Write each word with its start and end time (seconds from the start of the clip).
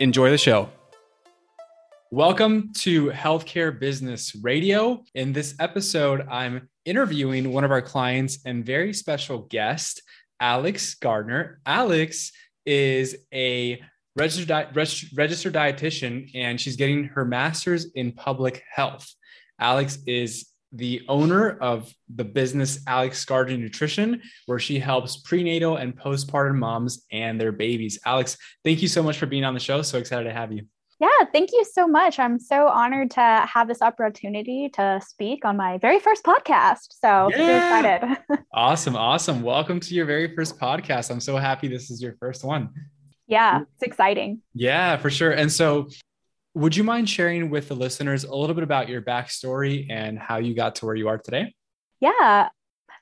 Enjoy 0.00 0.28
the 0.28 0.38
show. 0.38 0.70
Welcome 2.10 2.72
to 2.78 3.10
Healthcare 3.10 3.78
Business 3.78 4.34
Radio. 4.34 5.04
In 5.14 5.32
this 5.32 5.54
episode, 5.60 6.26
I'm 6.28 6.68
interviewing 6.84 7.52
one 7.52 7.62
of 7.62 7.70
our 7.70 7.80
clients 7.80 8.40
and 8.44 8.66
very 8.66 8.92
special 8.92 9.42
guest, 9.50 10.02
Alex 10.40 10.96
Gardner. 10.96 11.60
Alex 11.64 12.32
is 12.66 13.16
a 13.32 13.80
registered, 14.16 14.48
di- 14.48 14.68
registered 15.14 15.54
dietitian 15.54 16.28
and 16.34 16.60
she's 16.60 16.74
getting 16.74 17.04
her 17.04 17.24
master's 17.24 17.84
in 17.92 18.10
public 18.10 18.64
health. 18.68 19.08
Alex 19.60 19.98
is 20.08 20.46
the 20.74 21.02
owner 21.08 21.56
of 21.58 21.92
the 22.14 22.24
business 22.24 22.80
Alex 22.86 23.24
Gardner 23.24 23.56
Nutrition, 23.56 24.20
where 24.46 24.58
she 24.58 24.78
helps 24.78 25.18
prenatal 25.18 25.76
and 25.76 25.96
postpartum 25.96 26.56
moms 26.56 27.04
and 27.12 27.40
their 27.40 27.52
babies. 27.52 27.98
Alex, 28.04 28.36
thank 28.64 28.82
you 28.82 28.88
so 28.88 29.02
much 29.02 29.18
for 29.18 29.26
being 29.26 29.44
on 29.44 29.54
the 29.54 29.60
show. 29.60 29.82
So 29.82 29.98
excited 29.98 30.24
to 30.24 30.32
have 30.32 30.52
you. 30.52 30.66
Yeah, 31.00 31.26
thank 31.32 31.50
you 31.52 31.64
so 31.64 31.86
much. 31.86 32.18
I'm 32.18 32.38
so 32.38 32.68
honored 32.68 33.10
to 33.12 33.20
have 33.20 33.68
this 33.68 33.82
opportunity 33.82 34.70
to 34.74 35.00
speak 35.06 35.44
on 35.44 35.56
my 35.56 35.78
very 35.78 35.98
first 35.98 36.24
podcast. 36.24 36.86
So 36.90 37.30
yeah. 37.30 38.00
excited. 38.00 38.44
awesome. 38.54 38.96
Awesome. 38.96 39.42
Welcome 39.42 39.80
to 39.80 39.94
your 39.94 40.06
very 40.06 40.34
first 40.34 40.58
podcast. 40.58 41.10
I'm 41.10 41.20
so 41.20 41.36
happy 41.36 41.68
this 41.68 41.90
is 41.90 42.00
your 42.00 42.16
first 42.20 42.44
one. 42.44 42.70
Yeah, 43.26 43.62
it's 43.74 43.82
exciting. 43.82 44.42
Yeah, 44.54 44.96
for 44.96 45.10
sure. 45.10 45.32
And 45.32 45.50
so, 45.50 45.88
would 46.54 46.76
you 46.76 46.84
mind 46.84 47.08
sharing 47.08 47.50
with 47.50 47.68
the 47.68 47.74
listeners 47.74 48.24
a 48.24 48.34
little 48.34 48.54
bit 48.54 48.64
about 48.64 48.88
your 48.88 49.02
backstory 49.02 49.86
and 49.90 50.18
how 50.18 50.38
you 50.38 50.54
got 50.54 50.76
to 50.76 50.86
where 50.86 50.94
you 50.94 51.08
are 51.08 51.18
today? 51.18 51.54
Yeah. 52.00 52.48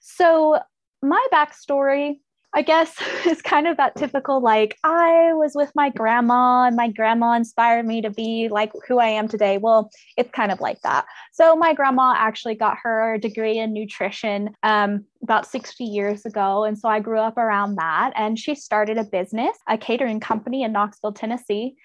So, 0.00 0.58
my 1.02 1.26
backstory 1.32 2.16
I 2.54 2.62
guess 2.62 2.94
is 3.26 3.40
kind 3.42 3.66
of 3.66 3.76
that 3.76 3.96
typical 3.96 4.40
like 4.40 4.78
I 4.84 5.32
was 5.32 5.52
with 5.54 5.72
my 5.74 5.90
grandma 5.90 6.64
and 6.66 6.76
my 6.76 6.88
grandma 6.88 7.32
inspired 7.32 7.86
me 7.86 8.02
to 8.02 8.10
be 8.10 8.48
like 8.50 8.72
who 8.86 8.98
I 8.98 9.08
am 9.08 9.28
today. 9.28 9.58
Well, 9.58 9.90
it's 10.16 10.30
kind 10.30 10.52
of 10.52 10.60
like 10.60 10.80
that. 10.82 11.06
So 11.32 11.56
my 11.56 11.72
grandma 11.72 12.14
actually 12.16 12.54
got 12.54 12.78
her 12.82 13.18
degree 13.18 13.58
in 13.58 13.72
nutrition 13.72 14.54
um, 14.62 15.04
about 15.22 15.46
60 15.46 15.84
years 15.84 16.26
ago, 16.26 16.64
and 16.64 16.78
so 16.78 16.88
I 16.88 17.00
grew 17.00 17.18
up 17.18 17.38
around 17.38 17.76
that. 17.76 18.12
And 18.16 18.38
she 18.38 18.54
started 18.54 18.98
a 18.98 19.04
business, 19.04 19.56
a 19.68 19.78
catering 19.78 20.20
company 20.20 20.62
in 20.62 20.72
Knoxville, 20.72 21.12
Tennessee. 21.12 21.76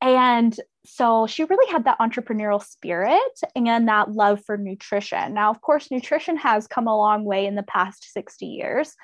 And 0.00 0.58
so 0.84 1.26
she 1.26 1.44
really 1.44 1.70
had 1.72 1.84
that 1.84 1.98
entrepreneurial 1.98 2.62
spirit 2.62 3.40
and 3.56 3.88
that 3.88 4.12
love 4.12 4.44
for 4.44 4.58
nutrition. 4.58 5.32
Now, 5.32 5.50
of 5.50 5.60
course, 5.60 5.90
nutrition 5.90 6.36
has 6.36 6.66
come 6.66 6.86
a 6.86 6.96
long 6.96 7.24
way 7.24 7.46
in 7.46 7.54
the 7.54 7.62
past 7.62 8.12
60 8.12 8.46
years. 8.46 8.94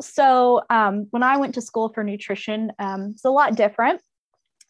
So 0.00 0.62
um, 0.70 1.06
when 1.10 1.22
I 1.22 1.36
went 1.36 1.54
to 1.54 1.60
school 1.60 1.88
for 1.92 2.04
nutrition, 2.04 2.72
um, 2.78 3.12
it's 3.14 3.24
a 3.24 3.30
lot 3.30 3.56
different. 3.56 4.00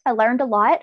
I 0.05 0.11
learned 0.11 0.41
a 0.41 0.45
lot, 0.45 0.81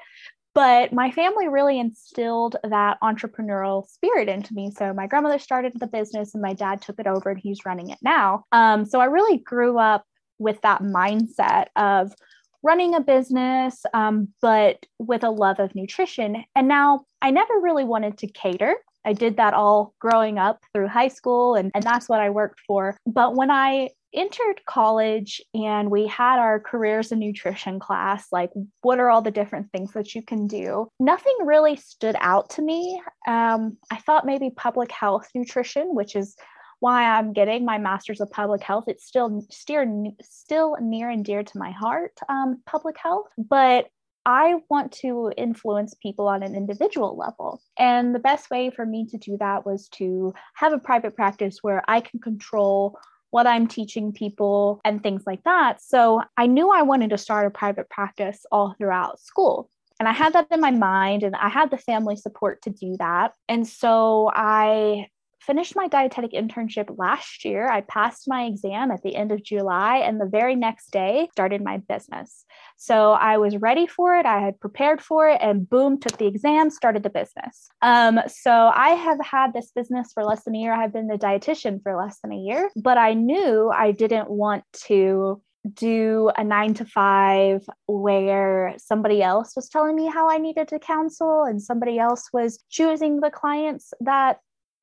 but 0.55 0.93
my 0.93 1.11
family 1.11 1.49
really 1.49 1.79
instilled 1.79 2.57
that 2.63 2.99
entrepreneurial 3.03 3.89
spirit 3.89 4.29
into 4.29 4.53
me. 4.53 4.71
So 4.71 4.93
my 4.93 5.07
grandmother 5.07 5.39
started 5.39 5.73
the 5.75 5.87
business 5.87 6.35
and 6.35 6.43
my 6.43 6.53
dad 6.53 6.83
took 6.83 6.99
it 6.99 7.07
over 7.07 7.31
and 7.31 7.41
he's 7.41 7.65
running 7.65 7.91
it 7.91 7.99
now. 8.03 8.45
Um, 8.53 8.85
so 8.85 9.01
I 9.01 9.07
really 9.07 9.39
grew 9.39 9.79
up 9.79 10.05
with 10.39 10.61
that 10.63 10.83
mindset 10.83 11.67
of 11.77 12.13
running 12.63 12.95
a 12.95 13.01
business, 13.01 13.85
um, 13.95 14.29
but 14.41 14.85
with 14.99 15.25
a 15.25 15.31
love 15.31 15.59
of 15.59 15.75
nutrition. 15.75 16.45
And 16.55 16.69
now 16.69 17.05
I 17.21 17.31
never 17.31 17.55
really 17.61 17.85
wanted 17.85 18.19
to 18.19 18.27
cater. 18.27 18.77
I 19.05 19.13
did 19.13 19.37
that 19.37 19.55
all 19.55 19.95
growing 19.99 20.39
up 20.39 20.63
through 20.73 20.89
high 20.89 21.09
school, 21.09 21.57
and, 21.57 21.73
and 21.75 21.83
that's 21.83 22.09
what 22.09 22.21
I 22.21 22.31
worked 22.31 22.61
for. 22.67 22.97
But 23.07 23.35
when 23.35 23.51
I 23.51 23.91
entered 24.15 24.61
college 24.67 25.41
and 25.55 25.91
we 25.91 26.07
had 26.07 26.39
our 26.39 26.61
careers 26.61 27.13
in 27.13 27.19
nutrition 27.19 27.81
class 27.81 28.27
like 28.31 28.51
what 28.83 29.01
are 29.01 29.09
all 29.09 29.23
the 29.23 29.31
different 29.31 29.71
things 29.73 29.93
that 29.93 30.15
you 30.15 30.23
can 30.23 30.47
do 30.47 30.87
nothing 31.01 31.35
really 31.45 31.77
stood 31.77 32.15
out 32.21 32.51
to 32.51 32.61
me 32.61 33.01
um, 33.27 33.77
i 33.91 33.97
thought 33.97 34.27
maybe 34.27 34.51
public 34.51 34.93
health 34.93 35.29
nutrition 35.35 35.95
which 35.95 36.15
is 36.15 36.37
why 36.83 37.05
i'm 37.05 37.33
getting 37.33 37.65
my 37.65 37.79
master's 37.79 38.21
of 38.21 38.31
public 38.31 38.63
health 38.63 38.85
it's 38.89 39.07
still 39.07 39.45
steer, 39.51 39.87
still 40.21 40.77
near 40.81 41.09
and 41.09 41.25
dear 41.25 41.43
to 41.43 41.59
my 41.59 41.71
heart 41.71 42.13
um, 42.29 42.61
public 42.67 42.97
health 42.99 43.29
but 43.39 43.87
I 44.25 44.61
want 44.71 44.93
to 45.01 45.33
influence 45.37 45.95
people 46.01 46.29
on 46.29 46.45
an 46.45 46.55
individual 46.55 47.17
level. 47.17 47.61
And 47.77 48.15
the 48.15 48.21
best 48.21 48.51
way 48.51 48.71
for 48.71 48.87
me 48.87 49.05
to 49.07 49.19
do 49.19 49.37
that 49.41 49.67
was 49.67 49.89
to 49.95 50.33
have 50.55 50.73
a 50.73 50.79
private 50.79 51.17
practice 51.17 51.59
where 51.63 51.83
I 51.89 52.01
can 52.01 52.21
control 52.21 52.97
what 53.31 53.47
I'm 53.47 53.67
teaching 53.67 54.13
people 54.13 54.81
and 54.85 55.03
things 55.03 55.23
like 55.27 55.43
that. 55.45 55.83
So 55.83 56.21
I 56.37 56.47
knew 56.47 56.71
I 56.71 56.83
wanted 56.83 57.11
to 57.11 57.19
start 57.19 57.47
a 57.47 57.51
private 57.51 57.89
practice 57.89 58.45
all 58.53 58.75
throughout 58.79 59.19
school. 59.21 59.71
And 59.99 60.09
I 60.09 60.13
had 60.13 60.35
that 60.35 60.49
in 60.51 60.61
my 60.61 60.71
mind, 60.71 61.23
and 61.23 61.35
I 61.37 61.49
had 61.49 61.71
the 61.71 61.79
family 61.79 62.17
support 62.17 62.61
to 62.63 62.71
do 62.71 62.97
that. 62.99 63.33
And 63.49 63.67
so 63.67 64.31
I 64.35 65.07
finished 65.47 65.75
my 65.77 65.89
dietetic 65.89 66.33
internship 66.33 66.97
last 66.99 67.45
year. 67.45 67.69
I 67.69 67.83
passed 67.83 68.29
my 68.29 68.45
exam 68.45 68.91
at 68.91 69.03
the 69.03 69.17
end 69.17 69.33
of 69.33 69.43
July, 69.43 69.99
and 69.99 70.21
the 70.21 70.27
very 70.27 70.55
next 70.55 70.91
day 70.91 71.29
started 71.33 71.63
my 71.63 71.79
business. 71.79 72.45
So 72.77 73.13
I 73.13 73.39
was 73.39 73.57
ready 73.57 73.87
for 73.87 74.17
it. 74.17 74.27
I 74.27 74.41
had 74.41 74.61
prepared 74.61 75.01
for 75.01 75.29
it, 75.29 75.39
and 75.41 75.69
boom, 75.69 76.01
took 76.01 76.19
the 76.19 76.27
exam, 76.27 76.71
started 76.71 77.03
the 77.03 77.11
business. 77.11 77.69
Um, 77.83 78.21
so 78.29 78.51
I 78.75 78.91
have 78.91 79.19
had 79.25 79.53
this 79.53 79.71
business 79.75 80.13
for 80.13 80.25
less 80.25 80.45
than 80.45 80.55
a 80.55 80.59
year. 80.59 80.73
I've 80.73 80.93
been 80.93 81.09
the 81.09 81.19
dietitian 81.19 81.83
for 81.83 81.97
less 81.97 82.19
than 82.21 82.33
a 82.33 82.37
year, 82.37 82.71
but 82.77 82.99
I 82.99 83.15
knew 83.15 83.71
I 83.75 83.93
didn't 83.93 84.31
want 84.31 84.65
to 84.87 85.43
do 85.75 86.31
a 86.37 86.43
nine 86.43 86.75
to 86.75 86.85
five 86.85 87.65
where 87.87 88.75
somebody 88.79 89.23
else 89.23 89.55
was 89.55 89.69
telling 89.69 89.95
me 89.95 90.09
how 90.09 90.29
I 90.29 90.39
needed 90.39 90.69
to 90.69 90.79
counsel 90.79 91.45
and 91.45 91.63
somebody 91.63 91.99
else 91.99 92.29
was 92.33 92.65
choosing 92.69 93.21
the 93.21 93.31
clients 93.31 93.93
that 94.01 94.39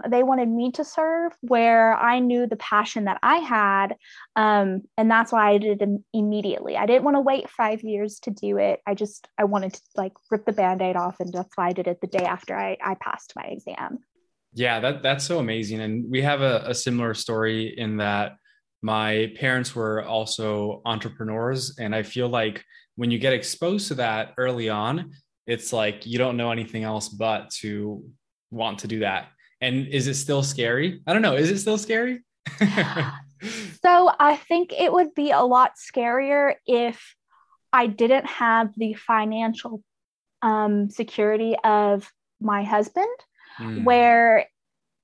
they 0.08 0.24
wanted 0.24 0.48
me 0.48 0.72
to 0.72 0.84
serve 0.84 1.34
where 1.42 1.94
I 1.96 2.20
knew 2.20 2.48
the 2.48 2.56
passion 2.56 3.06
that 3.06 3.20
I 3.22 3.38
had. 3.38 3.96
Um, 4.36 4.84
and 4.98 5.12
that's 5.12 5.32
why 5.32 5.50
I 5.50 5.58
did 5.58 5.82
it 5.82 5.90
immediately. 6.14 6.78
I 6.78 6.86
didn't 6.86 7.04
want 7.04 7.16
to 7.16 7.22
wait 7.22 7.50
five 7.50 7.84
years 7.84 8.20
to 8.22 8.32
do 8.32 8.58
it. 8.58 8.80
I 8.88 8.94
just, 8.94 9.28
I 9.38 9.44
wanted 9.44 9.74
to 9.74 9.82
like 9.96 10.14
rip 10.32 10.46
the 10.46 10.54
band-aid 10.54 10.96
off. 10.96 11.20
And 11.20 11.34
that's 11.34 11.56
why 11.56 11.68
I 11.68 11.74
did 11.74 11.88
it 11.88 12.00
the 12.02 12.08
day 12.08 12.24
after 12.24 12.58
I, 12.58 12.78
I 12.84 12.96
passed 12.96 13.34
my 13.36 13.44
exam. 13.44 14.00
Yeah, 14.54 14.80
that, 14.80 15.04
that's 15.04 15.26
so 15.26 15.40
amazing. 15.40 15.82
And 15.82 16.10
we 16.10 16.22
have 16.22 16.42
a, 16.42 16.64
a 16.66 16.74
similar 16.74 17.14
story 17.14 17.78
in 17.78 17.98
that 17.98 18.38
my 18.82 19.34
parents 19.36 19.76
were 19.76 20.04
also 20.06 20.82
entrepreneurs. 20.86 21.78
And 21.78 21.94
I 21.94 22.04
feel 22.04 22.30
like 22.30 22.64
when 22.96 23.12
you 23.12 23.20
get 23.20 23.34
exposed 23.34 23.90
to 23.90 23.96
that 23.96 24.34
early 24.38 24.70
on, 24.70 25.12
it's 25.46 25.74
like 25.74 26.06
you 26.06 26.18
don't 26.18 26.38
know 26.38 26.52
anything 26.52 26.84
else 26.84 27.10
but 27.10 27.50
to 27.50 28.04
want 28.52 28.80
to 28.80 28.88
do 28.88 29.00
that 29.00 29.28
and 29.62 29.88
is 29.88 30.08
it 30.08 30.16
still 30.16 30.44
scary? 30.44 31.02
I 31.06 31.14
don't 31.14 31.22
know. 31.22 31.36
Is 31.36 31.50
it 31.50 31.60
still 31.60 31.78
scary? 31.78 32.22
so 32.60 34.12
I 34.20 34.36
think 34.48 34.74
it 34.74 34.92
would 34.92 35.14
be 35.14 35.32
a 35.32 35.42
lot 35.42 35.74
scarier 35.78 36.56
if 36.66 37.16
I 37.72 37.88
didn't 37.88 38.26
have 38.26 38.74
the 38.76 38.94
financial 38.94 39.84
um, 40.42 40.90
security 40.90 41.56
of 41.64 42.10
my 42.42 42.64
husband, 42.64 43.08
mm. 43.60 43.84
where, 43.84 44.48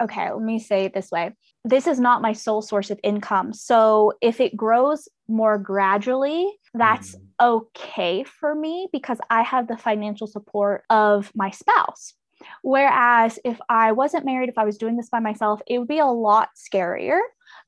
okay, 0.02 0.32
let 0.32 0.42
me 0.42 0.60
say 0.60 0.86
it 0.86 0.94
this 0.94 1.12
way 1.12 1.34
this 1.66 1.88
is 1.88 2.00
not 2.00 2.22
my 2.22 2.32
sole 2.32 2.62
source 2.62 2.92
of 2.92 3.00
income. 3.04 3.52
So 3.52 4.14
if 4.22 4.40
it 4.40 4.56
grows 4.56 5.10
more 5.28 5.58
gradually, 5.58 6.48
that's 6.76 7.16
mm. 7.16 7.22
okay 7.42 8.24
for 8.24 8.54
me 8.54 8.88
because 8.94 9.18
I 9.32 9.42
have 9.42 9.68
the 9.68 9.76
financial 9.76 10.28
support 10.28 10.84
of 10.92 11.32
my 11.36 11.50
spouse. 11.50 12.14
Whereas 12.62 13.40
if 13.44 13.60
I 13.70 13.92
wasn't 13.92 14.26
married, 14.26 14.50
if 14.50 14.58
I 14.58 14.66
was 14.66 14.78
doing 14.78 14.98
this 14.98 15.10
by 15.10 15.20
myself, 15.20 15.62
it 15.68 15.80
would 15.80 15.88
be 15.88 16.00
a 16.00 16.06
lot 16.06 16.50
scarier 16.56 17.20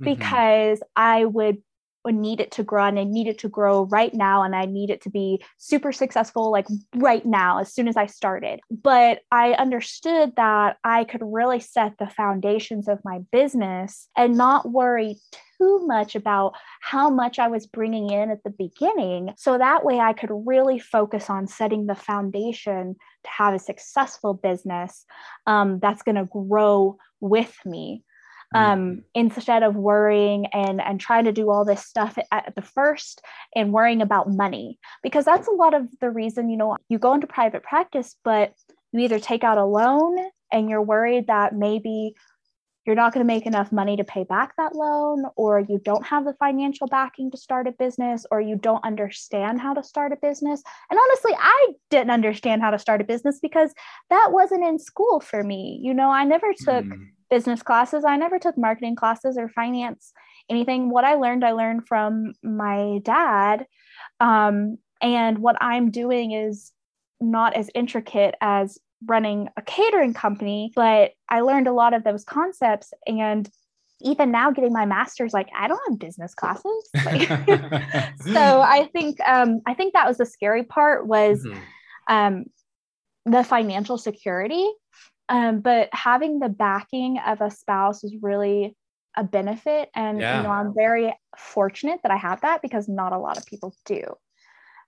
mm-hmm. 0.02 0.06
because 0.06 0.81
I 0.96 1.25
would 1.25 1.58
need 2.13 2.39
it 2.39 2.51
to 2.51 2.63
grow 2.63 2.86
and 2.86 3.00
I 3.00 3.04
need 3.04 3.27
it 3.27 3.39
to 3.39 3.50
grow 3.50 3.86
right 3.86 4.13
now 4.13 4.44
and 4.44 4.56
I 4.56 4.65
need 4.65 4.89
it 4.89 5.01
to 5.01 5.09
be 5.09 5.42
super 5.57 5.92
successful 5.92 6.51
like 6.51 6.68
right 6.95 7.25
now 7.25 7.59
as 7.59 7.74
soon 7.74 7.88
as 7.88 7.98
I 7.98 8.06
started. 8.06 8.59
But 8.69 9.19
I 9.31 9.54
understood 9.54 10.33
that 10.38 10.77
I 10.83 11.04
could 11.04 11.21
really 11.24 11.59
set 11.59 11.94
the 11.98 12.07
foundations 12.07 12.88
of 12.88 13.00
my 13.04 13.19
business 13.31 14.09
and 14.18 14.38
not 14.38 14.71
worry 14.71 15.18
too 15.57 15.86
much 15.86 16.15
about 16.15 16.54
how 16.81 17.09
much 17.09 17.39
I 17.39 17.48
was 17.48 17.65
bringing 17.65 18.12
in 18.12 18.30
at 18.30 18.44
the 18.44 18.51
beginning. 18.51 19.33
So 19.38 19.57
that 19.57 19.83
way 19.83 20.00
I 20.00 20.13
could 20.13 20.30
really 20.31 20.80
focus 20.80 21.30
on 21.30 21.48
setting 21.48 21.88
the 21.88 21.95
foundation 21.95 22.95
to 23.24 23.30
have 23.30 23.54
a 23.54 23.59
successful 23.59 24.33
business 24.33 25.06
um, 25.45 25.80
that's 25.80 26.04
going 26.04 26.15
to 26.15 26.25
grow 26.25 26.98
with 27.19 27.56
me 27.65 28.04
um, 28.55 29.03
instead 29.13 29.63
of 29.63 29.75
worrying 29.75 30.45
and 30.47 30.81
and 30.81 30.99
trying 30.99 31.25
to 31.25 31.31
do 31.31 31.49
all 31.49 31.65
this 31.65 31.85
stuff 31.85 32.17
at, 32.17 32.27
at 32.31 32.55
the 32.55 32.61
first 32.61 33.21
and 33.55 33.73
worrying 33.73 34.01
about 34.01 34.31
money 34.31 34.79
because 35.03 35.25
that's 35.25 35.47
a 35.47 35.51
lot 35.51 35.73
of 35.73 35.88
the 35.99 36.09
reason 36.09 36.49
you 36.49 36.57
know 36.57 36.77
you 36.89 36.97
go 36.97 37.13
into 37.13 37.27
private 37.27 37.63
practice 37.63 38.15
but 38.23 38.53
you 38.91 39.01
either 39.01 39.19
take 39.19 39.44
out 39.44 39.57
a 39.57 39.65
loan 39.65 40.17
and 40.51 40.69
you're 40.69 40.81
worried 40.81 41.27
that 41.27 41.53
maybe 41.53 42.15
you're 42.85 42.95
not 42.95 43.13
going 43.13 43.21
to 43.21 43.27
make 43.27 43.45
enough 43.45 43.73
money 43.73 43.97
to 43.97 44.03
pay 44.05 44.23
back 44.23 44.55
that 44.55 44.73
loan, 44.73 45.25
or 45.35 45.59
you 45.59 45.77
don't 45.83 46.05
have 46.05 46.23
the 46.23 46.33
financial 46.39 46.88
backing 46.88 47.29
to 47.31 47.38
start 47.38 47.67
a 47.67 47.73
business, 47.73 48.25
or 48.31 48.39
you 48.39 48.55
don't 48.55 48.81
understand 48.85 49.59
how 49.59 49.73
to 49.73 49.83
start 49.83 50.13
a 50.13 50.15
business. 50.15 50.63
And 50.89 50.97
honestly, 50.97 51.33
I 51.38 51.73
didn't 51.89 52.11
understand 52.11 52.61
how 52.61 52.71
to 52.71 52.79
start 52.79 53.01
a 53.01 53.03
business 53.03 53.39
because 53.41 53.73
that 54.09 54.29
wasn't 54.31 54.63
in 54.63 54.79
school 54.79 55.19
for 55.19 55.44
me. 55.44 55.81
You 55.83 55.94
know, 55.94 56.09
I 56.09 56.23
never 56.23 56.53
took 56.53 56.85
mm 56.85 57.07
business 57.29 57.63
classes. 57.63 58.06
I 58.06 58.18
never 58.18 58.39
took 58.39 58.57
marketing 58.57 58.95
classes 58.95 59.38
or 59.38 59.50
finance, 59.50 60.13
anything. 60.50 60.89
What 60.89 61.03
I 61.03 61.15
learned, 61.15 61.44
I 61.44 61.51
learned 61.51 61.88
from 61.88 62.33
my 62.44 63.00
dad. 63.03 63.65
Um, 64.19 64.77
and 65.01 65.39
what 65.39 65.57
I'm 65.62 65.91
doing 65.91 66.31
is 66.31 66.71
not 67.19 67.56
as 67.56 67.69
intricate 67.75 68.35
as 68.41 68.77
running 69.06 69.50
a 69.57 69.62
catering 69.62 70.13
company, 70.13 70.71
but 70.75 71.12
I 71.29 71.41
learned 71.41 71.68
a 71.68 71.74
lot 71.74 71.94
of 71.94 72.03
those 72.03 72.24
concepts. 72.24 72.94
And 73.06 73.50
even 74.01 74.31
now, 74.31 74.51
getting 74.51 74.73
my 74.73 74.85
master's, 74.85 75.33
like 75.33 75.50
I 75.57 75.68
don't 75.68 75.81
have 75.89 76.00
business 76.00 76.33
classes. 76.33 76.89
Like, 77.06 77.27
so 78.21 78.62
I 78.62 78.89
think 78.94 79.19
um, 79.21 79.62
I 79.65 79.73
think 79.73 79.94
that 79.94 80.07
was 80.07 80.18
the 80.18 80.25
scary 80.25 80.63
part 80.63 81.07
was 81.07 81.44
mm-hmm. 81.44 82.13
um, 82.13 82.45
the 83.25 83.44
financial 83.44 83.97
security 83.97 84.69
um, 85.29 85.59
but 85.59 85.89
having 85.91 86.39
the 86.39 86.50
backing 86.50 87.19
of 87.25 87.41
a 87.41 87.51
spouse 87.51 88.03
is 88.03 88.15
really 88.21 88.75
a 89.15 89.24
benefit. 89.24 89.89
And 89.95 90.21
yeah. 90.21 90.38
you 90.38 90.44
know, 90.44 90.51
I'm 90.51 90.74
very 90.74 91.13
fortunate 91.38 92.00
that 92.03 92.12
I 92.12 92.18
have 92.18 92.41
that 92.41 92.62
because 92.62 92.88
not 92.88 93.13
a 93.13 93.18
lot 93.18 93.38
of 93.38 93.45
people 93.45 93.75
do. 93.85 94.03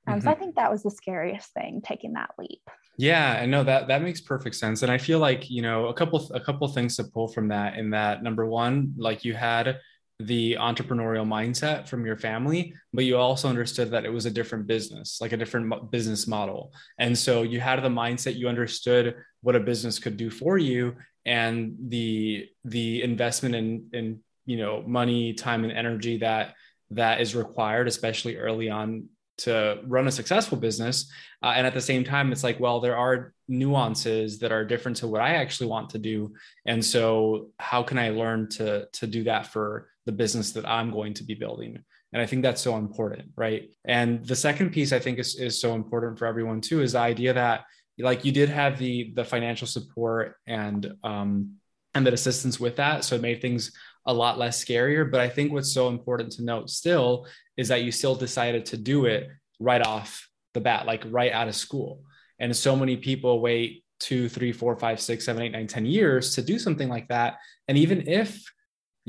Um, 0.07 0.15
mm-hmm. 0.15 0.21
So 0.21 0.29
I 0.29 0.33
mm-hmm. 0.33 0.41
think 0.41 0.55
that 0.55 0.71
was 0.71 0.83
the 0.83 0.91
scariest 0.91 1.51
thing, 1.53 1.81
taking 1.83 2.13
that 2.13 2.31
leap. 2.37 2.61
Yeah, 2.97 3.39
I 3.41 3.45
know 3.45 3.63
that 3.63 3.87
that 3.87 4.01
makes 4.01 4.19
perfect 4.19 4.55
sense, 4.55 4.83
and 4.83 4.91
I 4.91 4.97
feel 4.97 5.19
like 5.19 5.49
you 5.49 5.61
know 5.61 5.87
a 5.87 5.93
couple 5.93 6.29
a 6.33 6.39
couple 6.39 6.67
things 6.67 6.97
to 6.97 7.05
pull 7.05 7.29
from 7.29 7.47
that. 7.47 7.77
In 7.77 7.91
that, 7.91 8.23
number 8.23 8.45
one, 8.45 8.93
like 8.97 9.23
you 9.23 9.33
had 9.33 9.79
the 10.19 10.57
entrepreneurial 10.59 11.25
mindset 11.25 11.87
from 11.87 12.05
your 12.05 12.17
family, 12.17 12.73
but 12.93 13.05
you 13.05 13.17
also 13.17 13.47
understood 13.47 13.91
that 13.91 14.05
it 14.05 14.09
was 14.09 14.25
a 14.25 14.31
different 14.31 14.67
business, 14.67 15.19
like 15.21 15.31
a 15.31 15.37
different 15.37 15.91
business 15.91 16.27
model. 16.27 16.73
And 16.97 17.17
so 17.17 17.43
you 17.43 17.61
had 17.61 17.81
the 17.81 17.89
mindset, 17.89 18.35
you 18.35 18.49
understood 18.49 19.15
what 19.41 19.55
a 19.55 19.59
business 19.61 19.97
could 19.97 20.17
do 20.17 20.29
for 20.29 20.57
you 20.57 20.95
and 21.25 21.75
the 21.89 22.47
the 22.65 23.03
investment 23.03 23.55
in 23.55 23.89
in 23.93 24.19
you 24.45 24.57
know 24.57 24.83
money, 24.85 25.33
time 25.33 25.63
and 25.63 25.71
energy 25.71 26.17
that 26.17 26.55
that 26.91 27.21
is 27.21 27.35
required 27.35 27.87
especially 27.87 28.35
early 28.35 28.69
on 28.69 29.07
to 29.37 29.79
run 29.85 30.07
a 30.07 30.11
successful 30.11 30.57
business 30.57 31.09
uh, 31.43 31.53
and 31.55 31.65
at 31.65 31.73
the 31.73 31.79
same 31.79 32.03
time 32.03 32.31
it's 32.31 32.43
like 32.43 32.59
well 32.59 32.79
there 32.79 32.97
are 32.97 33.31
nuances 33.47 34.39
that 34.39 34.51
are 34.51 34.65
different 34.65 34.97
to 34.97 35.07
what 35.07 35.21
i 35.21 35.35
actually 35.35 35.67
want 35.67 35.89
to 35.91 35.99
do 35.99 36.33
and 36.65 36.83
so 36.83 37.49
how 37.57 37.81
can 37.83 37.97
i 37.99 38.09
learn 38.09 38.49
to 38.49 38.87
to 38.91 39.05
do 39.05 39.23
that 39.23 39.45
for 39.45 39.87
the 40.09 40.17
business 40.21 40.51
that 40.51 40.67
i'm 40.67 40.91
going 40.91 41.13
to 41.13 41.23
be 41.23 41.33
building 41.33 41.77
and 42.13 42.21
i 42.21 42.25
think 42.25 42.41
that's 42.41 42.61
so 42.61 42.77
important 42.77 43.29
right 43.35 43.69
and 43.85 44.25
the 44.25 44.35
second 44.35 44.71
piece 44.71 44.91
i 44.91 44.99
think 44.99 45.19
is, 45.19 45.35
is 45.35 45.59
so 45.59 45.75
important 45.75 46.17
for 46.17 46.25
everyone 46.25 46.61
too 46.61 46.81
is 46.81 46.93
the 46.93 46.99
idea 46.99 47.33
that 47.33 47.61
like 47.99 48.23
you 48.23 48.31
did 48.31 48.49
have 48.49 48.77
the 48.79 49.11
the 49.15 49.23
financial 49.23 49.67
support 49.67 50.35
and 50.47 50.91
um 51.03 51.53
and 51.93 52.05
that 52.05 52.13
assistance 52.13 52.59
with 52.59 52.75
that 52.75 53.03
so 53.03 53.15
it 53.15 53.21
made 53.21 53.41
things 53.41 53.71
a 54.05 54.13
lot 54.13 54.37
less 54.37 54.63
scarier 54.63 55.09
but 55.09 55.19
i 55.19 55.29
think 55.29 55.51
what's 55.51 55.73
so 55.73 55.89
important 55.89 56.31
to 56.31 56.43
note 56.43 56.69
still 56.69 57.27
is 57.57 57.67
that 57.67 57.83
you 57.83 57.91
still 57.91 58.15
decided 58.15 58.65
to 58.65 58.77
do 58.77 59.05
it 59.05 59.27
right 59.59 59.85
off 59.85 60.29
the 60.53 60.61
bat, 60.61 60.85
like 60.85 61.03
right 61.09 61.31
out 61.31 61.47
of 61.47 61.55
school. 61.55 62.03
And 62.39 62.55
so 62.55 62.75
many 62.75 62.97
people 62.97 63.41
wait 63.41 63.83
two, 63.99 64.29
three, 64.29 64.51
four, 64.51 64.75
five, 64.77 64.99
six, 64.99 65.25
seven, 65.25 65.43
eight, 65.43 65.51
nine, 65.51 65.67
ten 65.67 65.85
years 65.85 66.35
to 66.35 66.41
do 66.41 66.57
something 66.57 66.87
like 66.87 67.07
that. 67.09 67.35
And 67.67 67.77
even 67.77 68.07
if 68.07 68.43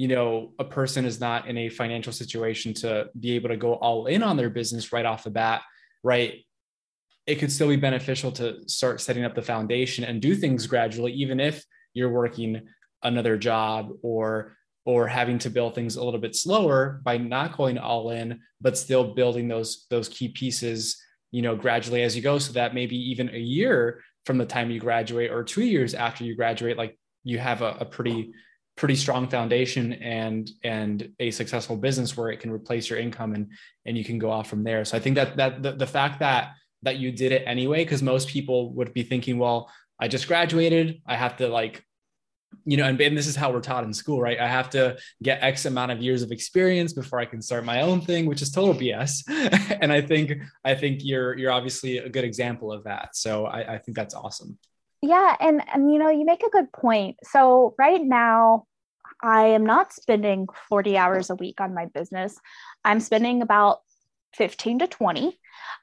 you 0.01 0.09
know 0.09 0.55
a 0.59 0.65
person 0.65 1.05
is 1.05 1.21
not 1.21 1.47
in 1.47 1.59
a 1.59 1.69
financial 1.69 2.11
situation 2.11 2.73
to 2.73 3.11
be 3.21 3.33
able 3.33 3.51
to 3.51 3.57
go 3.59 3.75
all 3.75 4.07
in 4.07 4.23
on 4.23 4.39
their 4.39 4.49
business 4.49 4.95
right 4.95 5.05
off 5.05 5.25
the 5.25 5.31
bat, 5.31 5.61
right? 6.03 6.43
It 7.27 7.35
could 7.35 7.53
still 7.53 7.69
be 7.69 7.77
beneficial 7.77 8.33
to 8.33 8.67
start 8.67 9.03
setting 9.03 9.27
up 9.27 9.35
the 9.35 9.43
foundation 9.43 10.05
and 10.05 10.23
do 10.23 10.35
things 10.35 10.67
gradually, 10.67 11.13
even 11.13 11.39
if 11.39 11.63
you're 11.93 12.09
working 12.09 12.63
another 13.03 13.37
job 13.37 13.91
or 14.01 14.57
or 14.87 15.07
having 15.07 15.39
to 15.41 15.51
build 15.51 15.75
things 15.75 15.97
a 15.97 16.03
little 16.03 16.19
bit 16.19 16.35
slower 16.35 17.03
by 17.05 17.19
not 17.19 17.55
going 17.55 17.77
all 17.77 18.09
in 18.09 18.41
but 18.59 18.79
still 18.79 19.13
building 19.13 19.49
those 19.49 19.87
those 19.91 20.09
key 20.09 20.29
pieces 20.29 20.97
you 21.31 21.43
know 21.43 21.55
gradually 21.55 22.03
as 22.03 22.17
you 22.17 22.23
go 22.23 22.39
so 22.39 22.53
that 22.55 22.75
maybe 22.75 22.97
even 22.97 23.29
a 23.35 23.39
year 23.39 24.03
from 24.25 24.39
the 24.39 24.47
time 24.47 24.71
you 24.71 24.81
graduate 24.81 25.31
or 25.31 25.45
two 25.45 25.65
years 25.65 25.93
after 25.93 26.25
you 26.25 26.35
graduate 26.35 26.79
like 26.79 26.99
you 27.25 27.39
have 27.39 27.61
a, 27.61 27.77
a 27.81 27.85
pretty 27.85 28.33
pretty 28.81 28.97
strong 28.97 29.29
foundation 29.29 29.93
and 29.93 30.51
and 30.65 31.13
a 31.21 31.31
successful 31.31 31.77
business 31.77 32.17
where 32.17 32.31
it 32.31 32.41
can 32.41 32.51
replace 32.51 32.89
your 32.89 32.99
income 32.99 33.35
and 33.35 33.53
and 33.85 33.99
you 33.99 34.03
can 34.03 34.19
go 34.19 34.31
off 34.31 34.49
from 34.49 34.65
there 34.65 34.87
so 34.87 34.97
i 34.97 35.01
think 35.01 35.17
that 35.17 35.37
that 35.37 35.63
the, 35.63 35.73
the 35.73 35.87
fact 35.87 36.19
that 36.21 36.55
that 36.81 36.97
you 36.97 37.13
did 37.13 37.31
it 37.31 37.43
anyway 37.47 37.85
because 37.85 38.03
most 38.03 38.27
people 38.29 38.73
would 38.73 38.95
be 38.95 39.03
thinking 39.03 39.39
well 39.39 39.71
i 40.01 40.09
just 40.09 40.27
graduated 40.27 41.03
i 41.07 41.15
have 41.15 41.37
to 41.37 41.47
like 41.47 41.85
you 42.65 42.77
know, 42.77 42.85
and, 42.85 43.01
and 43.01 43.17
this 43.17 43.29
is 43.29 43.37
how 43.37 43.53
we're 43.53 43.61
taught 43.61 43.85
in 43.85 43.95
school, 43.95 44.21
right? 44.21 44.39
I 44.41 44.49
have 44.49 44.71
to 44.71 44.99
get 45.23 45.41
X 45.41 45.67
amount 45.67 45.93
of 45.93 46.03
years 46.03 46.23
of 46.23 46.33
experience 46.33 46.93
before 46.93 47.21
I 47.21 47.25
can 47.25 47.41
start 47.41 47.65
my 47.65 47.83
own 47.83 48.01
thing, 48.01 48.27
which 48.27 48.43
is 48.43 48.51
total 48.51 48.75
BS. 48.75 49.23
and 49.81 49.93
I 49.93 50.01
think 50.01 50.33
I 50.65 50.75
think 50.75 51.01
you're 51.05 51.39
you're 51.39 51.53
obviously 51.53 51.99
a 51.99 52.09
good 52.09 52.25
example 52.25 52.73
of 52.73 52.83
that. 52.85 53.15
So 53.15 53.47
I, 53.47 53.75
I 53.75 53.79
think 53.79 53.97
that's 53.97 54.15
awesome. 54.15 54.59
Yeah, 55.01 55.35
and 55.41 55.63
and 55.73 55.93
you 55.93 55.99
know, 55.99 56.11
you 56.11 56.25
make 56.25 56.43
a 56.43 56.51
good 56.51 56.73
point. 56.73 57.19
So 57.23 57.75
right 57.79 58.03
now, 58.03 58.67
I 59.23 59.47
am 59.47 59.65
not 59.65 59.93
spending 59.93 60.47
40 60.69 60.97
hours 60.97 61.31
a 61.31 61.35
week 61.35 61.61
on 61.61 61.75
my 61.75 61.87
business. 61.87 62.39
I'm 62.85 63.01
spending 63.01 63.43
about 63.43 63.81
15 64.35 64.81
to 64.81 64.87
20 64.87 65.39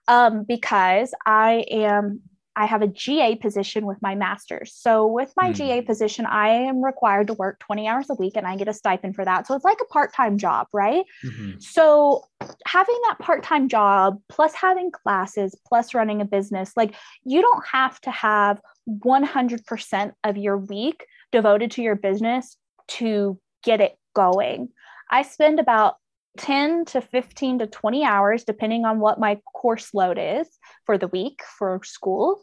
um, 0.07 0.43
because 0.43 1.13
I 1.25 1.65
am 1.69 2.21
I 2.57 2.65
have 2.65 2.81
a 2.81 2.87
GA 2.87 3.35
position 3.35 3.85
with 3.85 4.01
my 4.01 4.15
master's. 4.15 4.73
So 4.73 5.05
with 5.05 5.31
my 5.37 5.51
mm. 5.51 5.53
GA 5.53 5.81
position, 5.83 6.25
I 6.25 6.49
am 6.49 6.83
required 6.83 7.27
to 7.27 7.33
work 7.33 7.59
20 7.59 7.87
hours 7.87 8.09
a 8.09 8.15
week 8.15 8.33
and 8.35 8.47
I 8.47 8.55
get 8.55 8.67
a 8.67 8.73
stipend 8.73 9.15
for 9.15 9.23
that. 9.23 9.45
So 9.45 9.53
it's 9.53 9.63
like 9.63 9.77
a 9.79 9.85
part-time 9.85 10.39
job, 10.39 10.65
right? 10.73 11.05
Mm-hmm. 11.23 11.59
So 11.59 12.23
having 12.65 12.99
that 13.09 13.19
part-time 13.19 13.69
job 13.69 14.19
plus 14.27 14.55
having 14.55 14.89
classes 14.89 15.55
plus 15.67 15.93
running 15.93 16.19
a 16.19 16.25
business, 16.25 16.71
like 16.75 16.95
you 17.23 17.43
don't 17.43 17.63
have 17.71 18.01
to 18.01 18.09
have 18.09 18.59
100% 18.89 20.11
of 20.23 20.37
your 20.37 20.57
week 20.57 21.05
devoted 21.31 21.69
to 21.71 21.83
your 21.83 21.95
business 21.95 22.57
to 22.87 23.39
get 23.63 23.81
it 23.81 23.97
going. 24.15 24.69
I 25.11 25.21
spend 25.21 25.59
about 25.59 25.95
10 26.37 26.85
to 26.85 27.01
15 27.01 27.59
to 27.59 27.67
20 27.67 28.03
hours, 28.03 28.43
depending 28.43 28.85
on 28.85 28.99
what 28.99 29.19
my 29.19 29.39
course 29.53 29.93
load 29.93 30.17
is 30.19 30.47
for 30.85 30.97
the 30.97 31.07
week 31.07 31.41
for 31.57 31.81
school 31.83 32.41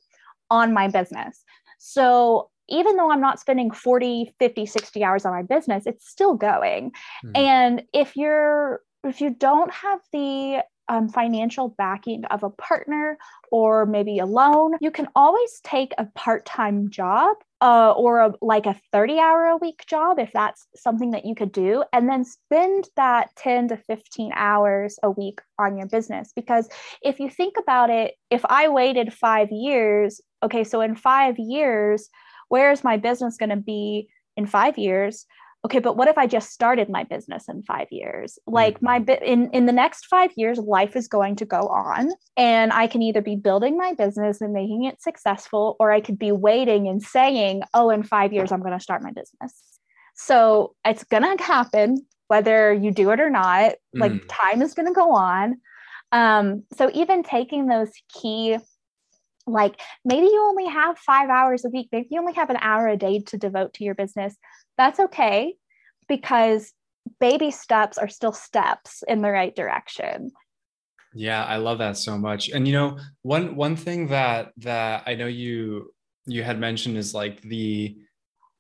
on 0.51 0.73
my 0.73 0.89
business. 0.89 1.43
So 1.79 2.51
even 2.69 2.97
though 2.97 3.11
I'm 3.11 3.21
not 3.21 3.41
spending 3.41 3.71
40, 3.71 4.35
50, 4.39 4.67
60 4.67 5.05
hours 5.05 5.25
on 5.25 5.33
my 5.33 5.43
business, 5.43 5.87
it's 5.87 6.09
still 6.09 6.35
going. 6.35 6.93
Mm. 7.25 7.39
And 7.39 7.83
if 7.93 8.17
you're, 8.17 8.81
if 9.05 9.21
you 9.21 9.31
don't 9.31 9.73
have 9.73 10.01
the 10.13 10.63
um, 10.89 11.09
financial 11.09 11.69
backing 11.69 12.25
of 12.27 12.43
a 12.43 12.51
partner 12.51 13.19
or 13.51 13.87
maybe 13.87 14.19
a 14.19 14.27
loan, 14.27 14.73
you 14.81 14.91
can 14.91 15.09
always 15.15 15.61
take 15.63 15.93
a 15.99 16.07
part 16.15 16.45
time 16.47 16.91
job 16.91 17.37
uh, 17.65 17.93
or 17.93 18.21
a, 18.21 18.33
like 18.43 18.67
a 18.67 18.79
30 18.93 19.19
hour 19.19 19.47
a 19.47 19.57
week 19.57 19.85
job 19.87 20.19
if 20.19 20.31
that's 20.33 20.67
something 20.77 21.13
that 21.13 21.25
you 21.25 21.35
could 21.35 21.51
do 21.51 21.83
and 21.95 22.09
then 22.11 22.23
spend 22.23 22.87
that 22.97 23.31
10 23.37 23.69
to 23.69 23.77
15 23.79 24.33
hours 24.35 24.99
a 25.03 25.11
week 25.11 25.41
on 25.59 25.79
your 25.79 25.87
business. 25.87 26.31
Because 26.37 26.69
if 27.03 27.19
you 27.21 27.31
think 27.31 27.55
about 27.59 27.91
it 27.91 28.15
if 28.31 28.45
i 28.47 28.69
waited 28.69 29.13
five 29.13 29.49
years 29.51 30.21
okay 30.43 30.65
so 30.65 30.81
in 30.81 30.95
five 30.95 31.37
years 31.39 32.09
where 32.49 32.71
is 32.71 32.85
my 32.85 32.97
business 32.97 33.37
going 33.37 33.51
to 33.51 33.57
be 33.57 34.09
in 34.37 34.47
five 34.47 34.77
years 34.79 35.27
okay 35.65 35.79
but 35.79 35.97
what 35.97 36.09
if 36.09 36.19
i 36.19 36.27
just 36.27 36.51
started 36.51 36.89
my 36.89 37.05
business 37.05 37.49
in 37.49 37.63
five 37.63 37.89
years 37.91 38.39
like 38.47 38.83
my 38.83 38.97
mm-hmm. 38.97 39.07
bit 39.07 39.23
in 39.23 39.51
in 39.51 39.67
the 39.67 39.73
next 39.73 40.07
five 40.07 40.31
years 40.37 40.59
life 40.59 40.95
is 40.95 41.09
going 41.09 41.35
to 41.35 41.45
go 41.45 41.69
on 41.69 42.11
and 42.37 42.73
i 42.73 42.87
can 42.87 43.03
either 43.03 43.23
be 43.23 43.37
building 43.37 43.77
my 43.77 43.93
business 43.95 44.41
and 44.41 44.53
making 44.53 44.85
it 44.85 45.01
successful 45.01 45.77
or 45.81 45.91
i 45.91 46.01
could 46.01 46.19
be 46.19 46.33
waiting 46.33 46.87
and 46.89 47.03
saying 47.03 47.63
oh 47.73 47.91
in 47.91 48.03
five 48.03 48.33
years 48.33 48.53
i'm 48.53 48.61
going 48.61 48.77
to 48.77 48.83
start 48.83 49.03
my 49.03 49.13
business 49.13 49.63
so 50.15 50.75
it's 50.85 51.05
going 51.05 51.37
to 51.37 51.43
happen 51.43 52.05
whether 52.29 52.73
you 52.73 52.91
do 52.91 53.11
it 53.11 53.21
or 53.21 53.31
not 53.31 53.73
like 53.95 54.13
mm. 54.13 54.25
time 54.29 54.63
is 54.63 54.75
going 54.75 54.89
to 54.89 54.95
go 54.95 55.13
on 55.13 55.61
um, 56.13 56.63
so 56.77 56.91
even 56.95 57.25
taking 57.25 57.67
those 57.67 57.91
key 58.09 58.57
like 59.47 59.79
maybe 60.05 60.27
you 60.27 60.43
only 60.49 60.67
have 60.67 60.99
five 60.99 61.29
hours 61.29 61.65
a 61.65 61.69
week 61.69 61.89
maybe 61.93 62.09
you 62.11 62.21
only 62.21 62.33
have 62.33 62.51
an 62.51 62.57
hour 62.61 62.89
a 62.89 62.97
day 62.97 63.21
to 63.21 63.37
devote 63.37 63.75
to 63.75 63.85
your 63.85 63.95
business 63.95 64.37
that's 64.77 65.01
okay 65.01 65.55
because 66.09 66.73
baby 67.21 67.51
steps 67.51 67.99
are 67.99 68.09
still 68.09 68.33
steps 68.33 69.03
in 69.07 69.23
the 69.23 69.31
right 69.31 69.55
direction. 69.55 70.31
Yeah 71.15 71.45
i 71.45 71.57
love 71.57 71.79
that 71.79 71.97
so 71.97 72.19
much. 72.19 72.51
And 72.51 72.67
you 72.67 72.75
know 72.75 72.99
one 73.23 73.55
one 73.55 73.77
thing 73.77 74.09
that 74.09 74.53
that 74.59 75.05
i 75.07 75.15
know 75.15 75.27
you 75.27 75.93
you 76.27 76.43
had 76.43 76.59
mentioned 76.59 76.97
is 76.97 77.15
like 77.15 77.41
the 77.43 77.97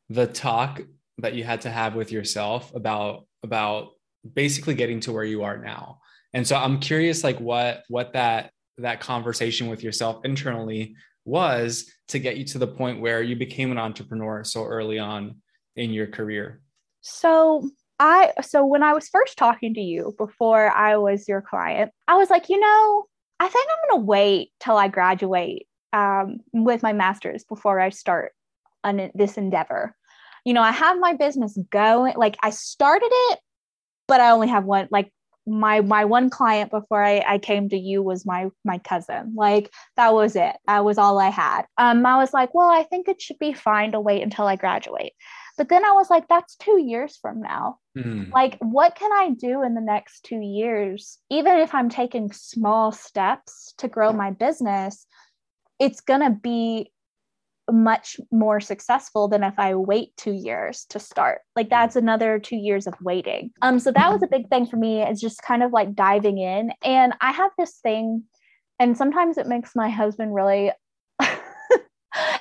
the 0.08 0.26
talk 0.26 0.80
that 1.18 1.34
you 1.34 1.44
had 1.44 1.62
to 1.62 1.70
have 1.70 1.94
with 1.94 2.12
yourself 2.12 2.74
about 2.74 3.26
about 3.42 3.90
basically 4.34 4.74
getting 4.74 5.00
to 5.00 5.12
where 5.12 5.24
you 5.24 5.42
are 5.42 5.58
now. 5.58 5.98
And 6.32 6.46
so 6.46 6.56
i'm 6.56 6.78
curious 6.78 7.24
like 7.24 7.40
what 7.40 7.82
what 7.88 8.12
that 8.12 8.52
that 8.78 9.00
conversation 9.00 9.68
with 9.68 9.82
yourself 9.82 10.24
internally 10.24 10.96
was 11.24 11.90
to 12.08 12.18
get 12.18 12.36
you 12.36 12.44
to 12.44 12.58
the 12.58 12.66
point 12.66 13.00
where 13.00 13.22
you 13.22 13.36
became 13.36 13.70
an 13.70 13.78
entrepreneur 13.78 14.44
so 14.44 14.64
early 14.64 14.98
on 14.98 15.36
in 15.76 15.92
your 15.92 16.06
career? 16.06 16.60
So 17.00 17.68
I 17.98 18.32
so 18.42 18.64
when 18.64 18.82
I 18.82 18.92
was 18.92 19.08
first 19.08 19.36
talking 19.38 19.74
to 19.74 19.80
you 19.80 20.14
before 20.18 20.70
I 20.70 20.96
was 20.96 21.28
your 21.28 21.42
client, 21.42 21.92
I 22.08 22.16
was 22.16 22.30
like, 22.30 22.48
you 22.48 22.58
know, 22.58 23.06
I 23.40 23.48
think 23.48 23.66
I'm 23.70 23.90
gonna 23.90 24.04
wait 24.04 24.50
till 24.60 24.76
I 24.76 24.88
graduate 24.88 25.66
um, 25.92 26.40
with 26.52 26.82
my 26.82 26.92
master's 26.92 27.44
before 27.44 27.80
I 27.80 27.90
start 27.90 28.32
on 28.82 29.10
this 29.14 29.36
endeavor. 29.36 29.94
You 30.44 30.52
know, 30.52 30.62
I 30.62 30.72
have 30.72 30.98
my 30.98 31.14
business 31.14 31.56
going. 31.70 32.14
Like 32.16 32.36
I 32.42 32.50
started 32.50 33.10
it, 33.10 33.38
but 34.08 34.20
I 34.20 34.30
only 34.30 34.48
have 34.48 34.64
one. 34.64 34.88
Like 34.90 35.12
my 35.46 35.80
my 35.82 36.04
one 36.04 36.30
client 36.30 36.70
before 36.70 37.02
I, 37.02 37.22
I 37.26 37.38
came 37.38 37.68
to 37.68 37.76
you 37.76 38.02
was 38.02 38.24
my 38.24 38.48
my 38.64 38.78
cousin 38.78 39.34
like 39.36 39.70
that 39.96 40.14
was 40.14 40.36
it 40.36 40.56
that 40.66 40.84
was 40.84 40.96
all 40.96 41.18
i 41.18 41.28
had 41.28 41.66
um 41.76 42.06
i 42.06 42.16
was 42.16 42.32
like 42.32 42.54
well 42.54 42.70
i 42.70 42.82
think 42.82 43.08
it 43.08 43.20
should 43.20 43.38
be 43.38 43.52
fine 43.52 43.92
to 43.92 44.00
wait 44.00 44.22
until 44.22 44.46
i 44.46 44.56
graduate 44.56 45.12
but 45.56 45.68
then 45.68 45.84
i 45.84 45.92
was 45.92 46.10
like 46.10 46.26
that's 46.28 46.56
two 46.56 46.80
years 46.80 47.16
from 47.16 47.40
now 47.40 47.78
mm. 47.96 48.30
like 48.32 48.58
what 48.60 48.94
can 48.94 49.12
i 49.12 49.30
do 49.30 49.62
in 49.62 49.74
the 49.74 49.80
next 49.80 50.24
two 50.24 50.40
years 50.40 51.18
even 51.30 51.58
if 51.58 51.74
i'm 51.74 51.88
taking 51.88 52.32
small 52.32 52.92
steps 52.92 53.74
to 53.78 53.88
grow 53.88 54.12
my 54.12 54.30
business 54.30 55.06
it's 55.78 56.00
gonna 56.00 56.30
be 56.30 56.90
much 57.70 58.20
more 58.30 58.60
successful 58.60 59.28
than 59.28 59.42
if 59.42 59.54
I 59.58 59.74
wait 59.74 60.16
two 60.16 60.32
years 60.32 60.84
to 60.90 60.98
start. 60.98 61.40
Like 61.56 61.70
that's 61.70 61.96
another 61.96 62.38
two 62.38 62.56
years 62.56 62.86
of 62.86 62.94
waiting. 63.00 63.50
Um, 63.62 63.78
so 63.78 63.90
that 63.92 64.12
was 64.12 64.22
a 64.22 64.28
big 64.28 64.48
thing 64.48 64.66
for 64.66 64.76
me. 64.76 65.02
Is 65.02 65.20
just 65.20 65.42
kind 65.42 65.62
of 65.62 65.72
like 65.72 65.94
diving 65.94 66.38
in. 66.38 66.72
And 66.82 67.14
I 67.20 67.32
have 67.32 67.50
this 67.58 67.78
thing, 67.82 68.24
and 68.78 68.96
sometimes 68.96 69.38
it 69.38 69.46
makes 69.46 69.74
my 69.74 69.88
husband 69.88 70.34
really 70.34 70.72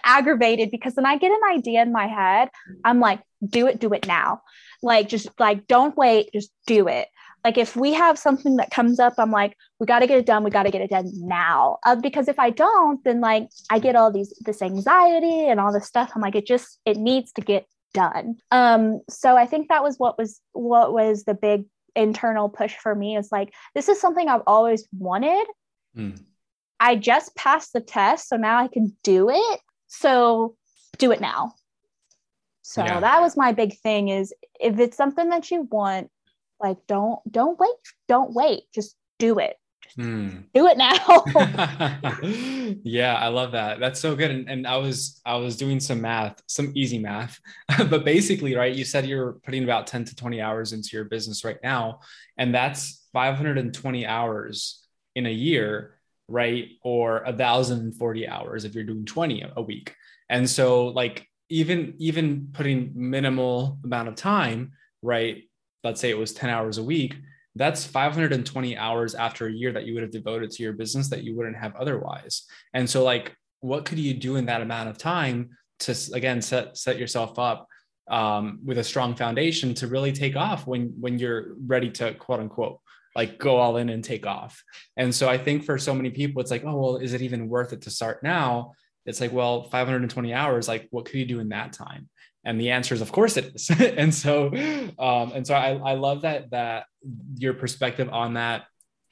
aggravated 0.03 0.71
because 0.71 0.95
when 0.95 1.05
I 1.05 1.17
get 1.17 1.31
an 1.31 1.41
idea 1.51 1.81
in 1.81 1.91
my 1.91 2.07
head, 2.07 2.49
I'm 2.83 2.99
like, 2.99 3.21
do 3.45 3.67
it, 3.67 3.79
do 3.79 3.93
it 3.93 4.07
now. 4.07 4.41
Like 4.81 5.09
just 5.09 5.29
like 5.39 5.67
don't 5.67 5.95
wait, 5.97 6.29
just 6.33 6.51
do 6.67 6.87
it. 6.87 7.07
Like 7.43 7.57
if 7.57 7.75
we 7.75 7.93
have 7.93 8.17
something 8.17 8.55
that 8.57 8.71
comes 8.71 8.99
up 8.99 9.15
i'm 9.17 9.31
like 9.31 9.57
we 9.79 9.85
got 9.85 9.99
to 9.99 10.07
get 10.07 10.17
it 10.17 10.25
done 10.25 10.43
we 10.43 10.49
got 10.49 10.63
to 10.63 10.71
get 10.71 10.81
it 10.81 10.89
done 10.89 11.11
now. 11.13 11.77
Uh, 11.85 11.95
because 11.95 12.27
if 12.27 12.39
i 12.39 12.49
don't 12.49 13.03
then 13.03 13.21
like 13.21 13.49
i 13.69 13.79
get 13.79 13.95
all 13.95 14.11
these 14.11 14.33
this 14.45 14.61
anxiety 14.61 15.47
and 15.47 15.59
all 15.59 15.73
this 15.73 15.85
stuff. 15.85 16.11
I'm 16.15 16.21
like 16.21 16.35
it 16.35 16.47
just 16.47 16.79
it 16.85 16.97
needs 16.97 17.31
to 17.33 17.41
get 17.41 17.65
done. 17.93 18.37
Um 18.51 19.01
so 19.09 19.35
i 19.35 19.45
think 19.45 19.69
that 19.69 19.83
was 19.83 19.97
what 19.97 20.17
was 20.17 20.39
what 20.53 20.93
was 20.93 21.25
the 21.25 21.33
big 21.33 21.65
internal 21.95 22.49
push 22.49 22.75
for 22.75 22.95
me 22.95 23.17
is 23.17 23.31
like 23.31 23.53
this 23.75 23.87
is 23.87 23.99
something 23.99 24.27
i've 24.27 24.41
always 24.47 24.87
wanted. 24.97 25.45
Mm. 25.95 26.19
I 26.83 26.95
just 26.95 27.35
passed 27.35 27.73
the 27.73 27.81
test 27.81 28.29
so 28.29 28.35
now 28.35 28.59
i 28.59 28.67
can 28.67 28.95
do 29.03 29.29
it. 29.29 29.59
So 29.87 30.55
do 30.97 31.11
it 31.11 31.21
now. 31.21 31.53
So 32.63 32.83
yeah. 32.83 32.99
that 32.99 33.21
was 33.21 33.37
my 33.37 33.51
big 33.51 33.77
thing 33.79 34.09
is 34.09 34.33
if 34.59 34.79
it's 34.79 34.97
something 34.97 35.29
that 35.29 35.51
you 35.51 35.67
want 35.71 36.09
like 36.59 36.77
don't 36.87 37.19
don't 37.31 37.59
wait 37.59 37.69
don't 38.07 38.33
wait. 38.33 38.63
Just 38.73 38.95
do 39.19 39.37
it. 39.37 39.55
Just 39.83 39.97
mm. 39.97 40.43
do 40.53 40.67
it 40.67 40.77
now. 40.77 41.23
Yeah 42.83 43.15
i 43.15 43.27
love 43.27 43.51
that. 43.51 43.79
That's 43.79 43.99
so 43.99 44.15
good. 44.15 44.31
And, 44.31 44.49
and 44.49 44.65
i 44.65 44.77
was 44.77 45.21
i 45.25 45.35
was 45.35 45.57
doing 45.57 45.79
some 45.79 46.01
math 46.01 46.41
some 46.47 46.71
easy 46.73 46.97
math. 46.97 47.39
But 47.77 48.03
basically 48.03 48.55
right 48.55 48.73
you 48.73 48.85
said 48.85 49.05
you're 49.05 49.33
putting 49.45 49.63
about 49.63 49.85
10 49.87 50.05
to 50.05 50.15
20 50.15 50.41
hours 50.41 50.73
into 50.73 50.89
your 50.93 51.05
business 51.05 51.45
right 51.45 51.59
now 51.61 51.99
and 52.37 52.55
that's 52.55 53.05
520 53.13 54.07
hours 54.07 54.83
in 55.15 55.27
a 55.27 55.31
year 55.31 55.99
right? 56.27 56.69
Or 56.83 57.23
1040 57.25 58.27
hours 58.27 58.65
if 58.65 58.75
you're 58.75 58.83
doing 58.83 59.05
20 59.05 59.45
a 59.55 59.61
week. 59.61 59.95
And 60.29 60.49
so 60.49 60.87
like 60.87 61.27
even 61.49 61.93
even 61.97 62.49
putting 62.53 62.91
minimal 62.95 63.77
amount 63.83 64.07
of 64.07 64.15
time 64.15 64.71
right? 65.03 65.43
Let's 65.83 66.01
say 66.01 66.09
it 66.09 66.17
was 66.17 66.33
10 66.33 66.49
hours 66.49 66.79
a 66.79 66.83
week, 66.83 67.15
that's 67.55 67.85
520 67.85 68.77
hours 68.77 69.13
after 69.13 69.45
a 69.45 69.51
year 69.51 69.71
that 69.73 69.85
you 69.85 69.93
would 69.93 70.01
have 70.01 70.11
devoted 70.11 70.49
to 70.51 70.63
your 70.63 70.73
business 70.73 71.09
that 71.09 71.23
you 71.23 71.35
wouldn't 71.35 71.57
have 71.57 71.75
otherwise. 71.75 72.45
And 72.73 72.89
so 72.89 73.03
like 73.03 73.35
what 73.59 73.85
could 73.85 73.99
you 73.99 74.15
do 74.15 74.37
in 74.37 74.47
that 74.47 74.61
amount 74.61 74.89
of 74.89 74.97
time 74.97 75.51
to 75.79 75.95
again 76.13 76.41
set 76.41 76.77
set 76.77 76.97
yourself 76.97 77.37
up 77.37 77.67
um, 78.09 78.59
with 78.65 78.79
a 78.79 78.83
strong 78.83 79.15
foundation 79.15 79.73
to 79.75 79.87
really 79.87 80.11
take 80.11 80.35
off 80.35 80.65
when 80.65 80.93
when 80.99 81.19
you're 81.19 81.53
ready 81.65 81.91
to 81.91 82.13
quote 82.15 82.39
unquote 82.39 82.79
like 83.15 83.37
go 83.37 83.57
all 83.57 83.77
in 83.77 83.89
and 83.89 84.03
take 84.03 84.25
off. 84.25 84.63
And 84.97 85.13
so 85.13 85.29
I 85.29 85.37
think 85.37 85.63
for 85.65 85.77
so 85.77 85.93
many 85.93 86.09
people, 86.09 86.41
it's 86.41 86.51
like, 86.51 86.63
oh, 86.65 86.75
well, 86.75 86.97
is 86.97 87.13
it 87.13 87.21
even 87.21 87.49
worth 87.49 87.73
it 87.73 87.81
to 87.83 87.89
start 87.89 88.23
now? 88.23 88.73
It's 89.05 89.21
like, 89.21 89.33
well, 89.33 89.63
520 89.63 90.33
hours, 90.33 90.67
like 90.67 90.87
what 90.91 91.05
could 91.05 91.15
you 91.15 91.25
do 91.25 91.39
in 91.39 91.49
that 91.49 91.73
time? 91.73 92.09
and 92.45 92.59
the 92.59 92.71
answer 92.71 92.93
is 92.93 93.01
of 93.01 93.11
course 93.11 93.37
it 93.37 93.55
is 93.55 93.69
and 93.79 94.13
so 94.13 94.47
um, 94.99 95.31
and 95.33 95.45
so 95.45 95.53
I, 95.53 95.71
I 95.75 95.93
love 95.93 96.21
that 96.21 96.51
that 96.51 96.85
your 97.37 97.53
perspective 97.53 98.09
on 98.11 98.35
that 98.35 98.65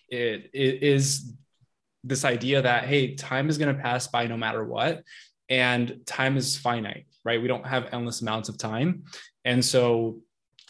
it, 0.10 0.50
it 0.54 0.84
is 0.84 1.34
this 2.04 2.26
idea 2.26 2.62
that 2.62 2.86
hey 2.86 3.16
time 3.16 3.50
is 3.50 3.58
going 3.58 3.76
to 3.76 3.82
pass 3.82 4.08
by 4.08 4.28
no 4.28 4.38
matter 4.38 4.64
what 4.64 5.04
and 5.50 6.02
time 6.06 6.38
is 6.38 6.58
finite 6.58 7.06
right 7.24 7.42
we 7.42 7.48
don't 7.48 7.66
have 7.66 7.90
endless 7.94 8.22
amounts 8.22 8.50
of 8.50 8.58
time 8.58 9.04
and 9.46 9.64
so 9.64 10.20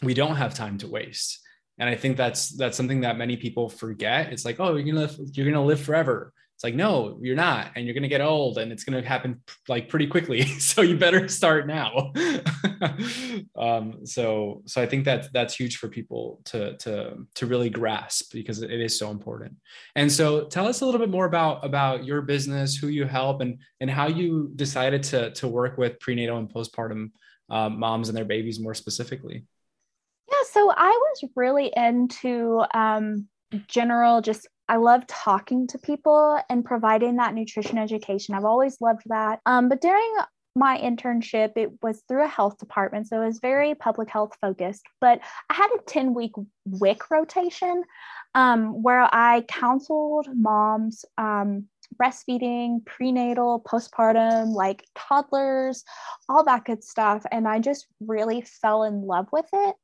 we 0.02 0.14
don't 0.14 0.36
have 0.36 0.54
time 0.54 0.78
to 0.78 0.88
waste 0.88 1.40
and 1.82 1.90
i 1.90 1.94
think 1.94 2.16
that's 2.16 2.50
that's 2.56 2.76
something 2.76 3.02
that 3.02 3.18
many 3.18 3.36
people 3.36 3.68
forget 3.68 4.32
it's 4.32 4.44
like 4.44 4.58
oh 4.58 4.74
you're 4.76 4.86
gonna 4.86 5.06
live, 5.06 5.18
you're 5.34 5.50
gonna 5.50 5.64
live 5.64 5.80
forever 5.80 6.32
it's 6.62 6.64
like, 6.64 6.76
no, 6.76 7.18
you're 7.20 7.34
not. 7.34 7.72
And 7.74 7.84
you're 7.84 7.94
to 8.02 8.08
get 8.08 8.20
old 8.20 8.56
and 8.56 8.70
it's 8.70 8.84
to 8.84 9.02
happen 9.02 9.40
like 9.66 9.88
pretty 9.88 10.06
quickly. 10.06 10.44
so 10.60 10.82
you 10.82 10.96
better 10.96 11.26
start 11.26 11.66
now. 11.66 12.12
um, 13.58 14.06
so, 14.06 14.62
so 14.66 14.80
I 14.80 14.86
think 14.86 15.04
that 15.06 15.32
that's 15.32 15.56
huge 15.56 15.78
for 15.78 15.88
people 15.88 16.40
to, 16.44 16.76
to, 16.76 17.16
to 17.34 17.46
really 17.46 17.68
grasp 17.68 18.32
because 18.32 18.62
it 18.62 18.70
is 18.70 18.96
so 18.96 19.10
important. 19.10 19.56
And 19.96 20.12
so 20.12 20.44
tell 20.44 20.68
us 20.68 20.82
a 20.82 20.84
little 20.84 21.00
bit 21.00 21.10
more 21.10 21.26
about, 21.26 21.64
about 21.64 22.04
your 22.04 22.22
business, 22.22 22.76
who 22.76 22.86
you 22.86 23.06
help 23.06 23.40
and, 23.40 23.58
and 23.80 23.90
how 23.90 24.06
you 24.06 24.52
decided 24.54 25.02
to, 25.04 25.32
to 25.32 25.48
work 25.48 25.78
with 25.78 25.98
prenatal 25.98 26.38
and 26.38 26.48
postpartum 26.48 27.10
um, 27.50 27.76
moms 27.80 28.08
and 28.08 28.16
their 28.16 28.24
babies 28.24 28.60
more 28.60 28.74
specifically. 28.74 29.46
Yeah, 30.28 30.44
so 30.50 30.72
I 30.76 30.88
was 30.88 31.30
really 31.36 31.72
into 31.76 32.64
um, 32.74 33.28
general 33.68 34.20
just 34.20 34.46
I 34.68 34.76
love 34.76 35.06
talking 35.06 35.66
to 35.68 35.78
people 35.78 36.40
and 36.48 36.64
providing 36.64 37.16
that 37.16 37.34
nutrition 37.34 37.76
education. 37.78 38.34
I've 38.34 38.44
always 38.44 38.80
loved 38.80 39.02
that. 39.06 39.40
Um, 39.44 39.68
but 39.68 39.80
during 39.80 40.16
my 40.54 40.78
internship, 40.78 41.52
it 41.56 41.70
was 41.82 42.02
through 42.06 42.24
a 42.24 42.28
health 42.28 42.58
department. 42.58 43.08
So 43.08 43.20
it 43.20 43.26
was 43.26 43.38
very 43.40 43.74
public 43.74 44.08
health 44.08 44.32
focused. 44.40 44.82
But 45.00 45.20
I 45.50 45.54
had 45.54 45.70
a 45.74 45.82
10 45.86 46.14
week 46.14 46.32
WIC 46.66 47.10
rotation 47.10 47.84
um, 48.34 48.82
where 48.82 49.08
I 49.12 49.44
counseled 49.48 50.28
moms 50.34 51.04
um, 51.18 51.66
breastfeeding, 52.00 52.84
prenatal, 52.86 53.62
postpartum, 53.66 54.54
like 54.54 54.84
toddlers, 54.94 55.84
all 56.28 56.44
that 56.44 56.64
good 56.64 56.84
stuff. 56.84 57.24
And 57.30 57.46
I 57.46 57.58
just 57.58 57.86
really 58.00 58.42
fell 58.42 58.84
in 58.84 59.02
love 59.02 59.28
with 59.32 59.46
it. 59.52 59.76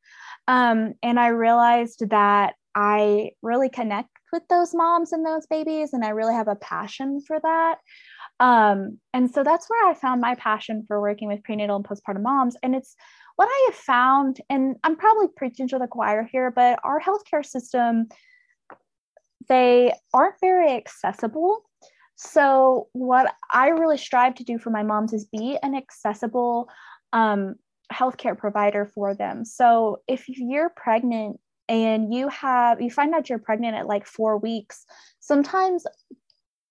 Um, 0.49 0.95
and 1.03 1.21
I 1.21 1.29
realized 1.29 2.09
that 2.09 2.55
I 2.75 3.33
really 3.43 3.69
connect 3.69 4.09
with 4.33 4.43
those 4.49 4.75
moms 4.75 5.13
and 5.13 5.25
those 5.25 5.47
babies, 5.47 5.93
and 5.93 6.05
I 6.05 6.09
really 6.09 6.35
have 6.35 6.49
a 6.49 6.57
passion 6.57 7.21
for 7.27 7.39
that. 7.41 7.77
Um, 8.41 8.99
and 9.13 9.31
so 9.31 9.45
that's 9.45 9.69
where 9.69 9.89
I 9.89 9.95
found 9.95 10.21
my 10.21 10.35
passion 10.37 10.85
for 10.89 11.01
working 11.01 11.29
with 11.29 11.43
prenatal 11.43 11.77
and 11.77 11.85
postpartum 11.85 12.23
moms. 12.23 12.57
And 12.63 12.75
it's 12.75 12.97
what 13.37 13.49
I 13.51 13.67
have 13.67 13.75
found, 13.75 14.41
and 14.49 14.77
I'm 14.85 14.97
probably 14.97 15.27
preaching 15.37 15.69
to 15.69 15.79
the 15.79 15.87
choir 15.87 16.27
here, 16.31 16.51
but 16.51 16.79
our 16.83 17.01
healthcare 17.01 17.45
system, 17.45 18.09
they 19.49 19.93
aren't 20.15 20.41
very 20.41 20.73
accessible. 20.73 21.63
So, 22.17 22.89
what 22.93 23.33
I 23.53 23.69
really 23.69 23.99
strive 23.99 24.35
to 24.37 24.45
do 24.45 24.59
for 24.59 24.71
my 24.71 24.83
moms 24.83 25.13
is 25.13 25.27
be 25.27 25.59
an 25.63 25.75
accessible 25.75 26.69
um, 27.13 27.57
healthcare 27.93 28.37
provider 28.37 28.87
for 28.87 29.15
them. 29.15 29.45
So, 29.45 30.03
if 30.07 30.29
you're 30.29 30.71
pregnant 30.71 31.41
and 31.69 32.13
you 32.13 32.29
have, 32.29 32.81
you 32.81 32.91
find 32.91 33.15
out 33.15 33.29
you're 33.29 33.39
pregnant 33.39 33.77
at 33.77 33.87
like 33.87 34.07
four 34.07 34.39
weeks, 34.39 34.85
sometimes 35.21 35.85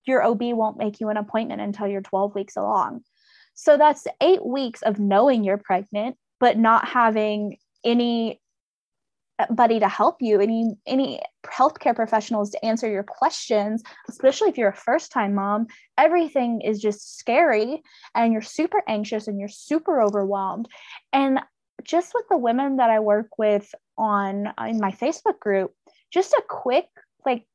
your 0.06 0.24
OB 0.24 0.42
won't 0.42 0.78
make 0.78 1.00
you 1.00 1.10
an 1.10 1.18
appointment 1.18 1.62
until 1.62 1.88
you're 1.88 2.02
12 2.02 2.34
weeks 2.36 2.56
along. 2.56 3.02
So, 3.54 3.78
that's 3.78 4.08
eight 4.22 4.46
weeks 4.46 4.82
of 4.82 5.00
knowing 5.00 5.44
you're 5.44 5.58
pregnant 5.58 6.18
but 6.40 6.58
not 6.58 6.88
having 6.88 7.58
any 7.84 8.42
buddy 9.52 9.80
to 9.80 9.88
help 9.88 10.22
you 10.22 10.40
any 10.40 10.76
any 10.88 11.22
healthcare 11.46 11.96
professionals 11.96 12.50
to 12.50 12.66
answer 12.66 12.90
your 12.90 13.04
questions 13.04 13.84
especially 14.10 14.50
if 14.50 14.58
you're 14.58 14.70
a 14.70 14.76
first 14.76 15.12
time 15.12 15.36
mom 15.36 15.68
everything 15.98 16.62
is 16.62 16.82
just 16.82 17.18
scary 17.18 17.82
and 18.16 18.34
you're 18.34 18.42
super 18.42 18.82
anxious 18.88 19.28
and 19.28 19.40
you're 19.40 19.50
super 19.50 20.02
overwhelmed. 20.02 20.68
And 21.14 21.40
just 21.84 22.14
with 22.14 22.26
the 22.30 22.38
women 22.38 22.78
that 22.78 22.90
i 22.90 23.00
work 23.00 23.38
with 23.38 23.74
on 23.98 24.52
in 24.68 24.80
my 24.80 24.92
facebook 24.92 25.40
group 25.40 25.74
just 26.12 26.34
a 26.34 26.42
quick 26.48 26.88
like 27.24 27.46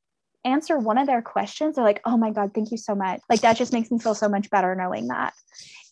answer 0.45 0.77
one 0.77 0.97
of 0.97 1.07
their 1.07 1.21
questions 1.21 1.75
they're 1.75 1.85
like 1.85 2.01
oh 2.05 2.17
my 2.17 2.31
god 2.31 2.53
thank 2.53 2.71
you 2.71 2.77
so 2.77 2.95
much. 2.95 3.21
Like 3.29 3.41
that 3.41 3.57
just 3.57 3.73
makes 3.73 3.91
me 3.91 3.99
feel 3.99 4.15
so 4.15 4.29
much 4.29 4.49
better 4.49 4.75
knowing 4.75 5.07
that. 5.07 5.33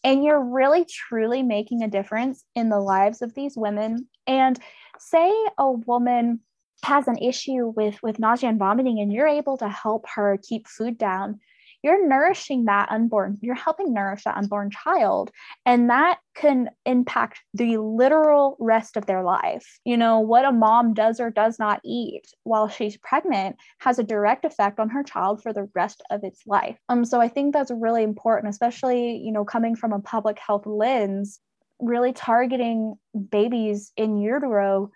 And 0.03 0.23
you're 0.23 0.43
really 0.43 0.85
truly 0.85 1.43
making 1.43 1.83
a 1.83 1.87
difference 1.87 2.43
in 2.55 2.69
the 2.69 2.79
lives 2.79 3.21
of 3.21 3.35
these 3.35 3.55
women. 3.55 4.07
And 4.25 4.59
say 4.99 5.31
a 5.57 5.71
woman 5.71 6.41
has 6.83 7.07
an 7.07 7.17
issue 7.17 7.71
with 7.75 8.01
with 8.01 8.19
nausea 8.19 8.49
and 8.49 8.59
vomiting 8.59 8.99
and 8.99 9.13
you're 9.13 9.27
able 9.27 9.57
to 9.57 9.69
help 9.69 10.05
her 10.15 10.39
keep 10.41 10.67
food 10.67 10.97
down 10.97 11.39
you're 11.83 12.07
nourishing 12.07 12.65
that 12.65 12.91
unborn, 12.91 13.37
you're 13.41 13.55
helping 13.55 13.93
nourish 13.93 14.23
that 14.23 14.37
unborn 14.37 14.69
child. 14.69 15.31
And 15.65 15.89
that 15.89 16.19
can 16.35 16.69
impact 16.85 17.41
the 17.53 17.77
literal 17.77 18.55
rest 18.59 18.97
of 18.97 19.05
their 19.05 19.23
life. 19.23 19.79
You 19.83 19.97
know, 19.97 20.19
what 20.19 20.45
a 20.45 20.51
mom 20.51 20.93
does 20.93 21.19
or 21.19 21.29
does 21.31 21.57
not 21.59 21.81
eat 21.83 22.27
while 22.43 22.67
she's 22.67 22.97
pregnant 22.97 23.55
has 23.79 23.99
a 23.99 24.03
direct 24.03 24.45
effect 24.45 24.79
on 24.79 24.89
her 24.89 25.03
child 25.03 25.41
for 25.41 25.53
the 25.53 25.69
rest 25.73 26.01
of 26.11 26.23
its 26.23 26.41
life. 26.45 26.77
Um, 26.89 27.05
so 27.05 27.19
I 27.19 27.27
think 27.27 27.53
that's 27.53 27.71
really 27.71 28.03
important, 28.03 28.49
especially, 28.49 29.17
you 29.17 29.31
know, 29.31 29.45
coming 29.45 29.75
from 29.75 29.93
a 29.93 29.99
public 29.99 30.39
health 30.39 30.65
lens, 30.65 31.39
really 31.79 32.13
targeting 32.13 32.95
babies 33.29 33.91
in 33.97 34.17
utero 34.17 34.91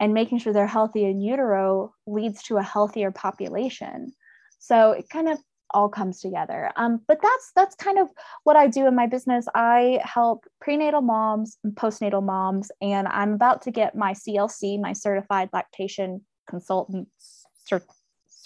and 0.00 0.14
making 0.14 0.38
sure 0.38 0.52
they're 0.52 0.66
healthy 0.66 1.04
in 1.04 1.20
utero 1.20 1.92
leads 2.06 2.42
to 2.44 2.56
a 2.56 2.62
healthier 2.62 3.10
population. 3.10 4.12
So 4.58 4.92
it 4.92 5.08
kind 5.08 5.28
of 5.28 5.38
all 5.72 5.88
comes 5.88 6.20
together. 6.20 6.70
Um, 6.76 7.00
but 7.06 7.18
that's 7.22 7.52
that's 7.54 7.74
kind 7.74 7.98
of 7.98 8.08
what 8.44 8.56
I 8.56 8.66
do 8.66 8.86
in 8.86 8.94
my 8.94 9.06
business. 9.06 9.46
I 9.54 10.00
help 10.02 10.44
prenatal 10.60 11.02
moms 11.02 11.58
and 11.64 11.74
postnatal 11.74 12.22
moms, 12.22 12.70
and 12.80 13.08
I'm 13.08 13.34
about 13.34 13.62
to 13.62 13.70
get 13.70 13.96
my 13.96 14.12
CLC, 14.12 14.80
my 14.80 14.92
Certified 14.92 15.50
Lactation 15.52 16.22
Consultant 16.48 17.08
cert- 17.70 17.82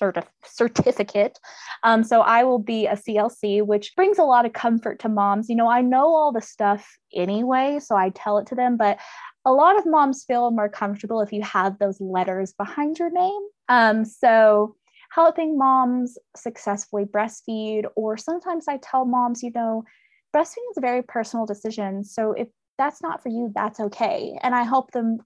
certif- 0.00 0.26
certificate. 0.44 1.38
Um, 1.82 2.04
so 2.04 2.20
I 2.20 2.44
will 2.44 2.58
be 2.58 2.86
a 2.86 2.96
CLC, 2.96 3.64
which 3.64 3.94
brings 3.94 4.18
a 4.18 4.24
lot 4.24 4.46
of 4.46 4.52
comfort 4.52 5.00
to 5.00 5.08
moms. 5.08 5.48
You 5.48 5.56
know, 5.56 5.68
I 5.68 5.82
know 5.82 6.14
all 6.14 6.32
the 6.32 6.40
stuff 6.40 6.98
anyway, 7.14 7.78
so 7.80 7.96
I 7.96 8.10
tell 8.10 8.38
it 8.38 8.46
to 8.48 8.54
them, 8.54 8.76
but 8.76 8.98
a 9.44 9.52
lot 9.52 9.76
of 9.78 9.86
moms 9.86 10.24
feel 10.24 10.50
more 10.50 10.68
comfortable 10.68 11.20
if 11.20 11.32
you 11.32 11.42
have 11.42 11.78
those 11.78 12.00
letters 12.00 12.52
behind 12.52 12.98
your 12.98 13.10
name. 13.10 13.42
Um, 13.68 14.04
so 14.04 14.76
helping 15.14 15.58
moms 15.58 16.16
successfully 16.34 17.04
breastfeed, 17.04 17.84
or 17.96 18.16
sometimes 18.16 18.66
I 18.66 18.78
tell 18.78 19.04
moms, 19.04 19.42
you 19.42 19.50
know, 19.54 19.84
breastfeeding 20.34 20.70
is 20.70 20.78
a 20.78 20.80
very 20.80 21.02
personal 21.02 21.44
decision. 21.44 22.02
So 22.02 22.32
if 22.32 22.48
that's 22.78 23.02
not 23.02 23.22
for 23.22 23.28
you, 23.28 23.52
that's 23.54 23.78
okay. 23.78 24.38
And 24.42 24.54
I 24.54 24.62
help 24.62 24.92
them 24.92 25.18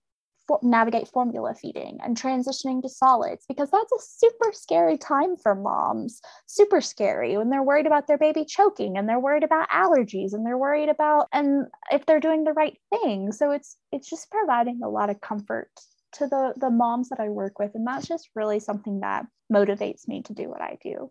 for, 0.48 0.58
navigate 0.62 1.06
formula 1.06 1.54
feeding 1.54 1.98
and 2.02 2.16
transitioning 2.16 2.82
to 2.82 2.88
solids 2.88 3.44
because 3.48 3.70
that's 3.70 3.92
a 3.92 4.02
super 4.02 4.52
scary 4.52 4.98
time 4.98 5.36
for 5.36 5.54
moms. 5.54 6.20
Super 6.46 6.80
scary 6.80 7.36
when 7.36 7.50
they're 7.50 7.62
worried 7.62 7.86
about 7.86 8.08
their 8.08 8.18
baby 8.18 8.44
choking 8.44 8.96
and 8.98 9.08
they're 9.08 9.20
worried 9.20 9.44
about 9.44 9.68
allergies 9.70 10.32
and 10.32 10.44
they're 10.44 10.58
worried 10.58 10.88
about 10.88 11.28
and 11.32 11.66
if 11.92 12.06
they're 12.06 12.20
doing 12.20 12.42
the 12.42 12.52
right 12.52 12.76
thing. 12.90 13.30
So 13.30 13.52
it's 13.52 13.76
it's 13.92 14.10
just 14.10 14.32
providing 14.32 14.80
a 14.82 14.88
lot 14.88 15.10
of 15.10 15.20
comfort 15.20 15.70
to 16.18 16.26
the 16.26 16.54
the 16.56 16.70
moms 16.70 17.08
that 17.10 17.20
I 17.20 17.28
work 17.28 17.58
with 17.58 17.74
and 17.74 17.86
that's 17.86 18.06
just 18.06 18.28
really 18.34 18.60
something 18.60 19.00
that 19.00 19.26
motivates 19.52 20.08
me 20.08 20.22
to 20.22 20.34
do 20.34 20.48
what 20.48 20.60
I 20.60 20.78
do. 20.82 21.10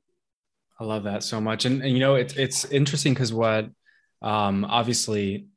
I 0.79 0.83
love 0.83 1.03
that 1.03 1.23
so 1.23 1.39
much. 1.39 1.65
And, 1.65 1.81
and 1.81 1.93
you 1.93 1.99
know, 1.99 2.15
it's 2.15 2.35
it's 2.35 2.65
interesting 2.65 3.13
because 3.13 3.33
what 3.33 3.69
um 4.21 4.65
obviously 4.65 5.47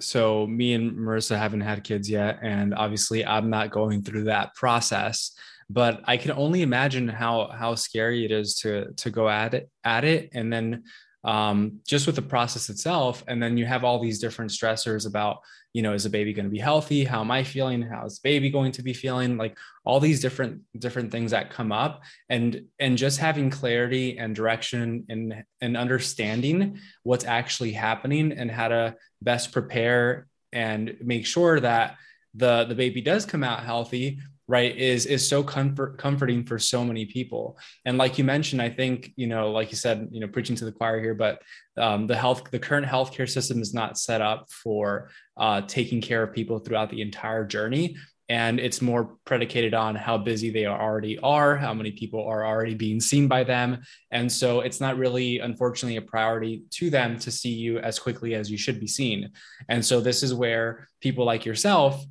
so 0.00 0.46
me 0.46 0.72
and 0.74 0.92
Marissa 0.92 1.36
haven't 1.36 1.60
had 1.60 1.84
kids 1.84 2.08
yet, 2.08 2.38
and 2.42 2.74
obviously 2.74 3.24
I'm 3.24 3.50
not 3.50 3.70
going 3.70 4.02
through 4.02 4.24
that 4.24 4.54
process. 4.54 5.32
But 5.68 6.00
I 6.04 6.16
can 6.16 6.32
only 6.32 6.62
imagine 6.62 7.06
how 7.08 7.48
how 7.48 7.74
scary 7.74 8.24
it 8.24 8.32
is 8.32 8.56
to 8.60 8.92
to 8.96 9.10
go 9.10 9.28
at 9.28 9.54
it 9.54 9.70
at 9.84 10.04
it, 10.04 10.30
and 10.32 10.52
then 10.52 10.84
um, 11.24 11.80
just 11.86 12.06
with 12.06 12.16
the 12.16 12.22
process 12.22 12.70
itself, 12.70 13.22
and 13.28 13.42
then 13.42 13.56
you 13.56 13.66
have 13.66 13.84
all 13.84 14.00
these 14.00 14.18
different 14.18 14.50
stressors 14.50 15.06
about 15.06 15.40
you 15.72 15.82
know 15.82 15.92
is 15.92 16.04
the 16.04 16.10
baby 16.10 16.32
going 16.32 16.46
to 16.46 16.50
be 16.50 16.58
healthy? 16.58 17.04
How 17.04 17.20
am 17.20 17.30
i 17.30 17.44
feeling? 17.44 17.82
How 17.82 18.06
is 18.06 18.18
baby 18.18 18.50
going 18.50 18.72
to 18.72 18.82
be 18.82 18.92
feeling? 18.92 19.36
Like 19.36 19.56
all 19.84 20.00
these 20.00 20.20
different 20.20 20.62
different 20.78 21.12
things 21.12 21.30
that 21.32 21.50
come 21.50 21.72
up. 21.72 22.02
And 22.28 22.64
and 22.78 22.96
just 22.96 23.18
having 23.18 23.50
clarity 23.50 24.18
and 24.18 24.34
direction 24.34 25.04
and 25.08 25.44
and 25.60 25.76
understanding 25.76 26.78
what's 27.02 27.24
actually 27.24 27.72
happening 27.72 28.32
and 28.32 28.50
how 28.50 28.68
to 28.68 28.96
best 29.20 29.52
prepare 29.52 30.26
and 30.52 30.96
make 31.02 31.26
sure 31.26 31.60
that 31.60 31.96
the 32.34 32.64
the 32.64 32.74
baby 32.74 33.00
does 33.00 33.26
come 33.26 33.44
out 33.44 33.64
healthy 33.64 34.18
right 34.50 34.76
is 34.76 35.06
is 35.06 35.26
so 35.26 35.44
comfort 35.44 35.96
comforting 35.96 36.44
for 36.44 36.58
so 36.58 36.84
many 36.84 37.06
people. 37.06 37.56
And 37.84 37.96
like 37.96 38.18
you 38.18 38.24
mentioned 38.24 38.60
i 38.60 38.68
think 38.68 39.12
you 39.14 39.28
know 39.28 39.52
like 39.52 39.70
you 39.70 39.76
said 39.76 40.08
you 40.10 40.20
know 40.20 40.26
preaching 40.26 40.56
to 40.56 40.64
the 40.64 40.72
choir 40.72 40.98
here 41.00 41.14
but 41.14 41.40
um, 41.78 42.06
the 42.08 42.16
health 42.16 42.50
the 42.50 42.58
current 42.58 42.86
healthcare 42.86 43.30
system 43.30 43.62
is 43.62 43.72
not 43.72 43.96
set 43.96 44.20
up 44.20 44.50
for 44.50 45.10
uh, 45.36 45.60
taking 45.62 46.00
care 46.00 46.22
of 46.24 46.34
people 46.34 46.58
throughout 46.58 46.90
the 46.90 47.00
entire 47.00 47.44
journey. 47.46 47.96
And 48.28 48.60
it's 48.60 48.80
more 48.80 49.16
predicated 49.24 49.74
on 49.74 49.96
how 49.96 50.16
busy 50.16 50.50
they 50.50 50.66
already 50.66 51.18
are 51.18 51.56
how 51.56 51.74
many 51.74 51.90
people 51.90 52.24
are 52.24 52.46
already 52.46 52.74
being 52.74 53.00
seen 53.00 53.26
by 53.26 53.42
them. 53.42 53.82
And 54.12 54.30
so 54.30 54.60
it's 54.60 54.80
not 54.80 54.98
really 54.98 55.40
unfortunately 55.40 55.96
a 55.96 56.02
priority 56.02 56.62
to 56.78 56.90
them 56.90 57.18
to 57.20 57.30
see 57.30 57.50
you 57.50 57.78
as 57.78 57.98
quickly 57.98 58.34
as 58.34 58.48
you 58.48 58.58
should 58.58 58.78
be 58.78 58.86
seen. 58.86 59.30
And 59.68 59.84
so 59.84 60.00
this 60.00 60.22
is 60.22 60.32
where 60.32 60.86
people 61.00 61.24
like 61.24 61.44
yourself 61.44 62.04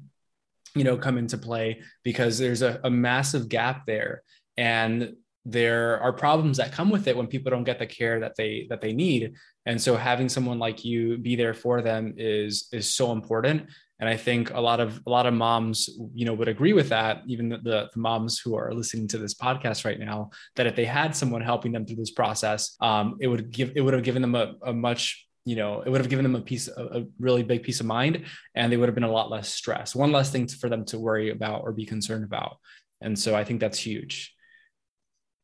you 0.76 0.84
know 0.84 0.98
come 0.98 1.18
into 1.18 1.38
play 1.38 1.82
because 2.04 2.38
there's 2.38 2.62
a, 2.62 2.80
a 2.84 2.90
massive 2.90 3.50
gap 3.50 3.86
there. 3.86 4.24
And 4.58 5.16
there 5.46 6.00
are 6.02 6.14
problems 6.14 6.58
that 6.58 6.72
come 6.72 6.90
with 6.90 7.08
it 7.08 7.16
when 7.16 7.28
people 7.28 7.50
don't 7.50 7.64
get 7.64 7.80
the 7.80 7.88
care 7.88 8.20
that 8.20 8.36
they 8.36 8.68
that 8.70 8.82
they 8.82 8.94
need. 8.94 9.34
And 9.66 9.82
so 9.82 9.96
having 9.96 10.30
someone 10.30 10.60
like 10.60 10.84
you 10.84 11.18
be 11.18 11.36
there 11.36 11.54
for 11.54 11.82
them 11.82 12.14
is 12.18 12.68
is 12.72 12.94
so 12.94 13.12
important. 13.12 13.70
And 14.02 14.08
i 14.08 14.16
think 14.16 14.52
a 14.54 14.62
lot 14.62 14.80
of 14.80 15.02
a 15.06 15.10
lot 15.10 15.26
of 15.26 15.34
moms 15.34 15.90
you 16.14 16.26
know 16.26 16.34
would 16.34 16.48
agree 16.48 16.72
with 16.72 16.88
that 16.90 17.22
even 17.28 17.50
the, 17.50 17.90
the 17.94 18.00
moms 18.00 18.40
who 18.40 18.56
are 18.56 18.74
listening 18.74 19.10
to 19.10 19.18
this 19.18 19.34
podcast 19.34 19.84
right 19.84 20.00
now 20.00 20.30
that 20.56 20.68
if 20.68 20.76
they 20.78 20.86
had 20.86 21.14
someone 21.14 21.42
helping 21.42 21.74
them 21.74 21.86
through 21.86 21.98
this 21.98 22.12
process 22.12 22.78
um, 22.80 23.18
it 23.20 23.28
would 23.28 23.52
give 23.52 23.74
it 23.76 23.82
would 23.82 23.94
have 23.94 24.04
given 24.04 24.22
them 24.22 24.36
a, 24.36 24.54
a 24.66 24.72
much 24.74 25.28
you 25.50 25.56
know, 25.56 25.82
it 25.82 25.90
would 25.90 26.00
have 26.00 26.12
given 26.12 26.22
them 26.22 26.36
a 26.36 26.42
piece, 26.42 26.68
a, 26.68 27.08
really 27.18 27.42
big 27.42 27.64
peace 27.64 27.80
of 27.80 27.88
mind, 27.88 28.24
and 28.54 28.72
they 28.72 28.78
would 28.78 28.88
have 28.88 28.94
been 28.94 29.04
a 29.04 29.12
lot 29.12 29.32
less 29.32 29.52
stressed. 29.52 29.96
One 29.96 30.12
less 30.12 30.30
thing 30.30 30.48
for 30.48 30.70
them 30.70 30.86
to 30.86 31.00
worry 31.00 31.32
about 31.32 31.64
or 31.64 31.72
be 31.72 31.88
concerned 31.88 32.24
about. 32.24 32.58
And 33.02 33.18
so 33.18 33.36
I 33.36 33.44
think 33.44 33.60
that's 33.60 33.80
huge. 33.80 34.32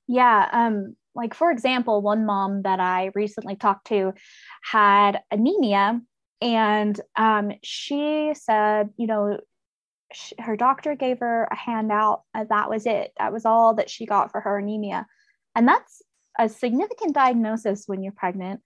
Yeah. 0.07 0.47
Um, 0.51 0.95
like 1.15 1.33
for 1.33 1.49
example, 1.49 2.03
one 2.03 2.23
mom 2.23 2.61
that 2.61 2.79
I 2.79 3.09
recently 3.15 3.55
talked 3.55 3.87
to 3.87 4.13
had 4.61 5.21
anemia, 5.31 5.99
and 6.39 7.01
um, 7.15 7.53
she 7.63 8.35
said, 8.35 8.89
you 8.97 9.07
know, 9.07 9.39
she, 10.13 10.35
her 10.37 10.55
doctor 10.55 10.93
gave 10.93 11.17
her 11.21 11.47
a 11.49 11.55
handout. 11.55 12.21
And 12.35 12.47
that 12.49 12.69
was 12.69 12.85
it. 12.85 13.11
That 13.17 13.33
was 13.33 13.43
all 13.43 13.73
that 13.75 13.89
she 13.89 14.05
got 14.05 14.31
for 14.31 14.39
her 14.41 14.59
anemia, 14.59 15.07
and 15.55 15.67
that's 15.67 16.03
a 16.37 16.47
significant 16.47 17.15
diagnosis 17.15 17.85
when 17.87 18.03
you're 18.03 18.13
pregnant 18.13 18.61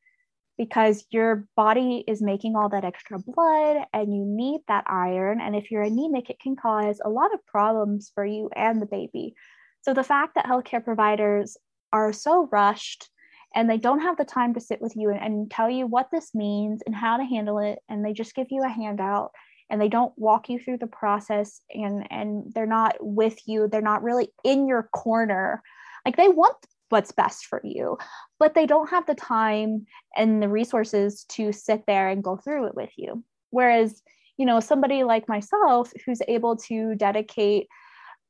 because 0.60 1.06
your 1.10 1.48
body 1.56 2.04
is 2.06 2.22
making 2.22 2.58
all 2.58 2.68
that 2.68 2.84
extra 2.84 3.18
blood 3.18 3.78
and 3.94 4.14
you 4.14 4.26
need 4.26 4.60
that 4.68 4.84
iron. 4.88 5.40
And 5.40 5.56
if 5.56 5.72
you're 5.72 5.84
anemic, 5.84 6.30
it 6.30 6.42
can 6.42 6.58
cause 6.58 7.00
a 7.04 7.10
lot 7.10 7.34
of 7.34 7.44
problems 7.46 8.12
for 8.14 8.26
you 8.26 8.50
and 8.58 8.82
the 8.82 8.86
baby. 8.86 9.36
So 9.84 9.94
the 9.94 10.04
fact 10.04 10.36
that 10.36 10.46
healthcare 10.46 10.84
providers 10.84 11.56
are 11.94 12.12
so 12.12 12.50
rushed 12.52 13.10
and 13.56 13.70
they 13.70 13.78
don't 13.78 14.02
have 14.02 14.18
the 14.18 14.26
time 14.26 14.54
to 14.54 14.60
sit 14.60 14.82
with 14.82 14.98
you 14.98 15.10
and, 15.10 15.22
and, 15.22 15.50
tell 15.50 15.70
you 15.70 15.88
what 15.88 16.10
this 16.12 16.36
means 16.36 16.82
and 16.86 16.94
how 16.94 17.16
to 17.16 17.24
handle 17.24 17.60
it, 17.60 17.80
and 17.88 18.04
they 18.06 18.12
just 18.12 18.36
give 18.36 18.48
you 18.52 18.62
a 18.64 18.70
handout 18.70 19.32
and 19.70 19.80
they 19.80 19.88
don't 19.88 20.14
walk 20.18 20.50
you 20.50 20.60
through 20.60 20.78
the 20.78 20.88
process 20.88 21.62
and 21.74 22.06
and 22.12 22.52
they're 22.54 22.66
not 22.66 22.96
with 23.00 23.38
you 23.48 23.68
they're 23.68 23.82
not 23.82 24.04
really 24.04 24.30
in 24.44 24.68
your 24.68 24.84
corner 24.94 25.62
like 26.06 26.18
they 26.18 26.28
want 26.28 26.56
what's 26.90 27.12
best 27.12 27.46
for 27.46 27.62
you. 27.64 27.98
But 28.40 28.54
they 28.54 28.66
don't 28.66 28.90
have 28.90 29.06
the 29.06 29.16
time 29.16 29.86
and 30.16 30.42
the 30.42 30.50
resources 30.50 31.26
to 31.30 31.52
sit 31.52 31.86
there 31.88 32.10
and 32.10 32.24
go 32.24 32.38
through 32.38 32.68
it 32.68 32.76
with 32.76 32.92
you. 32.98 33.24
Whereas 33.52 34.02
you 34.38 34.46
know 34.46 34.60
somebody 34.60 35.04
like 35.04 35.28
myself 35.28 35.92
who's 36.06 36.22
able 36.28 36.56
to 36.56 36.96
dedicate 36.96 37.68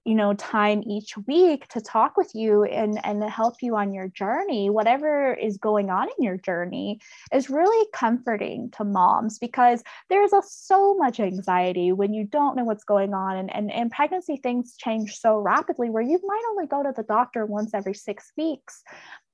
you 0.05 0.15
know 0.15 0.33
time 0.33 0.81
each 0.87 1.17
week 1.27 1.67
to 1.67 1.81
talk 1.81 2.15
with 2.17 2.31
you 2.33 2.63
and 2.63 3.03
and 3.05 3.23
help 3.23 3.55
you 3.61 3.75
on 3.75 3.93
your 3.93 4.07
journey 4.07 4.69
whatever 4.69 5.33
is 5.33 5.57
going 5.57 5.89
on 5.89 6.07
in 6.17 6.23
your 6.23 6.37
journey 6.37 6.99
is 7.33 7.49
really 7.49 7.87
comforting 7.93 8.69
to 8.71 8.83
moms 8.83 9.37
because 9.39 9.83
there's 10.09 10.33
a, 10.33 10.41
so 10.45 10.95
much 10.95 11.19
anxiety 11.19 11.91
when 11.91 12.13
you 12.13 12.23
don't 12.23 12.55
know 12.55 12.63
what's 12.63 12.83
going 12.83 13.13
on 13.13 13.37
and, 13.37 13.53
and 13.53 13.71
in 13.71 13.89
pregnancy 13.89 14.37
things 14.37 14.75
change 14.77 15.17
so 15.19 15.37
rapidly 15.37 15.89
where 15.89 16.03
you 16.03 16.19
might 16.23 16.43
only 16.51 16.65
go 16.65 16.81
to 16.81 16.93
the 16.95 17.03
doctor 17.03 17.45
once 17.45 17.73
every 17.73 17.93
six 17.93 18.31
weeks 18.37 18.83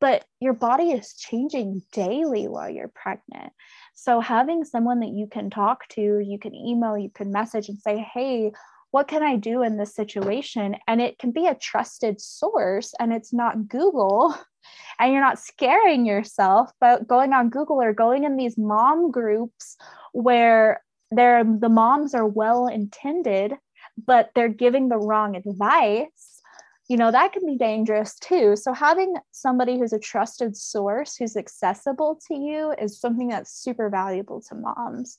but 0.02 0.26
your 0.40 0.54
body 0.54 0.92
is 0.92 1.14
changing 1.14 1.82
daily 1.92 2.48
while 2.48 2.70
you're 2.70 2.90
pregnant. 2.90 3.54
So 3.94 4.20
having 4.20 4.66
someone 4.66 5.00
that 5.00 5.10
you 5.10 5.28
can 5.28 5.50
talk 5.50 5.88
to 5.90 6.20
you 6.20 6.38
can 6.38 6.54
email 6.54 6.98
you 6.98 7.10
can 7.10 7.32
message 7.32 7.70
and 7.70 7.80
say 7.80 8.06
hey 8.14 8.52
what 8.96 9.10
can 9.10 9.24
I 9.24 9.36
do 9.36 9.62
in 9.62 9.76
this 9.76 9.94
situation? 9.94 10.78
And 10.88 11.02
it 11.02 11.20
can 11.20 11.32
be 11.32 11.48
a 11.48 11.54
trusted 11.54 12.22
source 12.22 12.94
and 12.98 13.12
it's 13.12 13.34
not 13.34 13.68
Google 13.68 14.34
and 15.02 15.12
you're 15.12 15.22
not 15.22 15.38
scaring 15.38 16.06
yourself, 16.06 16.72
but 16.80 17.06
going 17.06 17.34
on 17.34 17.50
Google 17.50 17.82
or 17.82 17.92
going 17.92 18.24
in 18.24 18.38
these 18.38 18.58
mom 18.58 19.12
groups 19.12 19.76
where 20.14 20.82
they're, 21.12 21.44
the 21.44 21.68
moms 21.68 22.16
are 22.16 22.26
well 22.26 22.68
intended, 22.68 23.56
but 23.98 24.30
they're 24.34 24.48
giving 24.48 24.88
the 24.88 24.98
wrong 24.98 25.36
advice. 25.36 26.42
You 26.88 26.96
know, 26.96 27.12
that 27.12 27.34
can 27.34 27.46
be 27.46 27.58
dangerous 27.58 28.18
too. 28.18 28.56
So, 28.56 28.72
having 28.72 29.16
somebody 29.32 29.78
who's 29.78 29.92
a 29.92 30.00
trusted 30.00 30.56
source 30.56 31.18
who's 31.18 31.36
accessible 31.36 32.18
to 32.30 32.34
you 32.34 32.74
is 32.80 33.02
something 33.02 33.28
that's 33.28 33.52
super 33.52 33.90
valuable 33.90 34.40
to 34.48 34.56
moms. 34.56 35.18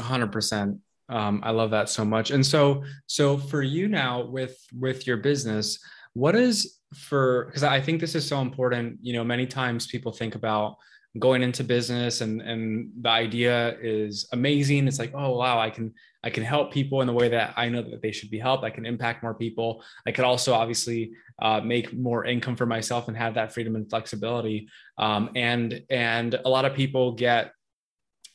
100% 0.00 0.80
um, 1.08 1.40
i 1.44 1.50
love 1.50 1.70
that 1.70 1.88
so 1.88 2.04
much. 2.04 2.30
And 2.30 2.44
so 2.44 2.84
so 3.06 3.36
for 3.36 3.62
you 3.62 3.88
now 3.88 4.24
with 4.24 4.56
with 4.78 5.06
your 5.06 5.18
business 5.18 5.78
what 6.14 6.36
is 6.36 6.78
for 6.94 7.46
because 7.46 7.64
i 7.64 7.80
think 7.80 8.00
this 8.00 8.14
is 8.14 8.26
so 8.26 8.40
important 8.40 8.98
you 9.02 9.12
know 9.12 9.24
many 9.24 9.46
times 9.46 9.88
people 9.88 10.12
think 10.12 10.36
about 10.36 10.76
going 11.18 11.42
into 11.42 11.62
business 11.62 12.20
and 12.20 12.40
and 12.42 12.90
the 13.00 13.08
idea 13.08 13.76
is 13.80 14.28
amazing. 14.32 14.88
It's 14.88 14.98
like 14.98 15.12
oh 15.14 15.36
wow 15.36 15.58
i 15.60 15.70
can 15.70 15.92
i 16.24 16.30
can 16.30 16.42
help 16.42 16.72
people 16.72 17.00
in 17.02 17.06
the 17.06 17.12
way 17.12 17.28
that 17.28 17.54
i 17.56 17.68
know 17.68 17.82
that 17.82 18.02
they 18.02 18.10
should 18.12 18.30
be 18.30 18.38
helped. 18.38 18.64
I 18.64 18.70
can 18.70 18.86
impact 18.86 19.22
more 19.22 19.34
people. 19.34 19.84
I 20.06 20.12
could 20.12 20.24
also 20.24 20.54
obviously 20.54 21.12
uh, 21.40 21.60
make 21.60 21.92
more 21.92 22.24
income 22.24 22.56
for 22.56 22.66
myself 22.66 23.08
and 23.08 23.16
have 23.16 23.34
that 23.34 23.52
freedom 23.52 23.76
and 23.76 23.88
flexibility. 23.88 24.68
Um, 24.98 25.30
and 25.36 25.82
and 25.90 26.34
a 26.44 26.48
lot 26.48 26.64
of 26.64 26.74
people 26.74 27.12
get 27.12 27.52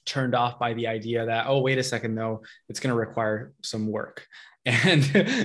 turned 0.06 0.36
off 0.36 0.60
by 0.60 0.74
the 0.74 0.88
idea 0.88 1.26
that 1.26 1.46
oh 1.48 1.60
wait 1.60 1.78
a 1.78 1.84
second 1.84 2.16
though 2.16 2.42
it's 2.68 2.80
going 2.80 2.94
to 2.94 3.00
require 3.00 3.54
some 3.64 3.88
work. 3.88 4.26
And 4.66 5.04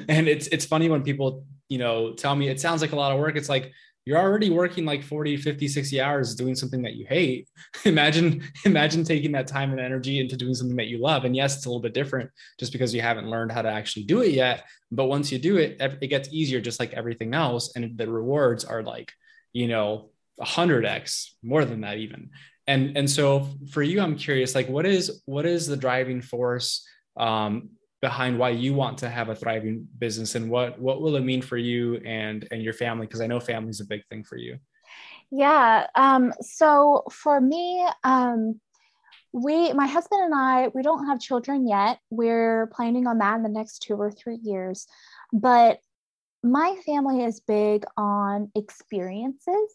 and 0.09 0.29
it's 0.29 0.49
it's 0.49 0.67
funny 0.67 0.91
when 0.91 1.03
people 1.03 1.47
you 1.69 1.79
know 1.79 2.13
tell 2.13 2.35
me 2.35 2.49
it 2.49 2.61
sounds 2.61 2.83
like 2.83 2.93
a 2.93 2.97
lot 2.97 3.13
of 3.13 3.21
work. 3.21 3.37
It's 3.37 3.49
like 3.49 3.73
you're 4.05 4.19
already 4.19 4.51
working 4.51 4.85
like 4.85 5.03
40 5.03 5.39
50 5.39 5.67
60 5.69 6.01
hours 6.01 6.35
doing 6.35 6.55
something 6.55 6.83
that 6.83 6.95
you 6.95 7.07
hate. 7.07 7.49
Imagine 7.85 8.43
imagine 8.67 9.05
taking 9.05 9.33
that 9.33 9.47
time 9.47 9.71
and 9.71 9.81
energy 9.81 10.21
into 10.21 10.37
doing 10.37 10.55
something 10.55 10.77
that 10.77 10.89
you 10.89 10.99
love. 10.99 11.25
And 11.25 11.35
yes 11.35 11.57
it's 11.57 11.65
a 11.65 11.69
little 11.69 11.81
bit 11.81 11.95
different 11.95 12.31
just 12.59 12.73
because 12.73 12.93
you 12.93 13.01
haven't 13.01 13.31
learned 13.31 13.53
how 13.53 13.63
to 13.63 13.71
actually 13.71 14.05
do 14.05 14.21
it 14.21 14.33
yet. 14.33 14.65
But 14.91 15.07
once 15.07 15.33
you 15.33 15.39
do 15.39 15.57
it 15.57 15.77
it 15.81 16.09
gets 16.09 16.29
easier 16.31 16.61
just 16.61 16.81
like 16.81 16.93
everything 16.93 17.35
else. 17.35 17.75
And 17.77 17.97
the 17.97 18.11
rewards 18.11 18.65
are 18.65 18.83
like 18.83 19.13
you 19.53 19.69
know 19.69 20.11
100x 20.41 21.29
more 21.43 21.65
than 21.65 21.83
that 21.83 21.99
even 21.99 22.31
and 22.67 22.97
and 22.97 23.11
so 23.11 23.49
for 23.71 23.83
you 23.83 24.01
i'm 24.01 24.17
curious 24.17 24.55
like 24.55 24.69
what 24.69 24.87
is 24.87 25.23
what 25.27 25.45
is 25.45 25.67
the 25.67 25.77
driving 25.77 26.21
force 26.21 26.87
um, 27.17 27.71
behind 28.05 28.39
why 28.39 28.51
you 28.51 28.75
want 28.75 28.99
to 28.99 29.09
have 29.09 29.31
a 29.31 29.35
thriving 29.35 29.89
business? 29.99 30.35
And 30.35 30.51
what 30.51 30.79
what 30.79 31.01
will 31.01 31.17
it 31.17 31.25
mean 31.25 31.41
for 31.41 31.57
you 31.57 31.97
and 32.05 32.47
and 32.51 32.63
your 32.63 32.75
family? 32.75 33.07
Because 33.07 33.23
i 33.23 33.27
know 33.27 33.41
family 33.41 33.71
is 33.71 33.81
a 33.81 33.87
big 33.87 34.03
thing 34.11 34.23
for 34.25 34.37
you. 34.37 34.59
Yeah 35.31 35.87
um, 35.95 36.33
so 36.43 37.05
for 37.11 37.41
me 37.41 37.87
um, 38.05 38.61
we 39.33 39.73
my 39.73 39.87
husband 39.87 40.23
and 40.23 40.35
i 40.35 40.69
we 40.75 40.83
don't 40.83 41.07
have 41.07 41.19
children 41.19 41.67
yet. 41.67 41.99
We're 42.11 42.67
planning 42.77 43.07
on 43.07 43.19
that 43.19 43.37
in 43.37 43.43
the 43.43 43.49
next 43.49 43.79
two 43.79 43.95
or 43.95 44.11
three 44.11 44.39
years. 44.43 44.87
But 45.33 45.79
my 46.43 46.77
family 46.85 47.25
is 47.25 47.41
big 47.41 47.85
on 47.97 48.53
experiences 48.55 49.75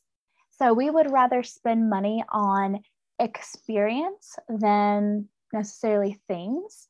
so 0.60 0.74
we 0.74 0.90
would 0.90 1.12
rather 1.12 1.42
spend 1.42 1.90
money 1.90 2.24
on 2.32 2.80
experience 3.18 4.36
than 4.50 5.28
necessarily 5.54 6.20
things. 6.28 6.88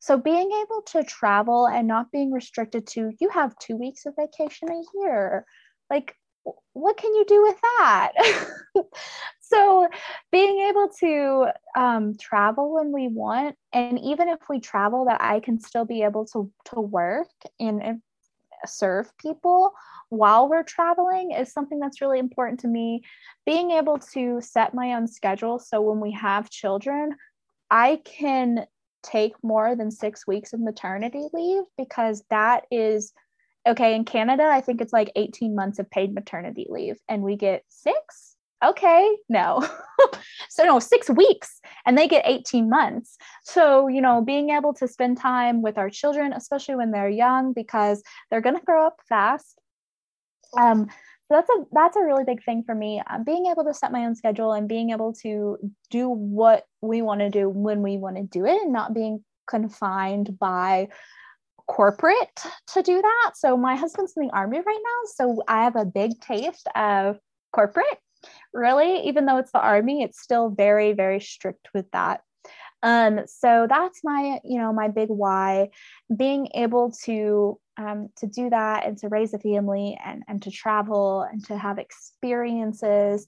So 0.00 0.16
being 0.16 0.50
able 0.62 0.82
to 0.86 1.04
travel 1.04 1.66
and 1.66 1.86
not 1.86 2.10
being 2.10 2.32
restricted 2.32 2.86
to 2.88 3.12
you 3.20 3.28
have 3.28 3.58
two 3.58 3.76
weeks 3.76 4.06
of 4.06 4.14
vacation 4.16 4.70
a 4.70 4.82
year, 4.98 5.44
like 5.90 6.14
what 6.72 6.96
can 6.96 7.14
you 7.14 7.24
do 7.26 7.42
with 7.42 7.60
that? 7.60 8.12
so 9.40 9.88
being 10.32 10.60
able 10.68 10.88
to 11.00 11.46
um, 11.76 12.14
travel 12.18 12.74
when 12.74 12.92
we 12.92 13.08
want, 13.08 13.56
and 13.72 13.98
even 13.98 14.28
if 14.28 14.38
we 14.48 14.60
travel, 14.60 15.04
that 15.06 15.20
I 15.20 15.40
can 15.40 15.60
still 15.60 15.84
be 15.84 16.02
able 16.02 16.24
to 16.26 16.50
to 16.74 16.80
work 16.80 17.28
and, 17.60 17.82
and 17.82 18.02
serve 18.66 19.16
people 19.18 19.72
while 20.10 20.48
we're 20.48 20.62
traveling 20.62 21.32
is 21.32 21.52
something 21.52 21.78
that's 21.78 22.00
really 22.00 22.18
important 22.18 22.60
to 22.60 22.68
me. 22.68 23.02
Being 23.44 23.72
able 23.72 23.98
to 24.12 24.40
set 24.40 24.74
my 24.74 24.94
own 24.94 25.06
schedule 25.06 25.58
so 25.58 25.80
when 25.80 26.00
we 26.00 26.12
have 26.12 26.50
children, 26.50 27.16
I 27.70 28.00
can 28.04 28.66
take 29.02 29.34
more 29.42 29.76
than 29.76 29.90
six 29.90 30.26
weeks 30.26 30.52
of 30.52 30.60
maternity 30.60 31.28
leave 31.32 31.64
because 31.76 32.24
that 32.30 32.64
is 32.70 33.12
okay. 33.66 33.94
In 33.94 34.04
Canada, 34.04 34.44
I 34.44 34.60
think 34.60 34.80
it's 34.80 34.92
like 34.92 35.12
18 35.14 35.54
months 35.54 35.78
of 35.78 35.90
paid 35.90 36.14
maternity 36.14 36.66
leave, 36.68 36.98
and 37.08 37.22
we 37.22 37.36
get 37.36 37.64
six. 37.68 38.36
Okay, 38.64 39.16
no. 39.28 39.66
so, 40.50 40.64
no, 40.64 40.80
six 40.80 41.08
weeks, 41.08 41.60
and 41.86 41.96
they 41.96 42.08
get 42.08 42.26
18 42.26 42.68
months. 42.68 43.16
So, 43.44 43.86
you 43.88 44.00
know, 44.00 44.20
being 44.20 44.50
able 44.50 44.74
to 44.74 44.88
spend 44.88 45.18
time 45.18 45.62
with 45.62 45.78
our 45.78 45.90
children, 45.90 46.32
especially 46.32 46.74
when 46.74 46.90
they're 46.90 47.08
young, 47.08 47.52
because 47.52 48.02
they're 48.30 48.40
going 48.40 48.58
to 48.58 48.64
grow 48.64 48.86
up 48.86 49.00
fast 49.08 49.58
um, 50.56 50.86
so 50.86 51.34
that's 51.34 51.50
a 51.50 51.64
that's 51.72 51.96
a 51.96 52.04
really 52.04 52.24
big 52.24 52.42
thing 52.42 52.62
for 52.64 52.74
me. 52.74 53.02
Um, 53.08 53.24
being 53.24 53.46
able 53.46 53.64
to 53.64 53.74
set 53.74 53.92
my 53.92 54.04
own 54.06 54.14
schedule 54.14 54.52
and 54.52 54.68
being 54.68 54.90
able 54.90 55.12
to 55.22 55.58
do 55.90 56.08
what 56.08 56.64
we 56.80 57.02
want 57.02 57.20
to 57.20 57.28
do 57.28 57.48
when 57.48 57.82
we 57.82 57.98
want 57.98 58.16
to 58.16 58.22
do 58.22 58.46
it, 58.46 58.62
and 58.62 58.72
not 58.72 58.94
being 58.94 59.24
confined 59.46 60.38
by 60.38 60.88
corporate 61.66 62.42
to 62.68 62.82
do 62.82 63.02
that. 63.02 63.32
So 63.34 63.56
my 63.56 63.76
husband's 63.76 64.14
in 64.16 64.26
the 64.26 64.32
army 64.32 64.58
right 64.58 64.64
now, 64.66 65.10
so 65.16 65.42
I 65.46 65.64
have 65.64 65.76
a 65.76 65.84
big 65.84 66.18
taste 66.20 66.66
of 66.74 67.18
corporate. 67.52 67.98
Really, 68.52 69.08
even 69.08 69.26
though 69.26 69.38
it's 69.38 69.52
the 69.52 69.60
army, 69.60 70.02
it's 70.02 70.20
still 70.20 70.50
very 70.50 70.92
very 70.92 71.20
strict 71.20 71.68
with 71.74 71.90
that. 71.92 72.22
Um, 72.82 73.20
so 73.26 73.66
that's 73.68 74.00
my 74.04 74.40
you 74.44 74.58
know 74.58 74.72
my 74.72 74.88
big 74.88 75.08
why. 75.08 75.70
Being 76.14 76.48
able 76.54 76.92
to 77.04 77.58
um, 77.78 78.08
to 78.18 78.26
do 78.26 78.50
that 78.50 78.84
and 78.86 78.98
to 78.98 79.08
raise 79.08 79.32
a 79.32 79.38
family 79.38 79.98
and, 80.04 80.24
and 80.26 80.42
to 80.42 80.50
travel 80.50 81.22
and 81.22 81.44
to 81.46 81.56
have 81.56 81.78
experiences 81.78 83.26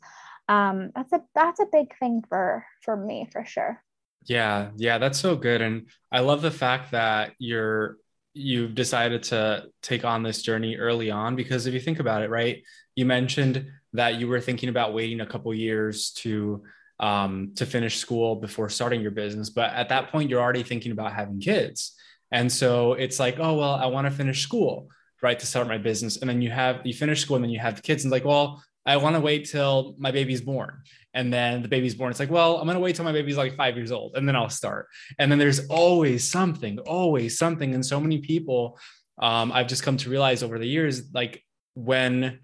um, 0.48 0.90
that's 0.94 1.12
a 1.12 1.22
that's 1.34 1.60
a 1.60 1.66
big 1.70 1.96
thing 1.98 2.22
for 2.28 2.66
for 2.82 2.96
me 2.96 3.28
for 3.32 3.44
sure 3.44 3.82
yeah 4.26 4.70
yeah 4.76 4.98
that's 4.98 5.18
so 5.18 5.36
good 5.36 5.62
and 5.62 5.88
i 6.12 6.20
love 6.20 6.42
the 6.42 6.50
fact 6.50 6.90
that 6.90 7.32
you're 7.38 7.96
you've 8.34 8.74
decided 8.74 9.22
to 9.22 9.64
take 9.82 10.04
on 10.04 10.22
this 10.22 10.42
journey 10.42 10.76
early 10.76 11.10
on 11.10 11.36
because 11.36 11.66
if 11.66 11.72
you 11.72 11.80
think 11.80 12.00
about 12.00 12.22
it 12.22 12.30
right 12.30 12.62
you 12.94 13.06
mentioned 13.06 13.66
that 13.92 14.16
you 14.20 14.28
were 14.28 14.40
thinking 14.40 14.68
about 14.68 14.94
waiting 14.94 15.20
a 15.20 15.26
couple 15.26 15.52
years 15.54 16.10
to 16.12 16.62
um, 17.00 17.52
to 17.56 17.64
finish 17.64 17.96
school 17.96 18.36
before 18.36 18.68
starting 18.68 19.00
your 19.00 19.10
business 19.10 19.48
but 19.48 19.72
at 19.72 19.88
that 19.88 20.10
point 20.10 20.28
you're 20.28 20.40
already 20.40 20.62
thinking 20.62 20.92
about 20.92 21.12
having 21.12 21.40
kids. 21.40 21.94
And 22.32 22.50
so 22.50 22.92
it's 22.92 23.18
like, 23.18 23.38
oh, 23.40 23.54
well, 23.54 23.74
I 23.74 23.86
want 23.86 24.06
to 24.06 24.10
finish 24.10 24.42
school. 24.42 24.88
right 25.22 25.38
to 25.38 25.46
start 25.46 25.68
my 25.68 25.76
business. 25.76 26.16
And 26.18 26.30
then 26.30 26.40
you 26.40 26.50
have 26.50 26.80
you 26.84 26.94
finish 26.94 27.20
school 27.20 27.36
and 27.36 27.44
then 27.44 27.50
you 27.50 27.58
have 27.58 27.76
the 27.76 27.82
kids. 27.82 28.04
And 28.04 28.12
it's 28.12 28.18
like 28.18 28.24
well 28.24 28.62
i 28.86 28.96
want 28.96 29.14
to 29.14 29.20
wait 29.20 29.46
till 29.46 29.94
my 29.98 30.10
baby's 30.10 30.40
born. 30.40 30.72
And 31.12 31.32
then 31.32 31.60
the 31.62 31.68
baby's 31.68 31.94
born. 31.94 32.10
It's 32.10 32.20
like 32.20 32.30
well 32.30 32.56
i'm 32.58 32.66
going 32.66 32.80
to 32.80 32.80
wait 32.80 32.96
till 32.96 33.04
my 33.04 33.12
baby's 33.12 33.36
like 33.36 33.54
five 33.56 33.76
years 33.76 33.92
old 33.92 34.16
and 34.16 34.26
then 34.26 34.36
i'll 34.36 34.48
start. 34.48 34.86
And 35.18 35.30
then 35.30 35.38
there's 35.38 35.66
always 35.68 36.30
something 36.30 36.78
always 36.80 37.38
something. 37.38 37.74
And 37.74 37.84
so 37.84 38.00
many 38.00 38.18
people 38.18 38.78
um, 39.18 39.52
i've 39.52 39.66
just 39.66 39.82
come 39.82 39.98
to 39.98 40.08
realize 40.08 40.42
over 40.42 40.58
the 40.58 40.66
years 40.76 41.12
like 41.12 41.42
when 41.74 42.40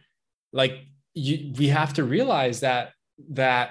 like 0.57 0.87
you 1.14 1.53
we 1.57 1.69
have 1.69 1.92
to 1.95 2.05
realize 2.05 2.61
that 2.61 2.92
that 3.31 3.71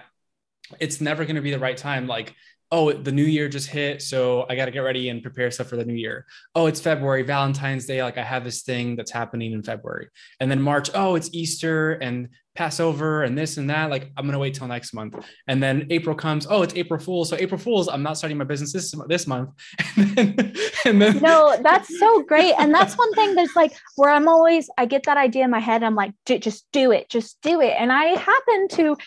it's 0.80 1.02
never 1.02 1.26
going 1.26 1.36
to 1.36 1.41
be 1.41 1.52
the 1.52 1.60
right 1.60 1.78
time 1.78 2.08
like 2.08 2.34
oh, 2.71 2.91
the 2.91 3.12
new 3.12 3.24
year 3.24 3.48
just 3.48 3.69
hit. 3.69 4.02
So 4.02 4.45
I 4.50 4.56
got 4.56 4.65
to 4.65 4.71
get 4.71 4.80
ready 4.80 5.10
and 5.10 5.21
prepare 5.21 5.52
stuff 5.52 5.67
for 5.67 5.76
the 5.76 5.86
new 5.86 5.93
year. 5.93 6.26
Oh, 6.56 6.65
it's 6.65 6.82
February, 6.82 7.21
Valentine's 7.21 7.86
Day. 7.86 8.04
Like 8.04 8.17
I 8.17 8.24
have 8.24 8.43
this 8.43 8.63
thing 8.63 8.95
that's 8.95 9.12
happening 9.12 9.54
in 9.54 9.63
February. 9.63 10.10
And 10.39 10.50
then 10.50 10.62
March, 10.62 10.89
oh, 10.93 11.15
it's 11.15 11.30
Easter 11.32 11.93
and 11.93 12.30
Passover 12.56 13.24
and 13.24 13.38
this 13.38 13.58
and 13.58 13.70
that. 13.70 13.89
Like 13.89 14.12
I'm 14.18 14.30
to 14.30 14.39
wait 14.39 14.54
till 14.54 14.68
next 14.68 14.94
month. 14.94 15.15
And 15.48 15.62
then 15.62 15.88
April 15.89 16.15
comes, 16.15 16.48
oh, 16.50 16.62
it's 16.62 16.74
April 16.76 17.00
Fool's. 17.00 17.30
So 17.30 17.38
April 17.38 17.60
Fool's, 17.60 17.88
I'm 17.88 18.04
not 18.04 18.18
starting 18.18 18.38
my 18.38 18.44
business 18.44 18.74
this, 18.74 18.94
this 19.08 19.28
month. 19.28 19.50
And 19.98 20.15
then, 20.15 20.54
and 20.86 21.02
then 21.02 21.18
no, 21.18 21.58
that's 21.62 22.00
so 22.00 22.22
great. 22.24 22.54
And 22.60 22.74
that's 22.74 22.98
one 22.98 23.12
thing 23.13 23.34
that's 23.36 23.56
like 23.56 23.74
where 23.96 24.12
I'm 24.12 24.28
always, 24.28 24.70
I 24.78 24.86
get 24.86 25.04
that 25.04 25.18
idea 25.18 25.44
in 25.44 25.50
my 25.52 25.60
head. 25.60 25.84
I'm 25.84 25.96
like, 25.96 26.13
just 26.26 26.65
do 26.72 26.91
it, 26.91 27.10
just 27.10 27.41
do 27.41 27.62
it. 27.62 27.74
And 27.78 27.91
I 27.91 28.06
happen 28.06 28.68
to 28.70 28.98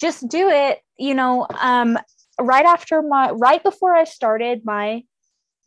just 0.00 0.28
do 0.28 0.48
it 0.48 0.80
you 0.98 1.14
know 1.14 1.46
um 1.60 1.98
right 2.40 2.64
after 2.64 3.02
my 3.02 3.30
right 3.30 3.62
before 3.62 3.94
I 3.94 4.04
started 4.04 4.64
my 4.64 5.02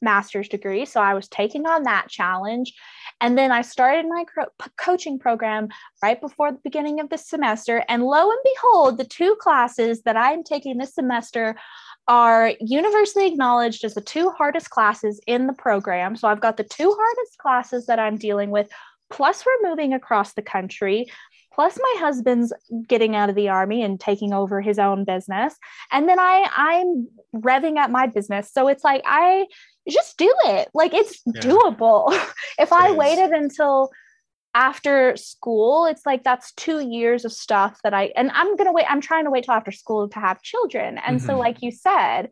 master's 0.02 0.48
degree. 0.48 0.86
So 0.86 1.02
I 1.02 1.14
was 1.14 1.28
taking 1.28 1.66
on 1.66 1.84
that 1.84 2.08
challenge. 2.10 2.74
And 3.22 3.38
then 3.38 3.52
I 3.52 3.62
started 3.62 4.06
my 4.08 4.26
coaching 4.78 5.20
program 5.20 5.70
right 6.04 6.20
before 6.20 6.52
the 6.52 6.60
beginning 6.64 7.00
of 7.00 7.10
the 7.10 7.18
semester. 7.18 7.84
And 7.88 8.04
lo 8.04 8.30
and 8.30 8.40
behold, 8.44 8.98
the 8.98 9.06
two 9.06 9.36
classes 9.40 10.02
that 10.04 10.18
I'm 10.18 10.44
taking 10.44 10.78
this 10.78 10.94
semester 10.94 11.56
are 12.08 12.54
universally 12.60 13.28
acknowledged 13.28 13.84
as 13.84 13.96
the 13.96 14.02
two 14.02 14.30
hardest 14.32 14.70
classes 14.70 15.20
in 15.26 15.48
the 15.48 15.54
program. 15.54 16.16
So 16.16 16.28
I've 16.28 16.42
got 16.42 16.58
the 16.58 16.64
two 16.64 16.96
hardest 16.96 17.38
classes 17.40 17.86
that 17.88 18.00
I'm 18.00 18.18
dealing 18.18 18.52
with. 18.52 18.70
Plus, 19.10 19.46
we're 19.46 19.70
moving 19.70 19.94
across 19.94 20.34
the 20.34 20.42
country 20.42 21.08
plus 21.56 21.80
my 21.82 21.96
husband's 22.00 22.54
getting 22.86 23.16
out 23.16 23.30
of 23.30 23.36
the 23.36 23.48
army 23.48 23.82
and 23.82 24.00
taking 24.00 24.34
over 24.34 24.62
his 24.62 24.78
own 24.78 25.06
business 25.06 25.56
and 25.92 26.08
then 26.08 26.20
i 26.20 26.46
i'm 26.56 27.08
revving 27.34 27.78
up 27.78 27.90
my 27.90 28.06
business 28.06 28.52
so 28.52 28.68
it's 28.68 28.84
like 28.84 29.02
i 29.06 29.46
just 29.90 30.18
do 30.18 30.34
it 30.46 30.70
like 30.74 30.94
it's 30.94 31.22
yeah. 31.26 31.42
doable 31.42 32.12
if 32.60 32.72
it 32.72 32.74
i 32.74 32.90
is. 32.90 32.96
waited 32.96 33.32
until 33.32 33.92
after 34.54 35.16
school 35.18 35.86
it's 35.86 36.06
like 36.06 36.24
that's 36.24 36.54
two 36.54 36.80
years 36.80 37.26
of 37.26 37.32
stuff 37.32 37.80
that 37.84 37.94
i 37.94 38.12
and 38.16 38.32
i'm 38.32 38.56
gonna 38.56 38.72
wait 38.72 38.86
i'm 38.90 39.02
trying 39.02 39.26
to 39.26 39.32
wait 39.32 39.44
till 39.44 39.54
after 39.54 39.72
school 39.72 40.08
to 40.08 40.20
have 40.20 40.42
children 40.42 40.98
and 40.98 41.18
mm-hmm. 41.18 41.28
so 41.28 41.38
like 41.38 41.62
you 41.62 41.72
said 41.72 42.30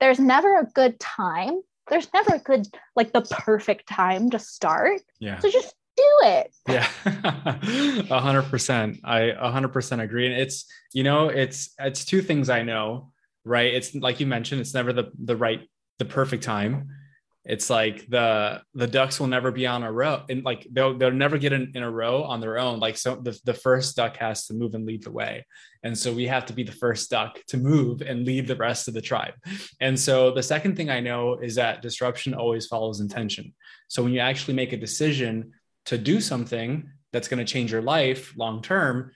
there's 0.00 0.20
never 0.20 0.58
a 0.58 0.66
good 0.74 0.98
time 1.00 1.60
there's 1.88 2.12
never 2.12 2.34
a 2.34 2.38
good 2.38 2.66
like 2.94 3.12
the 3.12 3.22
perfect 3.22 3.88
time 3.88 4.30
to 4.30 4.38
start 4.38 5.00
yeah 5.18 5.38
so 5.38 5.50
just 5.50 5.74
do 5.96 6.18
it. 6.24 6.54
Yeah, 6.68 6.88
a 8.10 8.20
hundred 8.20 8.44
percent. 8.44 9.00
I 9.04 9.32
a 9.38 9.50
hundred 9.50 9.72
percent 9.72 10.00
agree. 10.00 10.26
And 10.26 10.34
it's, 10.34 10.66
you 10.92 11.02
know, 11.02 11.28
it's, 11.28 11.74
it's 11.78 12.04
two 12.04 12.22
things 12.22 12.50
I 12.50 12.62
know, 12.62 13.12
right? 13.44 13.72
It's 13.74 13.94
like 13.94 14.20
you 14.20 14.26
mentioned, 14.26 14.60
it's 14.60 14.74
never 14.74 14.92
the, 14.92 15.10
the 15.22 15.36
right, 15.36 15.68
the 16.02 16.14
perfect 16.14 16.42
time. 16.42 16.88
It's 17.44 17.68
like 17.68 18.06
the, 18.08 18.62
the 18.74 18.86
ducks 18.86 19.18
will 19.18 19.26
never 19.26 19.50
be 19.50 19.66
on 19.66 19.82
a 19.82 19.90
row 19.90 20.22
and 20.28 20.44
like, 20.44 20.64
they'll, 20.70 20.96
they'll 20.96 21.10
never 21.10 21.38
get 21.38 21.52
in, 21.52 21.72
in 21.74 21.82
a 21.82 21.90
row 21.90 22.22
on 22.22 22.40
their 22.40 22.56
own. 22.56 22.78
Like, 22.78 22.96
so 22.96 23.16
the, 23.16 23.38
the 23.44 23.54
first 23.54 23.96
duck 23.96 24.16
has 24.18 24.46
to 24.46 24.54
move 24.54 24.74
and 24.74 24.86
lead 24.86 25.02
the 25.02 25.10
way. 25.10 25.44
And 25.82 25.98
so 25.98 26.12
we 26.12 26.28
have 26.28 26.46
to 26.46 26.52
be 26.52 26.62
the 26.62 26.70
first 26.84 27.10
duck 27.10 27.40
to 27.48 27.56
move 27.56 28.00
and 28.00 28.24
lead 28.24 28.46
the 28.46 28.54
rest 28.54 28.86
of 28.86 28.94
the 28.94 29.00
tribe. 29.00 29.34
And 29.80 29.98
so 29.98 30.30
the 30.30 30.42
second 30.42 30.76
thing 30.76 30.88
I 30.88 31.00
know 31.00 31.34
is 31.34 31.56
that 31.56 31.82
disruption 31.82 32.32
always 32.32 32.66
follows 32.66 33.00
intention. 33.00 33.54
So 33.88 34.04
when 34.04 34.12
you 34.12 34.20
actually 34.20 34.54
make 34.54 34.72
a 34.72 34.76
decision 34.76 35.52
to 35.86 35.98
do 35.98 36.20
something 36.20 36.88
that's 37.12 37.28
going 37.28 37.44
to 37.44 37.52
change 37.52 37.72
your 37.72 37.82
life 37.82 38.32
long 38.36 38.62
term 38.62 39.10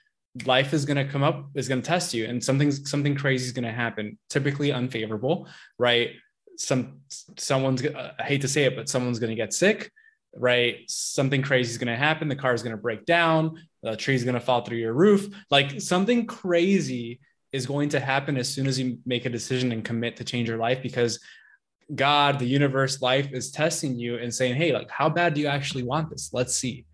life 0.45 0.75
is 0.75 0.85
going 0.85 0.99
to 0.99 1.11
come 1.11 1.23
up 1.23 1.49
is 1.55 1.69
going 1.69 1.81
to 1.81 1.87
test 1.87 2.13
you 2.13 2.27
and 2.27 2.43
something 2.43 2.71
something 2.71 3.15
crazy 3.15 3.47
is 3.47 3.53
going 3.53 3.65
to 3.65 3.73
happen 3.73 4.19
typically 4.29 4.71
unfavorable 4.73 5.49
right 5.79 6.11
some 6.57 7.01
someone's 7.37 7.85
i 7.87 8.23
hate 8.23 8.41
to 8.41 8.49
say 8.49 8.65
it 8.65 8.77
but 8.77 8.89
someone's 8.89 9.19
going 9.19 9.31
to 9.31 9.37
get 9.37 9.53
sick 9.53 9.91
right 10.35 10.79
something 10.89 11.43
crazy 11.43 11.71
is 11.71 11.79
going 11.79 11.87
to 11.87 11.97
happen 11.97 12.29
the 12.29 12.37
car 12.37 12.55
is 12.55 12.63
going 12.63 12.77
to 12.77 12.83
break 12.83 13.05
down 13.07 13.59
the 13.83 13.97
tree 13.97 14.15
is 14.15 14.25
going 14.25 14.35
to 14.35 14.41
fall 14.41 14.63
through 14.63 14.79
your 14.79 14.93
roof 14.93 15.29
like 15.51 15.81
something 15.81 16.27
crazy 16.27 17.21
is 17.53 17.67
going 17.67 17.89
to 17.89 18.01
happen 18.01 18.37
as 18.37 18.49
soon 18.49 18.67
as 18.67 18.79
you 18.79 18.99
make 19.07 19.25
a 19.25 19.31
decision 19.31 19.73
and 19.73 19.85
commit 19.85 20.17
to 20.17 20.25
change 20.25 20.49
your 20.49 20.59
life 20.59 20.83
because 20.83 21.21
God, 21.95 22.39
the 22.39 22.47
universe, 22.47 23.01
life 23.01 23.29
is 23.33 23.51
testing 23.51 23.99
you 23.99 24.19
and 24.19 24.35
saying, 24.35 24.57
hey, 24.57 24.73
like, 24.73 24.91
how 24.91 25.09
bad 25.09 25.35
do 25.35 25.41
you 25.41 25.47
actually 25.47 25.85
want 25.85 26.11
this? 26.11 26.31
Let's 26.33 26.57
see. 26.57 26.85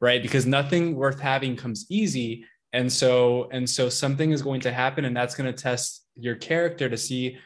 Right. 0.00 0.20
Because 0.20 0.46
nothing 0.46 0.96
worth 0.96 1.20
having 1.20 1.56
comes 1.56 1.86
easy. 1.88 2.44
And 2.72 2.92
so, 2.92 3.48
and 3.52 3.68
so 3.68 3.88
something 3.88 4.32
is 4.32 4.42
going 4.42 4.62
to 4.62 4.72
happen, 4.72 5.04
and 5.04 5.14
that's 5.14 5.34
going 5.34 5.52
to 5.52 5.62
test 5.62 6.04
your 6.16 6.34
character 6.34 6.88
to 6.88 6.96
see 6.96 7.38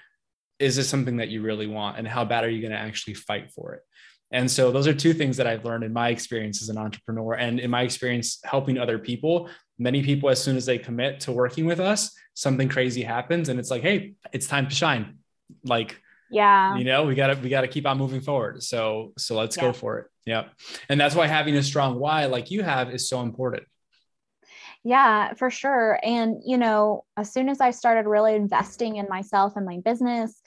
is 0.58 0.76
this 0.76 0.88
something 0.88 1.16
that 1.18 1.28
you 1.28 1.42
really 1.42 1.66
want? 1.66 1.98
And 1.98 2.06
how 2.06 2.24
bad 2.24 2.44
are 2.44 2.48
you 2.48 2.60
going 2.60 2.72
to 2.72 2.78
actually 2.78 3.14
fight 3.14 3.52
for 3.52 3.74
it? 3.74 3.82
And 4.32 4.50
so 4.50 4.72
those 4.72 4.86
are 4.86 4.94
two 4.94 5.12
things 5.12 5.36
that 5.36 5.46
I've 5.46 5.64
learned 5.64 5.84
in 5.84 5.92
my 5.92 6.08
experience 6.08 6.60
as 6.60 6.68
an 6.68 6.78
entrepreneur 6.78 7.34
and 7.34 7.60
in 7.60 7.70
my 7.70 7.82
experience 7.82 8.40
helping 8.44 8.76
other 8.76 8.98
people. 8.98 9.48
Many 9.78 10.02
people, 10.02 10.30
as 10.30 10.42
soon 10.42 10.56
as 10.56 10.66
they 10.66 10.78
commit 10.78 11.20
to 11.20 11.32
working 11.32 11.64
with 11.66 11.78
us, 11.78 12.16
something 12.34 12.68
crazy 12.68 13.02
happens 13.02 13.48
and 13.48 13.60
it's 13.60 13.70
like, 13.70 13.82
hey, 13.82 14.14
it's 14.32 14.46
time 14.46 14.68
to 14.68 14.74
shine. 14.74 15.18
Like 15.64 16.00
yeah 16.30 16.76
you 16.76 16.84
know 16.84 17.04
we 17.04 17.14
gotta 17.14 17.38
we 17.40 17.48
gotta 17.48 17.68
keep 17.68 17.86
on 17.86 17.98
moving 17.98 18.20
forward 18.20 18.62
so 18.62 19.12
so 19.16 19.36
let's 19.36 19.56
yeah. 19.56 19.62
go 19.62 19.72
for 19.72 19.98
it 19.98 20.06
yeah 20.24 20.44
and 20.88 21.00
that's 21.00 21.14
why 21.14 21.26
having 21.26 21.54
a 21.56 21.62
strong 21.62 21.98
why 21.98 22.26
like 22.26 22.50
you 22.50 22.62
have 22.62 22.90
is 22.90 23.08
so 23.08 23.20
important 23.22 23.62
yeah 24.86 25.34
for 25.34 25.50
sure. 25.50 25.98
And 26.02 26.40
you 26.46 26.56
know 26.56 27.04
as 27.16 27.32
soon 27.32 27.48
as 27.48 27.60
i 27.60 27.70
started 27.70 28.08
really 28.08 28.34
investing 28.34 28.96
in 28.96 29.08
myself 29.08 29.54
and 29.56 29.66
my 29.66 29.78
business 29.84 30.40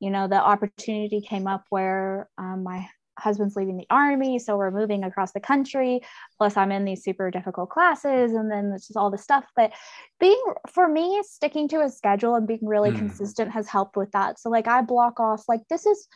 you 0.00 0.10
know 0.10 0.26
the 0.28 0.40
opportunity 0.40 1.20
came 1.20 1.46
up 1.46 1.64
where 1.70 2.28
um, 2.36 2.64
my 2.64 2.86
husband's 3.18 3.56
leaving 3.56 3.78
the 3.78 3.86
army 3.88 4.38
so 4.38 4.58
we're 4.58 4.70
moving 4.70 5.04
across 5.04 5.32
the 5.32 5.40
country 5.40 6.00
plus 6.36 6.56
i'm 6.56 6.70
in 6.70 6.84
these 6.84 7.02
super 7.02 7.30
difficult 7.30 7.70
classes 7.70 8.32
and 8.32 8.50
then 8.50 8.72
it's 8.74 8.88
just 8.88 8.96
all 8.96 9.10
the 9.10 9.16
stuff. 9.16 9.44
But 9.54 9.72
being 10.20 10.42
for 10.74 10.88
me 10.88 11.22
sticking 11.24 11.68
to 11.68 11.80
a 11.80 11.88
schedule 11.88 12.34
and 12.34 12.46
being 12.46 12.66
really 12.66 12.90
mm. 12.90 12.98
consistent 12.98 13.52
has 13.52 13.68
helped 13.68 13.96
with 13.96 14.10
that. 14.12 14.40
So 14.40 14.50
like 14.50 14.66
i 14.66 14.82
block 14.82 15.20
off 15.20 15.44
like 15.48 15.62
this 15.70 15.86
is 15.86 16.08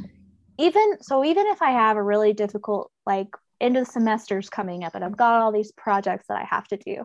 even 0.59 0.96
so 1.00 1.24
even 1.24 1.46
if 1.46 1.62
i 1.62 1.70
have 1.70 1.96
a 1.96 2.02
really 2.02 2.33
difficult 2.33 2.90
like 3.06 3.28
end 3.61 3.76
of 3.76 3.87
the 3.87 3.92
semesters 3.92 4.50
coming 4.50 4.85
up 4.85 4.94
and 4.94 5.04
i've 5.04 5.16
got 5.16 5.40
all 5.40 5.52
these 5.52 5.72
projects 5.72 6.26
that 6.28 6.38
i 6.38 6.44
have 6.44 6.66
to 6.68 6.76
do 6.76 7.04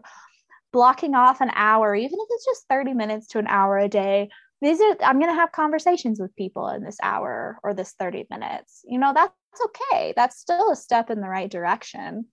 blocking 0.76 1.16
off 1.16 1.40
an 1.40 1.52
hour 1.56 1.96
even 1.96 2.20
if 2.20 2.28
it's 2.32 2.46
just 2.46 2.66
30 2.70 2.94
minutes 2.94 3.28
to 3.28 3.40
an 3.40 3.48
hour 3.48 3.78
a 3.78 3.88
day 3.88 4.30
these 4.62 4.82
are 4.82 4.98
i'm 5.04 5.20
going 5.20 5.32
to 5.32 5.40
have 5.40 5.52
conversations 5.52 6.20
with 6.20 6.36
people 6.36 6.70
in 6.70 6.84
this 6.84 6.98
hour 7.04 7.60
or 7.64 7.74
this 7.74 7.94
30 8.00 8.26
minutes. 8.30 8.82
You 8.86 9.00
know 9.00 9.14
that's 9.14 9.34
okay. 9.64 10.14
That's 10.16 10.40
still 10.40 10.72
a 10.72 10.76
step 10.76 11.10
in 11.10 11.22
the 11.22 11.30
right 11.30 11.52
direction. 11.52 12.26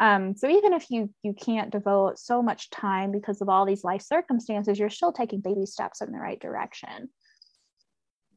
Um, 0.00 0.34
so 0.34 0.48
even 0.48 0.72
if 0.72 0.90
you 0.90 1.10
you 1.22 1.34
can't 1.34 1.70
devote 1.70 2.18
so 2.18 2.42
much 2.42 2.70
time 2.70 3.12
because 3.12 3.40
of 3.40 3.48
all 3.48 3.66
these 3.66 3.84
life 3.84 4.02
circumstances 4.02 4.78
you're 4.78 4.90
still 4.90 5.12
taking 5.12 5.40
baby 5.40 5.66
steps 5.66 6.00
in 6.00 6.10
the 6.10 6.18
right 6.18 6.40
direction. 6.40 7.10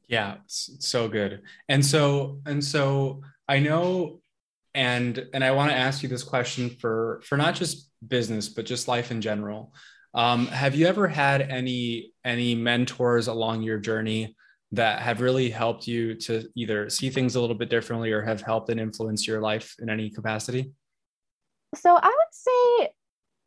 Yeah 0.07 0.37
so 0.47 1.07
good. 1.07 1.41
And 1.69 1.85
so 1.85 2.41
and 2.45 2.63
so 2.63 3.21
i 3.49 3.59
know 3.59 4.19
and 4.77 5.27
and 5.33 5.43
i 5.43 5.51
want 5.51 5.71
to 5.71 5.77
ask 5.77 6.03
you 6.03 6.07
this 6.07 6.23
question 6.23 6.69
for 6.69 7.21
for 7.25 7.35
not 7.35 7.55
just 7.55 7.89
business 8.07 8.47
but 8.47 8.65
just 8.65 8.87
life 8.87 9.11
in 9.11 9.19
general 9.19 9.73
um, 10.13 10.47
have 10.47 10.73
you 10.73 10.87
ever 10.87 11.07
had 11.07 11.41
any 11.41 12.11
any 12.25 12.55
mentors 12.55 13.27
along 13.27 13.61
your 13.61 13.77
journey 13.77 14.35
that 14.71 15.01
have 15.01 15.21
really 15.21 15.49
helped 15.49 15.87
you 15.87 16.15
to 16.15 16.49
either 16.55 16.89
see 16.89 17.09
things 17.09 17.35
a 17.35 17.41
little 17.41 17.55
bit 17.55 17.69
differently 17.69 18.11
or 18.11 18.21
have 18.23 18.41
helped 18.41 18.69
and 18.69 18.79
influenced 18.79 19.27
your 19.27 19.41
life 19.41 19.75
in 19.79 19.89
any 19.89 20.09
capacity? 20.09 20.71
So 21.75 21.95
I 21.95 22.07
would 22.07 22.31
say 22.31 22.89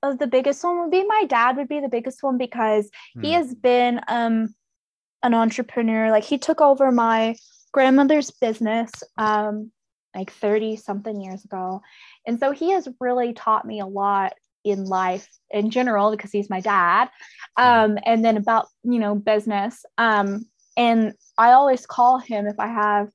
uh, 0.03 0.15
the 0.15 0.27
biggest 0.27 0.63
one 0.63 0.81
would 0.81 0.91
be 0.91 1.05
my 1.05 1.25
dad 1.29 1.57
would 1.57 1.69
be 1.69 1.81
the 1.81 1.89
biggest 1.89 2.23
one 2.23 2.39
because 2.39 2.89
hmm. 3.15 3.23
he 3.23 3.33
has 3.33 3.55
been 3.55 4.01
um, 4.09 4.55
an 5.23 5.35
entrepreneur. 5.35 6.11
Like 6.11 6.25
he 6.25 6.39
took 6.39 6.61
over 6.61 6.93
my 6.93 7.37
grandmother's 7.73 8.31
business 8.31 8.91
um, 9.19 9.73
like 10.15 10.33
30 10.33 10.77
something 10.77 11.21
years 11.21 11.45
ago. 11.45 11.83
And 12.27 12.39
so 12.39 12.53
he 12.53 12.71
has 12.71 12.89
really 13.01 13.33
taught 13.33 13.67
me 13.67 13.81
a 13.81 13.87
lot 13.87 14.35
in 14.65 14.85
life 14.85 15.29
in 15.51 15.71
general 15.71 16.11
because 16.11 16.31
he's 16.31 16.51
my 16.51 16.61
dad 16.61 17.09
um, 17.57 17.99
and 18.05 18.23
then 18.23 18.37
about 18.37 18.67
you 18.83 18.99
know 18.99 19.15
business 19.15 19.87
um, 19.97 20.45
and 20.77 21.15
i 21.39 21.53
always 21.53 21.87
call 21.87 22.19
him 22.19 22.47
if 22.47 22.61
i 22.61 22.67
have 22.67 23.09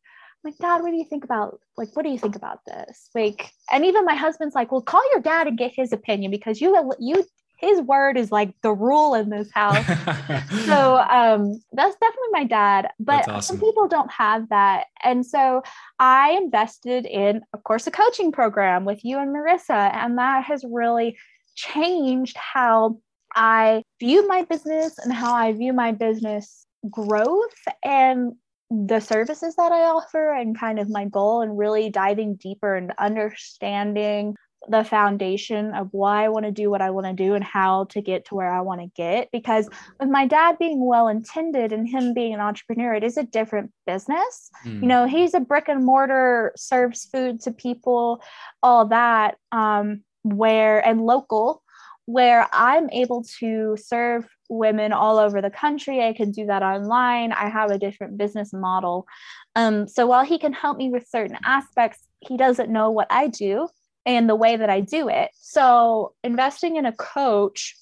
like, 0.45 0.57
Dad, 0.59 0.83
what 0.83 0.91
do 0.91 0.97
you 0.97 1.05
think 1.05 1.23
about 1.25 1.59
like 1.75 1.89
what 1.95 2.03
do 2.03 2.09
you 2.09 2.19
think 2.19 2.35
about 2.35 2.59
this? 2.65 3.09
Like, 3.15 3.51
and 3.71 3.83
even 3.83 4.05
my 4.05 4.13
husband's 4.15 4.55
like, 4.55 4.71
well, 4.71 4.81
call 4.81 5.01
your 5.11 5.19
dad 5.19 5.47
and 5.47 5.57
get 5.57 5.73
his 5.75 5.91
opinion 5.91 6.31
because 6.31 6.61
you 6.61 6.93
you 6.99 7.25
his 7.57 7.81
word 7.81 8.17
is 8.17 8.31
like 8.31 8.53
the 8.61 8.73
rule 8.73 9.13
in 9.15 9.29
this 9.29 9.49
house. 9.51 9.85
so 10.65 10.97
um, 10.97 11.61
that's 11.71 11.95
definitely 11.97 12.31
my 12.31 12.43
dad. 12.43 12.89
But 12.99 13.27
awesome. 13.29 13.41
some 13.41 13.59
people 13.59 13.87
don't 13.87 14.11
have 14.11 14.49
that. 14.49 14.85
And 15.03 15.25
so 15.25 15.63
I 15.99 16.31
invested 16.31 17.05
in, 17.05 17.41
of 17.53 17.63
course, 17.63 17.87
a 17.87 17.91
coaching 17.91 18.31
program 18.31 18.85
with 18.85 19.03
you 19.05 19.17
and 19.19 19.33
Marissa. 19.33 19.93
And 19.93 20.17
that 20.17 20.43
has 20.43 20.63
really 20.69 21.17
changed 21.55 22.37
how 22.37 22.99
I 23.33 23.83
view 23.99 24.27
my 24.27 24.43
business 24.43 24.97
and 24.97 25.13
how 25.13 25.33
I 25.33 25.53
view 25.53 25.73
my 25.73 25.91
business 25.91 26.65
growth 26.89 27.55
and 27.83 28.33
the 28.71 28.99
services 28.99 29.55
that 29.55 29.71
I 29.71 29.83
offer 29.83 30.33
and 30.33 30.57
kind 30.57 30.79
of 30.79 30.89
my 30.89 31.05
goal 31.05 31.41
and 31.41 31.57
really 31.57 31.89
diving 31.89 32.35
deeper 32.35 32.75
and 32.75 32.93
understanding 32.97 34.35
the 34.67 34.83
foundation 34.83 35.73
of 35.73 35.89
why 35.91 36.25
I 36.25 36.29
want 36.29 36.45
to 36.45 36.51
do 36.51 36.69
what 36.69 36.81
I 36.81 36.89
want 36.89 37.07
to 37.07 37.13
do 37.13 37.33
and 37.33 37.43
how 37.43 37.85
to 37.85 38.01
get 38.01 38.25
to 38.25 38.35
where 38.35 38.51
I 38.51 38.61
want 38.61 38.81
to 38.81 38.87
get. 38.95 39.29
Because 39.31 39.69
with 39.99 40.09
my 40.09 40.25
dad 40.25 40.57
being 40.57 40.85
well 40.85 41.07
intended 41.07 41.71
and 41.71 41.87
him 41.87 42.13
being 42.13 42.33
an 42.33 42.39
entrepreneur, 42.39 42.93
it 42.93 43.03
is 43.03 43.17
a 43.17 43.23
different 43.23 43.71
business. 43.85 44.49
Mm. 44.65 44.81
You 44.81 44.87
know, 44.87 45.05
he's 45.05 45.33
a 45.33 45.39
brick 45.39 45.67
and 45.67 45.85
mortar, 45.85 46.53
serves 46.55 47.05
food 47.05 47.41
to 47.41 47.51
people, 47.51 48.23
all 48.63 48.85
that, 48.87 49.37
um, 49.51 50.01
where 50.23 50.85
and 50.85 51.01
local, 51.01 51.61
where 52.05 52.47
I'm 52.51 52.89
able 52.89 53.23
to 53.39 53.77
serve 53.77 54.27
women 54.49 54.93
all 54.93 55.17
over 55.17 55.41
the 55.41 55.49
country. 55.49 56.03
I 56.03 56.13
can 56.13 56.31
do 56.31 56.45
that 56.47 56.63
online. 56.63 57.31
I 57.31 57.49
have 57.49 57.71
a 57.71 57.79
different 57.79 58.17
business 58.17 58.53
model. 58.53 59.07
Um, 59.55 59.87
so 59.87 60.05
while 60.05 60.23
he 60.23 60.37
can 60.37 60.53
help 60.53 60.77
me 60.77 60.89
with 60.89 61.07
certain 61.07 61.37
aspects, 61.43 61.99
he 62.19 62.37
doesn't 62.37 62.69
know 62.69 62.91
what 62.91 63.07
I 63.09 63.27
do 63.27 63.69
and 64.05 64.29
the 64.29 64.35
way 64.35 64.55
that 64.55 64.69
I 64.69 64.81
do 64.81 65.09
it. 65.09 65.31
So, 65.39 66.13
investing 66.23 66.75
in 66.75 66.85
a 66.85 66.93
coach 66.93 67.75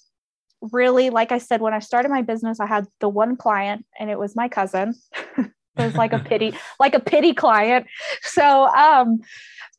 really, 0.71 1.09
like 1.09 1.31
I 1.31 1.39
said, 1.39 1.62
when 1.62 1.73
I 1.73 1.79
started 1.79 2.09
my 2.09 2.21
business, 2.21 2.59
I 2.59 2.65
had 2.65 2.88
the 3.01 3.09
one 3.09 3.36
client 3.36 3.86
and 3.99 4.09
it 4.09 4.17
was 4.17 4.36
my 4.36 4.47
cousin. 4.47 4.95
it 5.38 5.51
was 5.77 5.95
like 5.95 6.13
a 6.13 6.19
pity, 6.25 6.53
like 6.79 6.93
a 6.93 6.99
pity 6.99 7.33
client. 7.33 7.88
So, 8.21 8.67
um, 8.67 9.19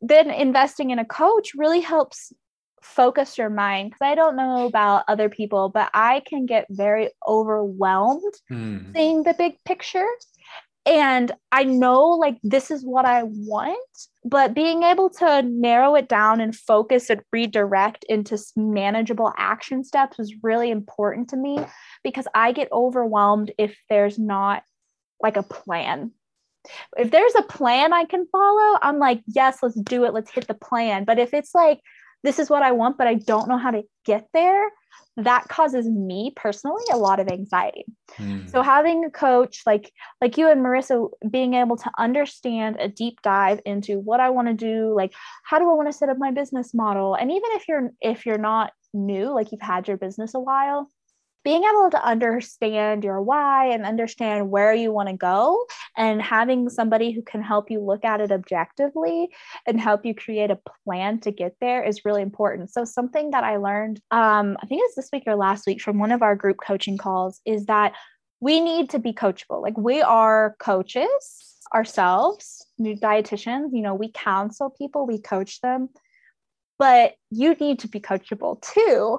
then 0.00 0.30
investing 0.30 0.90
in 0.90 0.98
a 0.98 1.04
coach 1.04 1.52
really 1.56 1.80
helps 1.80 2.32
focus 2.82 3.38
your 3.38 3.48
mind 3.48 3.90
because 3.90 4.06
I 4.06 4.14
don't 4.14 4.36
know 4.36 4.66
about 4.66 5.04
other 5.08 5.30
people, 5.30 5.70
but 5.70 5.90
I 5.94 6.22
can 6.26 6.44
get 6.44 6.66
very 6.68 7.10
overwhelmed 7.26 8.34
mm. 8.52 8.94
seeing 8.94 9.22
the 9.22 9.32
big 9.32 9.56
picture 9.64 10.06
and 10.86 11.32
I 11.50 11.64
know 11.64 12.10
like 12.10 12.38
this 12.42 12.70
is 12.70 12.84
what 12.84 13.04
I 13.04 13.22
want, 13.24 13.78
but 14.24 14.54
being 14.54 14.82
able 14.82 15.10
to 15.10 15.42
narrow 15.42 15.94
it 15.96 16.08
down 16.08 16.40
and 16.40 16.56
focus 16.56 17.10
and 17.10 17.20
redirect 17.32 18.04
into 18.08 18.38
manageable 18.56 19.32
action 19.36 19.84
steps 19.84 20.16
was 20.16 20.42
really 20.42 20.70
important 20.70 21.28
to 21.28 21.36
me 21.36 21.58
because 22.02 22.26
I 22.34 22.52
get 22.52 22.72
overwhelmed 22.72 23.52
if 23.58 23.76
there's 23.90 24.18
not 24.18 24.62
like 25.22 25.36
a 25.36 25.42
plan. 25.42 26.12
If 26.96 27.10
there's 27.10 27.34
a 27.34 27.42
plan 27.42 27.92
I 27.92 28.06
can 28.06 28.26
follow, 28.32 28.78
I'm 28.80 28.98
like, 28.98 29.20
yes, 29.26 29.58
let's 29.62 29.74
do 29.74 30.04
it. 30.04 30.14
Let's 30.14 30.30
hit 30.30 30.48
the 30.48 30.54
plan. 30.54 31.04
But 31.04 31.18
if 31.18 31.34
it's 31.34 31.54
like, 31.54 31.80
this 32.24 32.40
is 32.40 32.50
what 32.50 32.62
I 32.62 32.72
want, 32.72 32.98
but 32.98 33.06
I 33.06 33.14
don't 33.14 33.48
know 33.48 33.58
how 33.58 33.70
to 33.70 33.82
get 34.04 34.26
there, 34.34 34.70
that 35.16 35.46
causes 35.48 35.88
me 35.88 36.32
personally 36.34 36.82
a 36.92 36.96
lot 36.96 37.20
of 37.20 37.28
anxiety. 37.28 37.84
Mm. 38.18 38.50
So 38.50 38.62
having 38.62 39.04
a 39.04 39.10
coach 39.10 39.62
like 39.64 39.92
like 40.20 40.36
you 40.36 40.50
and 40.50 40.60
Marissa 40.60 41.08
being 41.30 41.54
able 41.54 41.76
to 41.76 41.90
understand 41.98 42.76
a 42.80 42.88
deep 42.88 43.22
dive 43.22 43.60
into 43.64 44.00
what 44.00 44.18
I 44.18 44.30
want 44.30 44.48
to 44.48 44.54
do, 44.54 44.92
like 44.94 45.12
how 45.44 45.58
do 45.58 45.70
I 45.70 45.74
want 45.74 45.88
to 45.88 45.96
set 45.96 46.08
up 46.08 46.18
my 46.18 46.32
business 46.32 46.74
model? 46.74 47.14
And 47.14 47.30
even 47.30 47.50
if 47.52 47.68
you're 47.68 47.90
if 48.00 48.26
you're 48.26 48.38
not 48.38 48.72
new, 48.92 49.32
like 49.32 49.52
you've 49.52 49.60
had 49.60 49.86
your 49.86 49.96
business 49.98 50.34
a 50.34 50.40
while, 50.40 50.88
being 51.44 51.62
able 51.62 51.90
to 51.90 52.02
understand 52.02 53.04
your 53.04 53.20
why 53.20 53.66
and 53.66 53.84
understand 53.84 54.50
where 54.50 54.74
you 54.74 54.90
want 54.90 55.08
to 55.08 55.16
go 55.16 55.64
and 55.96 56.22
having 56.22 56.68
somebody 56.70 57.12
who 57.12 57.22
can 57.22 57.42
help 57.42 57.70
you 57.70 57.80
look 57.80 58.04
at 58.04 58.20
it 58.20 58.32
objectively 58.32 59.28
and 59.66 59.80
help 59.80 60.04
you 60.04 60.14
create 60.14 60.50
a 60.50 60.58
plan 60.84 61.20
to 61.20 61.30
get 61.30 61.54
there 61.60 61.84
is 61.84 62.04
really 62.04 62.22
important. 62.22 62.70
So 62.70 62.84
something 62.84 63.30
that 63.30 63.44
i 63.44 63.56
learned 63.56 64.00
um, 64.10 64.56
i 64.62 64.66
think 64.66 64.80
it 64.80 64.88
was 64.88 64.94
this 64.96 65.10
week 65.12 65.24
or 65.26 65.36
last 65.36 65.66
week 65.66 65.80
from 65.80 65.98
one 65.98 66.12
of 66.12 66.22
our 66.22 66.34
group 66.34 66.58
coaching 66.64 66.98
calls 66.98 67.40
is 67.44 67.66
that 67.66 67.92
we 68.40 68.60
need 68.60 68.90
to 68.90 68.98
be 68.98 69.12
coachable. 69.12 69.62
Like 69.62 69.78
we 69.78 70.02
are 70.02 70.56
coaches 70.58 71.54
ourselves 71.74 72.66
new 72.78 72.96
dietitians 72.96 73.70
you 73.72 73.80
know 73.80 73.94
we 73.94 74.10
counsel 74.12 74.70
people 74.70 75.06
we 75.06 75.18
coach 75.18 75.60
them 75.60 75.88
but 76.78 77.14
you 77.30 77.54
need 77.54 77.78
to 77.78 77.88
be 77.88 78.00
coachable 78.00 78.60
too 78.60 79.18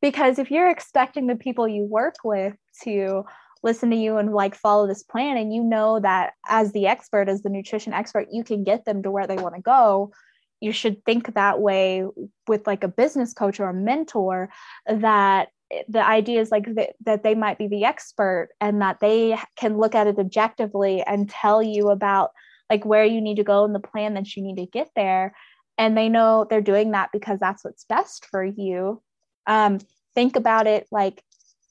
because 0.00 0.38
if 0.38 0.50
you're 0.50 0.70
expecting 0.70 1.26
the 1.26 1.36
people 1.36 1.66
you 1.66 1.84
work 1.84 2.16
with 2.24 2.54
to 2.82 3.24
listen 3.62 3.90
to 3.90 3.96
you 3.96 4.16
and 4.16 4.32
like 4.32 4.54
follow 4.54 4.86
this 4.86 5.02
plan 5.02 5.36
and 5.36 5.52
you 5.52 5.62
know 5.62 5.98
that 6.00 6.32
as 6.48 6.72
the 6.72 6.86
expert 6.86 7.28
as 7.28 7.42
the 7.42 7.50
nutrition 7.50 7.92
expert 7.92 8.28
you 8.30 8.44
can 8.44 8.62
get 8.62 8.84
them 8.84 9.02
to 9.02 9.10
where 9.10 9.26
they 9.26 9.36
want 9.36 9.54
to 9.54 9.60
go 9.60 10.12
you 10.60 10.72
should 10.72 11.04
think 11.04 11.34
that 11.34 11.60
way 11.60 12.04
with 12.46 12.66
like 12.66 12.84
a 12.84 12.88
business 12.88 13.32
coach 13.32 13.60
or 13.60 13.68
a 13.68 13.74
mentor 13.74 14.48
that 14.86 15.48
the 15.88 16.04
idea 16.04 16.40
is 16.40 16.50
like 16.50 16.64
th- 16.74 16.94
that 17.04 17.22
they 17.22 17.34
might 17.34 17.58
be 17.58 17.68
the 17.68 17.84
expert 17.84 18.50
and 18.60 18.80
that 18.80 19.00
they 19.00 19.38
can 19.56 19.76
look 19.76 19.94
at 19.94 20.06
it 20.06 20.18
objectively 20.18 21.02
and 21.02 21.28
tell 21.28 21.62
you 21.62 21.90
about 21.90 22.30
like 22.70 22.84
where 22.84 23.04
you 23.04 23.20
need 23.20 23.36
to 23.36 23.44
go 23.44 23.64
and 23.64 23.74
the 23.74 23.80
plan 23.80 24.14
that 24.14 24.36
you 24.36 24.42
need 24.42 24.56
to 24.56 24.66
get 24.66 24.88
there. 24.96 25.34
And 25.76 25.96
they 25.96 26.08
know 26.08 26.46
they're 26.48 26.60
doing 26.60 26.90
that 26.92 27.10
because 27.12 27.38
that's 27.38 27.64
what's 27.64 27.84
best 27.84 28.26
for 28.30 28.44
you 28.44 29.02
um, 29.48 29.78
think 30.14 30.36
about 30.36 30.68
it 30.68 30.86
like 30.92 31.22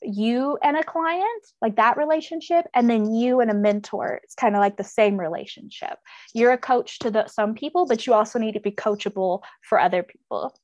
you 0.02 0.58
and 0.62 0.78
a 0.78 0.84
client, 0.84 1.44
like 1.62 1.78
that 1.78 1.98
relationship, 1.98 2.66
and 2.74 2.90
then 2.90 3.14
you 3.14 3.40
and 3.40 3.50
a 3.50 3.54
mentor. 3.54 4.20
It's 4.24 4.36
kind 4.36 4.56
of 4.56 4.60
like 4.60 4.78
the 4.78 4.84
same 4.84 5.18
relationship. 5.18 5.98
You're 6.34 6.52
a 6.52 6.58
coach 6.58 7.00
to 7.00 7.12
the, 7.12 7.28
some 7.28 7.56
people, 7.56 7.86
but 7.86 8.06
you 8.06 8.14
also 8.14 8.38
need 8.40 8.54
to 8.54 8.60
be 8.60 8.72
coachable 8.72 9.42
for 9.62 9.80
other 9.80 10.04
people. 10.04 10.56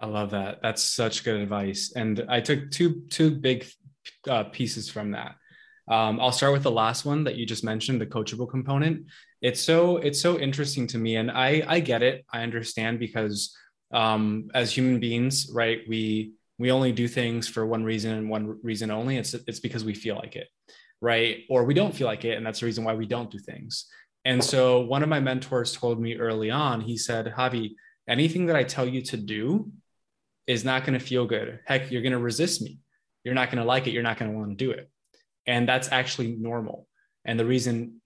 I 0.00 0.06
love 0.06 0.30
that. 0.32 0.60
That's 0.60 0.82
such 0.82 1.24
good 1.24 1.40
advice. 1.40 1.92
And 1.94 2.26
I 2.28 2.40
took 2.40 2.70
two 2.70 3.02
two 3.10 3.30
big 3.30 3.66
uh, 4.28 4.44
pieces 4.44 4.90
from 4.90 5.12
that. 5.12 5.36
Um, 5.88 6.18
I'll 6.20 6.32
start 6.32 6.52
with 6.52 6.62
the 6.62 6.70
last 6.70 7.04
one 7.04 7.24
that 7.24 7.36
you 7.36 7.46
just 7.46 7.64
mentioned, 7.64 8.00
the 8.00 8.06
coachable 8.06 8.50
component. 8.50 9.06
It's 9.40 9.60
so 9.60 9.98
it's 9.98 10.20
so 10.20 10.38
interesting 10.38 10.86
to 10.88 10.98
me, 10.98 11.16
and 11.16 11.30
I 11.30 11.62
I 11.66 11.80
get 11.80 12.02
it. 12.02 12.24
I 12.32 12.42
understand 12.42 12.98
because 12.98 13.56
um, 13.94 14.50
as 14.52 14.76
human 14.76 15.00
beings, 15.00 15.50
right? 15.52 15.80
We 15.88 16.34
we 16.58 16.70
only 16.70 16.92
do 16.92 17.08
things 17.08 17.48
for 17.48 17.66
one 17.66 17.82
reason 17.82 18.12
and 18.12 18.28
one 18.28 18.58
reason 18.62 18.90
only. 18.90 19.16
It's 19.16 19.32
it's 19.32 19.60
because 19.60 19.84
we 19.84 19.94
feel 19.94 20.16
like 20.16 20.36
it, 20.36 20.48
right? 21.00 21.44
Or 21.48 21.64
we 21.64 21.74
don't 21.74 21.94
feel 21.94 22.06
like 22.06 22.24
it, 22.24 22.36
and 22.36 22.44
that's 22.44 22.60
the 22.60 22.66
reason 22.66 22.84
why 22.84 22.94
we 22.94 23.06
don't 23.06 23.30
do 23.30 23.38
things. 23.38 23.86
And 24.24 24.42
so 24.42 24.80
one 24.80 25.02
of 25.02 25.08
my 25.08 25.20
mentors 25.20 25.72
told 25.72 26.00
me 26.00 26.16
early 26.16 26.50
on. 26.50 26.80
He 26.80 26.98
said, 26.98 27.32
"Javi, 27.36 27.74
anything 28.08 28.46
that 28.46 28.56
I 28.56 28.64
tell 28.64 28.86
you 28.86 29.00
to 29.02 29.16
do 29.16 29.70
is 30.46 30.64
not 30.64 30.84
going 30.84 30.98
to 30.98 31.04
feel 31.04 31.26
good. 31.26 31.60
Heck, 31.64 31.90
you're 31.90 32.02
going 32.02 32.12
to 32.12 32.18
resist 32.18 32.60
me. 32.62 32.80
You're 33.22 33.34
not 33.34 33.50
going 33.50 33.62
to 33.62 33.64
like 33.64 33.86
it. 33.86 33.92
You're 33.92 34.02
not 34.02 34.18
going 34.18 34.30
to 34.30 34.36
want 34.36 34.50
to 34.50 34.64
do 34.64 34.72
it." 34.72 34.90
And 35.46 35.68
that's 35.68 35.92
actually 35.92 36.32
normal. 36.32 36.88
And 37.24 37.38
the 37.38 37.46
reason 37.46 38.00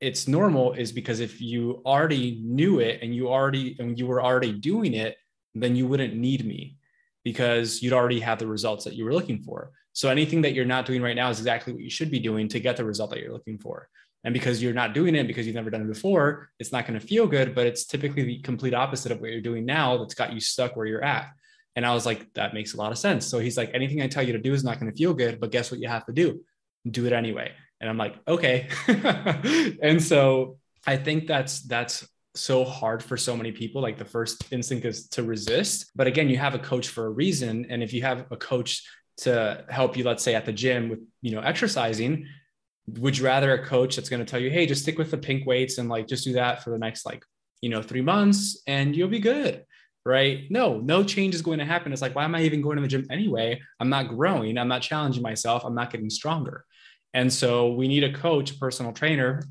it's 0.00 0.28
normal 0.28 0.72
is 0.72 0.92
because 0.92 1.20
if 1.20 1.40
you 1.40 1.82
already 1.86 2.42
knew 2.44 2.80
it 2.80 3.00
and 3.02 3.14
you 3.14 3.28
already 3.28 3.76
and 3.78 3.98
you 3.98 4.06
were 4.06 4.22
already 4.22 4.52
doing 4.52 4.94
it 4.94 5.16
then 5.54 5.76
you 5.76 5.86
wouldn't 5.86 6.14
need 6.14 6.44
me 6.46 6.76
because 7.24 7.82
you'd 7.82 7.92
already 7.92 8.20
have 8.20 8.38
the 8.38 8.46
results 8.46 8.84
that 8.84 8.94
you 8.94 9.04
were 9.04 9.14
looking 9.14 9.42
for. 9.42 9.70
So 9.92 10.08
anything 10.08 10.42
that 10.42 10.54
you're 10.54 10.64
not 10.64 10.86
doing 10.86 11.02
right 11.02 11.16
now 11.16 11.28
is 11.30 11.38
exactly 11.38 11.72
what 11.72 11.82
you 11.82 11.90
should 11.90 12.10
be 12.10 12.18
doing 12.18 12.48
to 12.48 12.60
get 12.60 12.76
the 12.76 12.84
result 12.84 13.10
that 13.10 13.20
you're 13.20 13.32
looking 13.32 13.58
for. 13.58 13.88
And 14.24 14.32
because 14.32 14.62
you're 14.62 14.72
not 14.72 14.94
doing 14.94 15.14
it 15.14 15.26
because 15.26 15.46
you've 15.46 15.56
never 15.56 15.70
done 15.70 15.82
it 15.82 15.88
before, 15.88 16.48
it's 16.58 16.72
not 16.72 16.86
going 16.86 16.98
to 16.98 17.06
feel 17.06 17.26
good, 17.26 17.54
but 17.54 17.66
it's 17.66 17.84
typically 17.84 18.22
the 18.22 18.38
complete 18.38 18.74
opposite 18.74 19.12
of 19.12 19.20
what 19.20 19.30
you're 19.30 19.40
doing 19.40 19.66
now 19.66 19.98
that's 19.98 20.14
got 20.14 20.32
you 20.32 20.40
stuck 20.40 20.76
where 20.76 20.86
you're 20.86 21.04
at. 21.04 21.28
And 21.74 21.84
I 21.84 21.92
was 21.94 22.06
like, 22.06 22.32
that 22.34 22.54
makes 22.54 22.74
a 22.74 22.76
lot 22.76 22.92
of 22.92 22.98
sense. 22.98 23.26
So 23.26 23.38
he's 23.38 23.56
like, 23.56 23.70
anything 23.74 24.00
I 24.00 24.06
tell 24.06 24.22
you 24.22 24.34
to 24.34 24.38
do 24.38 24.52
is 24.52 24.62
not 24.62 24.78
going 24.78 24.92
to 24.92 24.96
feel 24.96 25.14
good, 25.14 25.40
but 25.40 25.50
guess 25.50 25.70
what 25.70 25.80
you 25.80 25.88
have 25.88 26.06
to 26.06 26.12
do? 26.12 26.40
Do 26.88 27.06
it 27.06 27.12
anyway. 27.12 27.52
And 27.80 27.90
I'm 27.90 27.98
like, 27.98 28.14
okay. 28.28 28.68
and 29.82 30.02
so 30.02 30.58
I 30.86 30.96
think 30.96 31.26
that's 31.26 31.60
that's 31.62 32.06
so 32.34 32.64
hard 32.64 33.02
for 33.02 33.16
so 33.16 33.36
many 33.36 33.52
people 33.52 33.82
like 33.82 33.98
the 33.98 34.04
first 34.04 34.52
instinct 34.52 34.86
is 34.86 35.08
to 35.08 35.22
resist. 35.22 35.90
But 35.94 36.06
again 36.06 36.28
you 36.28 36.38
have 36.38 36.54
a 36.54 36.58
coach 36.58 36.88
for 36.88 37.06
a 37.06 37.10
reason. 37.10 37.66
And 37.68 37.82
if 37.82 37.92
you 37.92 38.02
have 38.02 38.26
a 38.30 38.36
coach 38.36 38.82
to 39.18 39.64
help 39.68 39.96
you 39.96 40.04
let's 40.04 40.22
say 40.22 40.34
at 40.34 40.46
the 40.46 40.52
gym 40.52 40.88
with 40.88 41.00
you 41.20 41.32
know 41.32 41.40
exercising 41.40 42.26
would 42.88 43.16
you 43.16 43.24
rather 43.24 43.52
a 43.52 43.64
coach 43.64 43.94
that's 43.94 44.08
going 44.08 44.24
to 44.24 44.28
tell 44.28 44.40
you 44.40 44.50
hey 44.50 44.66
just 44.66 44.82
stick 44.82 44.96
with 44.96 45.10
the 45.10 45.18
pink 45.18 45.46
weights 45.46 45.76
and 45.76 45.90
like 45.90 46.08
just 46.08 46.24
do 46.24 46.32
that 46.32 46.64
for 46.64 46.70
the 46.70 46.78
next 46.78 47.04
like 47.04 47.22
you 47.60 47.68
know 47.68 47.82
3 47.82 48.00
months 48.00 48.62
and 48.66 48.96
you'll 48.96 49.08
be 49.08 49.20
good 49.20 49.64
right? 50.04 50.50
No 50.50 50.78
no 50.78 51.04
change 51.04 51.34
is 51.34 51.42
going 51.42 51.58
to 51.58 51.64
happen. 51.64 51.92
It's 51.92 52.02
like 52.02 52.14
why 52.14 52.24
am 52.24 52.34
i 52.34 52.42
even 52.42 52.62
going 52.62 52.76
to 52.76 52.82
the 52.82 52.88
gym 52.88 53.06
anyway? 53.10 53.60
I'm 53.80 53.88
not 53.88 54.08
growing. 54.08 54.58
I'm 54.58 54.68
not 54.68 54.82
challenging 54.82 55.22
myself. 55.22 55.64
I'm 55.64 55.74
not 55.74 55.90
getting 55.90 56.10
stronger. 56.10 56.64
And 57.14 57.32
so 57.32 57.72
we 57.72 57.88
need 57.88 58.04
a 58.04 58.12
coach 58.12 58.58
personal 58.58 58.92
trainer 58.92 59.42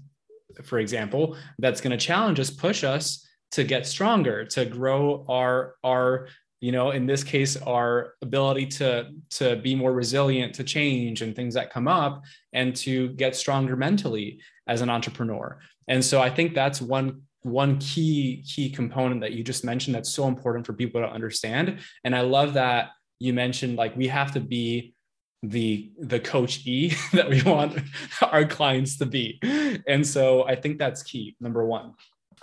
for 0.64 0.80
example, 0.80 1.38
that's 1.60 1.82
going 1.82 1.97
to 1.97 2.06
challenge 2.06 2.39
us, 2.39 2.49
push 2.49 2.84
us 2.84 3.28
to 3.52 3.64
get 3.64 3.86
stronger, 3.86 4.45
to 4.45 4.66
grow 4.66 5.26
our 5.28 5.76
our 5.84 6.28
you 6.62 6.72
know 6.72 6.91
in 6.91 7.06
this 7.08 7.24
case 7.24 7.58
our 7.58 8.14
ability 8.22 8.68
to 8.68 9.10
to 9.32 9.56
be 9.58 9.76
more 9.76 9.91
resilient 9.91 10.54
to 10.56 10.64
change 10.64 11.22
and 11.22 11.36
things 11.36 11.56
that 11.56 11.74
come 11.74 11.88
up 11.88 12.24
and 12.54 12.76
to 12.76 13.10
get 13.10 13.36
stronger 13.36 13.76
mentally 13.76 14.39
as 14.68 14.82
an 14.82 14.89
entrepreneur. 14.89 15.60
And 15.88 16.04
so 16.06 16.22
i 16.22 16.30
think 16.30 16.54
that's 16.54 16.82
one 16.82 17.24
one 17.43 17.80
key 17.80 18.45
key 18.47 18.70
component 18.70 19.22
that 19.22 19.32
you 19.32 19.43
just 19.43 19.66
mentioned 19.66 19.95
that's 19.95 20.14
so 20.14 20.28
important 20.28 20.66
for 20.66 20.74
people 20.74 21.02
to 21.02 21.08
understand. 21.08 21.80
And 22.04 22.16
i 22.16 22.22
love 22.22 22.54
that 22.54 22.91
you 23.20 23.34
mentioned 23.34 23.76
like 23.78 23.95
we 23.95 24.08
have 24.08 24.32
to 24.34 24.39
be 24.39 24.93
the 25.44 25.92
the 26.00 26.20
coach 26.20 26.66
e 26.66 26.94
that 27.14 27.30
we 27.30 27.42
want 27.44 27.80
our 28.22 28.46
clients 28.46 28.98
to 28.98 29.06
be. 29.06 29.39
And 29.88 30.06
so 30.06 30.48
i 30.48 30.56
think 30.56 30.78
that's 30.78 31.04
key 31.04 31.36
number 31.39 31.66
one. 31.66 31.94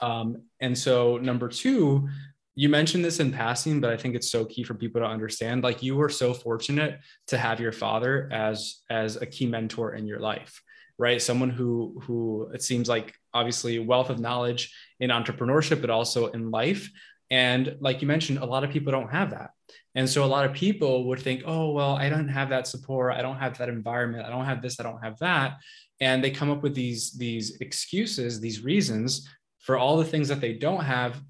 Um, 0.01 0.42
and 0.61 0.76
so 0.76 1.18
number 1.18 1.49
two 1.49 2.09
you 2.55 2.68
mentioned 2.68 3.05
this 3.05 3.20
in 3.20 3.30
passing 3.32 3.80
but 3.80 3.90
i 3.90 3.96
think 3.96 4.16
it's 4.16 4.30
so 4.30 4.44
key 4.44 4.64
for 4.64 4.74
people 4.74 5.01
to 5.01 5.07
understand 5.07 5.62
like 5.62 5.82
you 5.82 5.96
were 5.96 6.09
so 6.09 6.34
fortunate 6.34 7.01
to 7.28 7.38
have 7.38 7.61
your 7.61 7.72
father 7.72 8.28
as 8.32 8.82
as 8.90 9.16
a 9.16 9.26
key 9.26 9.46
mentor 9.46 9.94
in 9.94 10.07
your 10.07 10.20
life 10.20 10.61
right? 10.99 11.22
Someone 11.22 11.51
who 11.51 12.01
who 12.03 12.51
it 12.53 12.62
seems 12.62 12.88
like 12.88 13.14
obviously 13.32 13.78
wealth 13.78 14.11
of 14.11 14.18
knowledge 14.18 14.74
in 15.01 15.11
entrepreneurship 15.11 15.80
but 15.80 15.90
also 15.90 16.26
in 16.26 16.51
life. 16.51 16.90
And 17.30 17.76
like 17.80 18.03
you 18.03 18.09
mentioned 18.09 18.38
a 18.38 18.46
lot 18.46 18.64
of 18.64 18.70
people 18.70 18.90
don't 18.90 19.11
have 19.11 19.30
that 19.30 19.51
and 19.99 20.09
so 20.09 20.24
a 20.24 20.32
lot 20.34 20.46
of 20.46 20.53
people 20.53 21.05
would 21.09 21.20
think 21.20 21.42
oh 21.44 21.70
well 21.70 21.94
i 21.96 22.09
don't 22.09 22.28
have 22.28 22.49
that 22.49 22.66
support 22.66 23.14
i 23.14 23.22
don't 23.22 23.38
have 23.44 23.59
that 23.59 23.68
environment 23.68 24.24
i 24.26 24.30
don't 24.30 24.44
have 24.53 24.62
this 24.62 24.78
i 24.80 24.82
don't 24.82 25.03
have 25.03 25.18
that 25.18 25.59
and 26.01 26.22
they 26.22 26.30
come 26.30 26.51
up 26.51 26.62
with 26.62 26.74
these 26.74 27.12
these 27.12 27.46
excuses 27.66 28.40
these 28.40 28.62
reasons 28.62 29.28
for 29.59 29.76
all 29.76 29.96
the 29.99 30.11
things 30.12 30.28
that 30.28 30.40
they 30.40 30.55
don't 30.55 30.84
have 30.84 31.20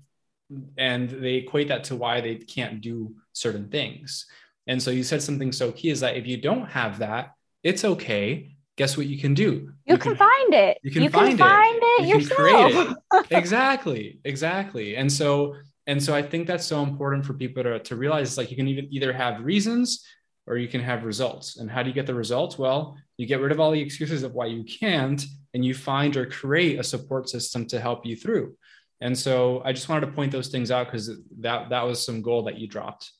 and 0.77 1.11
they 1.11 1.35
equate 1.35 1.69
that 1.69 1.85
to 1.85 1.97
why 1.97 2.21
they 2.21 2.37
can't 2.37 2.81
do 2.81 3.15
certain 3.33 3.69
things. 3.69 4.27
And 4.67 4.83
so 4.83 4.91
you 4.91 5.03
said 5.03 5.23
something 5.23 5.53
so 5.53 5.73
key 5.73 5.91
is 5.91 6.01
that 6.01 6.17
if 6.17 6.27
you 6.27 6.37
don't 6.37 6.67
have 6.67 6.99
that, 6.99 7.33
it's 7.63 7.85
okay. 7.85 8.57
Guess 8.77 8.97
what 8.97 9.07
you 9.07 9.19
can 9.19 9.35
do? 9.35 9.43
You, 9.43 9.73
you 9.87 9.99
can, 9.99 10.15
can, 10.15 10.17
find 10.17 10.55
it. 10.55 10.79
You 10.83 10.91
can, 10.91 11.03
you 11.03 11.11
find, 11.11 11.37
can 11.37 11.39
find 11.39 11.77
it. 11.77 12.03
it 12.03 12.09
you 12.09 12.15
yourself. 12.19 12.97
It. 13.13 13.27
exactly. 13.31 14.21
Exactly. 14.25 14.97
And 14.97 15.13
so 15.13 15.57
and 15.89 16.03
so 16.03 16.15
I 16.15 16.21
think 16.21 16.47
that's 16.47 16.67
so 16.67 16.83
important 16.83 17.25
for 17.25 17.33
people 17.33 17.63
to, 17.63 17.79
to 17.81 17.97
realize 17.97 18.29
it's 18.29 18.37
like 18.37 18.51
you 18.51 18.57
can 18.57 18.69
even 18.69 18.89
either 18.91 19.11
have 19.11 19.43
reasons 19.43 20.07
or 20.47 20.59
you 20.59 20.69
can 20.69 20.83
have 20.83 21.05
results. 21.05 21.57
And 21.57 21.71
how 21.71 21.83
do 21.83 21.89
you 21.89 21.95
get 21.95 22.07
the 22.07 22.15
results? 22.15 22.59
Well, 22.59 22.99
you 23.17 23.27
get 23.27 23.41
rid 23.41 23.53
of 23.53 23.59
all 23.59 23.71
the 23.71 23.81
excuses 23.81 24.23
of 24.23 24.35
why 24.35 24.47
you 24.47 24.65
can't 24.65 25.25
and 25.55 25.65
you 25.65 25.75
find 25.75 26.15
or 26.15 26.27
create 26.27 26.79
a 26.79 26.85
support 26.85 27.31
system 27.31 27.67
to 27.69 27.81
help 27.81 28.05
you 28.05 28.17
through. 28.17 28.55
And 29.01 29.19
so 29.19 29.63
I 29.65 29.73
just 29.73 29.89
wanted 29.89 30.07
to 30.07 30.13
point 30.13 30.31
those 30.31 30.49
things 30.49 30.71
out 30.71 30.89
because 30.89 31.11
that 31.41 31.71
that 31.71 31.87
was 31.87 32.05
some 32.05 32.21
goal 32.21 32.43
that 32.43 32.59
you 32.59 32.67
dropped. 32.67 33.11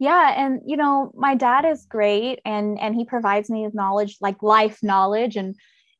Yeah, 0.00 0.34
and 0.36 0.62
you 0.66 0.76
know, 0.76 1.12
my 1.14 1.36
dad 1.36 1.64
is 1.64 1.86
great 1.86 2.40
and 2.44 2.78
and 2.80 2.96
he 2.96 3.04
provides 3.04 3.48
me 3.48 3.64
with 3.64 3.74
knowledge 3.74 4.16
like 4.20 4.42
life 4.42 4.82
knowledge 4.82 5.36
and 5.36 5.54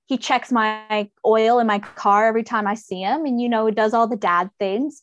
he 0.06 0.18
checks 0.18 0.50
my 0.50 1.08
oil 1.24 1.60
in 1.60 1.66
my 1.68 1.78
car 1.78 2.26
every 2.26 2.42
time 2.42 2.66
I 2.66 2.74
see 2.74 3.00
him 3.00 3.26
and 3.26 3.40
you 3.40 3.48
know, 3.48 3.70
does 3.70 3.94
all 3.94 4.08
the 4.08 4.16
dad 4.16 4.50
things. 4.58 5.02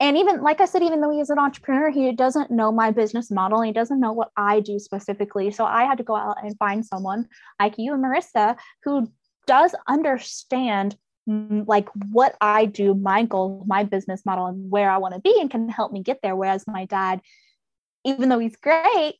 And 0.00 0.16
even 0.16 0.42
like 0.42 0.60
I 0.60 0.64
said, 0.64 0.82
even 0.82 1.00
though 1.00 1.10
he 1.10 1.20
is 1.20 1.30
an 1.30 1.38
entrepreneur, 1.38 1.90
he 1.90 2.12
doesn't 2.12 2.50
know 2.50 2.72
my 2.72 2.90
business 2.90 3.30
model. 3.30 3.62
He 3.62 3.72
doesn't 3.72 4.00
know 4.00 4.12
what 4.12 4.30
I 4.36 4.60
do 4.60 4.78
specifically. 4.78 5.50
So 5.50 5.64
I 5.64 5.84
had 5.84 5.98
to 5.98 6.04
go 6.04 6.16
out 6.16 6.36
and 6.42 6.56
find 6.58 6.84
someone 6.84 7.28
like 7.60 7.74
you 7.78 7.94
and 7.94 8.04
Marissa 8.04 8.56
who 8.82 9.10
does 9.46 9.74
understand 9.86 10.96
mm, 11.28 11.64
like 11.68 11.88
what 12.10 12.36
I 12.40 12.64
do, 12.66 12.94
my 12.94 13.24
goal, 13.24 13.64
my 13.66 13.84
business 13.84 14.26
model, 14.26 14.46
and 14.46 14.70
where 14.70 14.90
I 14.90 14.98
want 14.98 15.14
to 15.14 15.20
be, 15.20 15.38
and 15.40 15.50
can 15.50 15.68
help 15.68 15.92
me 15.92 16.02
get 16.02 16.18
there. 16.22 16.34
Whereas 16.34 16.64
my 16.66 16.86
dad, 16.86 17.20
even 18.04 18.28
though 18.28 18.40
he's 18.40 18.56
great, 18.56 19.14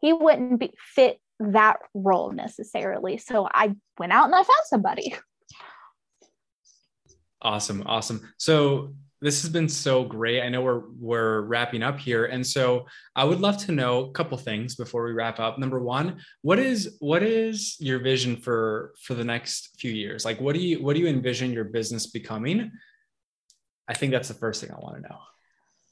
he 0.00 0.12
wouldn't 0.12 0.58
be, 0.58 0.74
fit 0.78 1.20
that 1.38 1.76
role 1.94 2.32
necessarily. 2.32 3.18
So 3.18 3.48
I 3.52 3.74
went 3.98 4.12
out 4.12 4.26
and 4.26 4.34
I 4.34 4.38
found 4.38 4.64
somebody. 4.64 5.14
Awesome, 7.42 7.82
awesome. 7.86 8.32
So 8.38 8.94
this 9.20 9.42
has 9.42 9.50
been 9.50 9.68
so 9.68 10.04
great. 10.04 10.42
I 10.42 10.48
know 10.48 10.60
we're 10.62 10.82
we're 10.98 11.40
wrapping 11.42 11.82
up 11.82 11.98
here, 11.98 12.26
and 12.26 12.46
so 12.46 12.86
I 13.14 13.24
would 13.24 13.40
love 13.40 13.56
to 13.64 13.72
know 13.72 14.04
a 14.04 14.10
couple 14.12 14.36
things 14.36 14.74
before 14.74 15.04
we 15.04 15.12
wrap 15.12 15.40
up. 15.40 15.58
Number 15.58 15.80
one, 15.80 16.20
what 16.42 16.58
is 16.58 16.96
what 16.98 17.22
is 17.22 17.76
your 17.80 17.98
vision 17.98 18.36
for 18.36 18.94
for 19.02 19.14
the 19.14 19.24
next 19.24 19.80
few 19.80 19.90
years? 19.90 20.24
Like, 20.24 20.40
what 20.40 20.54
do 20.54 20.60
you 20.60 20.82
what 20.82 20.94
do 20.94 21.00
you 21.00 21.08
envision 21.08 21.52
your 21.52 21.64
business 21.64 22.06
becoming? 22.06 22.70
I 23.88 23.94
think 23.94 24.12
that's 24.12 24.28
the 24.28 24.34
first 24.34 24.60
thing 24.60 24.70
I 24.70 24.78
want 24.78 24.96
to 24.96 25.02
know. 25.08 25.18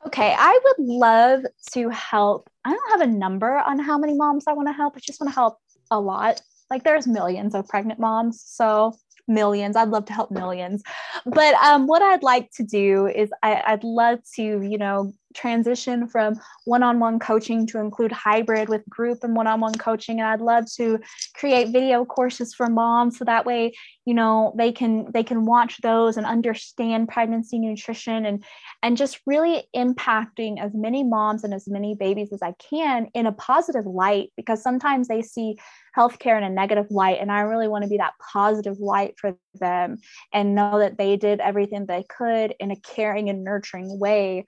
Okay, 0.06 0.34
I 0.36 0.60
would 0.62 0.86
love 0.86 1.44
to 1.72 1.88
help. 1.88 2.50
I 2.64 2.70
don't 2.70 2.90
have 2.90 3.08
a 3.08 3.12
number 3.12 3.56
on 3.56 3.78
how 3.78 3.96
many 3.96 4.14
moms 4.14 4.44
I 4.46 4.52
want 4.52 4.68
to 4.68 4.72
help. 4.72 4.94
I 4.96 5.00
just 5.00 5.20
want 5.20 5.30
to 5.30 5.34
help 5.34 5.58
a 5.90 5.98
lot. 5.98 6.42
Like, 6.70 6.82
there's 6.82 7.06
millions 7.06 7.54
of 7.54 7.66
pregnant 7.68 8.00
moms, 8.00 8.42
so 8.44 8.96
millions. 9.28 9.76
I'd 9.76 9.88
love 9.88 10.04
to 10.06 10.12
help 10.12 10.30
millions. 10.30 10.82
But 11.24 11.54
um, 11.54 11.86
what 11.86 12.02
I'd 12.02 12.22
like 12.22 12.50
to 12.52 12.62
do 12.62 13.06
is 13.06 13.30
I, 13.42 13.62
I'd 13.66 13.84
love 13.84 14.20
to, 14.36 14.42
you 14.42 14.78
know, 14.78 15.12
transition 15.34 16.06
from 16.08 16.40
one-on-one 16.64 17.18
coaching 17.18 17.66
to 17.66 17.78
include 17.80 18.12
hybrid 18.12 18.68
with 18.68 18.88
group 18.88 19.22
and 19.22 19.36
one-on-one 19.36 19.74
coaching. 19.74 20.20
And 20.20 20.28
i'd 20.28 20.40
love 20.40 20.64
to 20.76 20.98
create 21.34 21.72
video 21.72 22.04
courses 22.04 22.54
for 22.54 22.68
moms 22.68 23.18
so 23.18 23.24
that 23.24 23.44
way 23.44 23.72
you 24.04 24.14
know 24.14 24.54
they 24.56 24.72
can 24.72 25.10
they 25.12 25.22
can 25.22 25.44
watch 25.46 25.80
those 25.80 26.16
and 26.16 26.26
understand 26.26 27.08
pregnancy 27.08 27.58
nutrition 27.58 28.26
and 28.26 28.44
and 28.82 28.96
just 28.96 29.20
really 29.26 29.64
impacting 29.74 30.60
as 30.60 30.72
many 30.74 31.02
moms 31.02 31.44
and 31.44 31.54
as 31.54 31.66
many 31.68 31.94
babies 31.94 32.32
as 32.32 32.42
i 32.42 32.52
can 32.70 33.08
in 33.14 33.26
a 33.26 33.32
positive 33.32 33.86
light 33.86 34.30
because 34.36 34.62
sometimes 34.62 35.08
they 35.08 35.22
see 35.22 35.56
healthcare 35.96 36.36
in 36.36 36.44
a 36.44 36.50
negative 36.50 36.86
light 36.90 37.18
and 37.20 37.32
i 37.32 37.40
really 37.40 37.68
want 37.68 37.82
to 37.82 37.90
be 37.90 37.96
that 37.96 38.14
positive 38.32 38.78
light 38.78 39.14
for 39.18 39.36
them 39.54 39.96
and 40.32 40.54
know 40.54 40.78
that 40.78 40.98
they 40.98 41.16
did 41.16 41.40
everything 41.40 41.86
they 41.86 42.04
could 42.04 42.54
in 42.60 42.70
a 42.70 42.76
caring 42.76 43.30
and 43.30 43.44
nurturing 43.44 43.98
way 43.98 44.44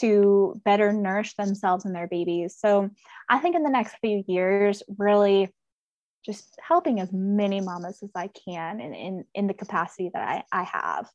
to 0.00 0.60
better 0.64 0.92
nourish 0.92 1.34
themselves 1.34 1.84
and 1.84 1.94
their 1.94 2.08
babies. 2.08 2.56
So 2.58 2.90
I 3.28 3.38
think 3.38 3.56
in 3.56 3.62
the 3.62 3.70
next 3.70 3.96
few 4.00 4.24
years, 4.26 4.82
really 4.98 5.52
just 6.24 6.58
helping 6.60 7.00
as 7.00 7.12
many 7.12 7.60
mamas 7.60 8.02
as 8.02 8.10
I 8.14 8.28
can 8.28 8.80
in, 8.80 8.94
in, 8.94 9.24
in 9.34 9.46
the 9.46 9.54
capacity 9.54 10.10
that 10.12 10.22
I, 10.22 10.42
I 10.52 10.64
have. 10.64 11.08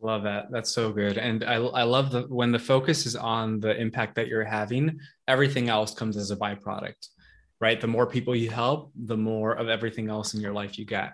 Love 0.00 0.24
that. 0.24 0.50
That's 0.50 0.72
so 0.72 0.92
good. 0.92 1.16
And 1.16 1.44
I, 1.44 1.54
I 1.54 1.84
love 1.84 2.10
the 2.10 2.22
when 2.22 2.50
the 2.50 2.58
focus 2.58 3.06
is 3.06 3.14
on 3.14 3.60
the 3.60 3.80
impact 3.80 4.16
that 4.16 4.26
you're 4.26 4.42
having, 4.42 4.98
everything 5.28 5.68
else 5.68 5.94
comes 5.94 6.16
as 6.16 6.32
a 6.32 6.36
byproduct, 6.36 7.06
right? 7.60 7.80
The 7.80 7.86
more 7.86 8.06
people 8.06 8.34
you 8.34 8.50
help, 8.50 8.90
the 8.96 9.16
more 9.16 9.52
of 9.52 9.68
everything 9.68 10.10
else 10.10 10.34
in 10.34 10.40
your 10.40 10.52
life 10.52 10.76
you 10.76 10.84
get. 10.84 11.12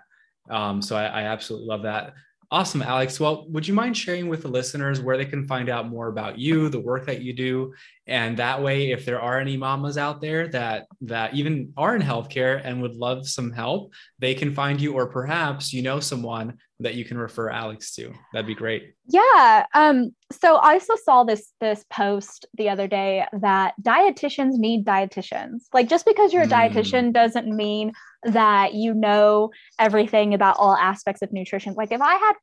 Um, 0.49 0.81
so 0.81 0.95
I, 0.95 1.05
I 1.05 1.21
absolutely 1.25 1.67
love 1.67 1.83
that. 1.83 2.13
Awesome, 2.51 2.81
Alex. 2.81 3.19
Well, 3.19 3.45
would 3.49 3.67
you 3.67 3.75
mind 3.75 3.95
sharing 3.95 4.27
with 4.27 4.41
the 4.41 4.47
listeners 4.47 4.99
where 4.99 5.17
they 5.17 5.25
can 5.25 5.45
find 5.45 5.69
out 5.69 5.87
more 5.87 6.07
about 6.07 6.39
you, 6.39 6.67
the 6.67 6.79
work 6.79 7.05
that 7.05 7.21
you 7.21 7.31
do, 7.31 7.75
and 8.09 8.37
that 8.37 8.63
way, 8.63 8.91
if 8.91 9.05
there 9.05 9.21
are 9.21 9.39
any 9.39 9.55
mamas 9.55 9.97
out 9.97 10.19
there 10.19 10.47
that 10.47 10.87
that 11.01 11.35
even 11.35 11.73
are 11.77 11.95
in 11.95 12.01
healthcare 12.01 12.59
and 12.63 12.81
would 12.81 12.95
love 12.95 13.27
some 13.27 13.51
help, 13.51 13.93
they 14.17 14.33
can 14.33 14.51
find 14.51 14.81
you, 14.81 14.93
or 14.93 15.05
perhaps 15.05 15.71
you 15.71 15.83
know 15.83 15.99
someone 15.99 16.57
that 16.79 16.95
you 16.95 17.05
can 17.05 17.17
refer 17.17 17.49
Alex 17.49 17.93
to. 17.95 18.11
That'd 18.33 18.47
be 18.47 18.55
great. 18.55 18.95
Yeah. 19.05 19.65
Um. 19.75 20.15
So 20.31 20.55
I 20.55 20.73
also 20.73 20.95
saw 20.95 21.23
this 21.23 21.53
this 21.61 21.85
post 21.91 22.47
the 22.55 22.69
other 22.69 22.87
day 22.87 23.25
that 23.41 23.75
dietitians 23.81 24.53
need 24.57 24.85
dietitians. 24.85 25.65
Like 25.71 25.87
just 25.87 26.07
because 26.07 26.33
you're 26.33 26.43
a 26.43 26.47
mm. 26.47 26.71
dietitian 26.71 27.13
doesn't 27.13 27.47
mean 27.47 27.93
that 28.23 28.73
you 28.73 28.95
know 28.95 29.51
everything 29.77 30.33
about 30.33 30.57
all 30.57 30.75
aspects 30.75 31.21
of 31.21 31.31
nutrition. 31.31 31.75
Like 31.75 31.91
if 31.91 32.01
I 32.01 32.15
had 32.15 32.33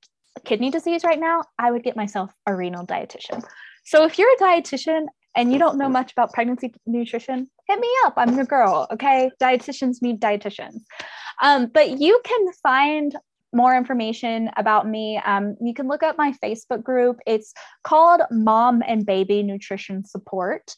kidney 0.45 0.71
disease 0.71 1.03
right 1.03 1.19
now, 1.19 1.43
I 1.59 1.73
would 1.73 1.83
get 1.83 1.97
myself 1.97 2.31
a 2.47 2.55
renal 2.55 2.87
dietitian. 2.87 3.43
So 3.87 4.05
if 4.05 4.19
you're 4.19 4.33
a 4.33 4.37
dietitian 4.37 5.07
and 5.37 5.53
you 5.53 5.59
don't 5.59 5.79
know 5.79 5.89
much 5.89 6.13
about 6.13 6.33
pregnancy 6.33 6.73
nutrition, 6.87 7.49
hit 7.69 7.79
me 7.79 7.89
up. 8.05 8.15
I'm 8.17 8.35
your 8.35 8.47
girl. 8.47 8.87
Okay. 8.91 9.31
Dietitians 9.41 10.03
need 10.03 10.21
dietitians. 10.21 10.81
Um, 11.43 11.67
but 11.67 12.01
you 12.01 12.21
can 12.25 12.53
find 12.63 13.15
more 13.53 13.77
information 13.77 14.51
about 14.57 14.89
me. 14.89 15.21
Um, 15.25 15.57
you 15.61 15.75
can 15.75 15.89
look 15.89 16.03
up 16.03 16.19
my 16.19 16.33
Facebook 16.43 16.83
group. 16.83 17.19
It's 17.27 17.53
called 17.85 18.23
Mom 18.31 18.83
and 18.87 19.07
Baby 19.07 19.43
Nutrition 19.43 20.05
Support 20.05 20.77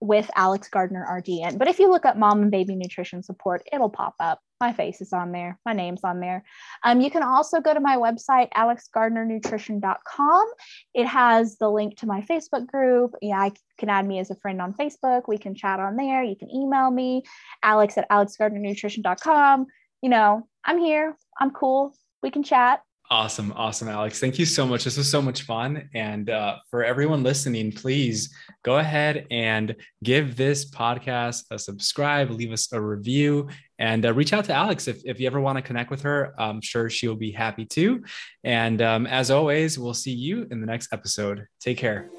with 0.00 0.30
Alex 0.36 0.68
Gardner 0.68 1.06
RDN. 1.10 1.58
But 1.58 1.68
if 1.68 1.78
you 1.78 1.90
look 1.90 2.04
up 2.04 2.16
mom 2.16 2.42
and 2.42 2.50
baby 2.50 2.76
nutrition 2.76 3.22
support, 3.22 3.62
it'll 3.72 3.90
pop 3.90 4.14
up. 4.20 4.40
My 4.64 4.72
face 4.72 5.02
is 5.02 5.12
on 5.12 5.30
there, 5.30 5.58
my 5.66 5.74
name's 5.74 6.04
on 6.04 6.20
there. 6.20 6.42
Um, 6.84 7.02
you 7.02 7.10
can 7.10 7.22
also 7.22 7.60
go 7.60 7.74
to 7.74 7.80
my 7.80 7.98
website, 7.98 8.48
alexgardnernutrition.com. 8.56 10.46
It 10.94 11.06
has 11.06 11.58
the 11.58 11.68
link 11.68 11.98
to 11.98 12.06
my 12.06 12.22
Facebook 12.22 12.66
group. 12.66 13.14
Yeah, 13.20 13.42
I 13.42 13.52
can 13.76 13.90
add 13.90 14.08
me 14.08 14.20
as 14.20 14.30
a 14.30 14.36
friend 14.36 14.62
on 14.62 14.72
Facebook. 14.72 15.28
We 15.28 15.36
can 15.36 15.54
chat 15.54 15.80
on 15.80 15.96
there. 15.96 16.22
You 16.22 16.34
can 16.34 16.50
email 16.50 16.90
me, 16.90 17.24
alex 17.62 17.98
at 17.98 18.08
alexgardnernutrition.com. 18.08 19.66
You 20.00 20.08
know, 20.08 20.48
I'm 20.64 20.78
here. 20.78 21.14
I'm 21.38 21.50
cool. 21.50 21.94
We 22.22 22.30
can 22.30 22.42
chat. 22.42 22.80
Awesome. 23.14 23.52
Awesome, 23.54 23.86
Alex. 23.86 24.18
Thank 24.18 24.40
you 24.40 24.44
so 24.44 24.66
much. 24.66 24.82
This 24.82 24.96
was 24.96 25.08
so 25.08 25.22
much 25.22 25.42
fun. 25.42 25.88
And 25.94 26.28
uh, 26.30 26.56
for 26.68 26.82
everyone 26.82 27.22
listening, 27.22 27.70
please 27.70 28.34
go 28.64 28.78
ahead 28.78 29.28
and 29.30 29.76
give 30.02 30.36
this 30.36 30.68
podcast 30.68 31.44
a 31.52 31.58
subscribe, 31.60 32.32
leave 32.32 32.50
us 32.50 32.72
a 32.72 32.80
review, 32.80 33.48
and 33.78 34.04
uh, 34.04 34.12
reach 34.12 34.32
out 34.32 34.46
to 34.46 34.52
Alex 34.52 34.88
if, 34.88 35.00
if 35.04 35.20
you 35.20 35.28
ever 35.28 35.40
want 35.40 35.56
to 35.58 35.62
connect 35.62 35.92
with 35.92 36.02
her. 36.02 36.34
I'm 36.40 36.60
sure 36.60 36.90
she'll 36.90 37.14
be 37.14 37.30
happy 37.30 37.66
to. 37.66 38.02
And 38.42 38.82
um, 38.82 39.06
as 39.06 39.30
always, 39.30 39.78
we'll 39.78 39.94
see 39.94 40.12
you 40.12 40.48
in 40.50 40.60
the 40.60 40.66
next 40.66 40.92
episode. 40.92 41.46
Take 41.60 41.78
care. 41.78 42.10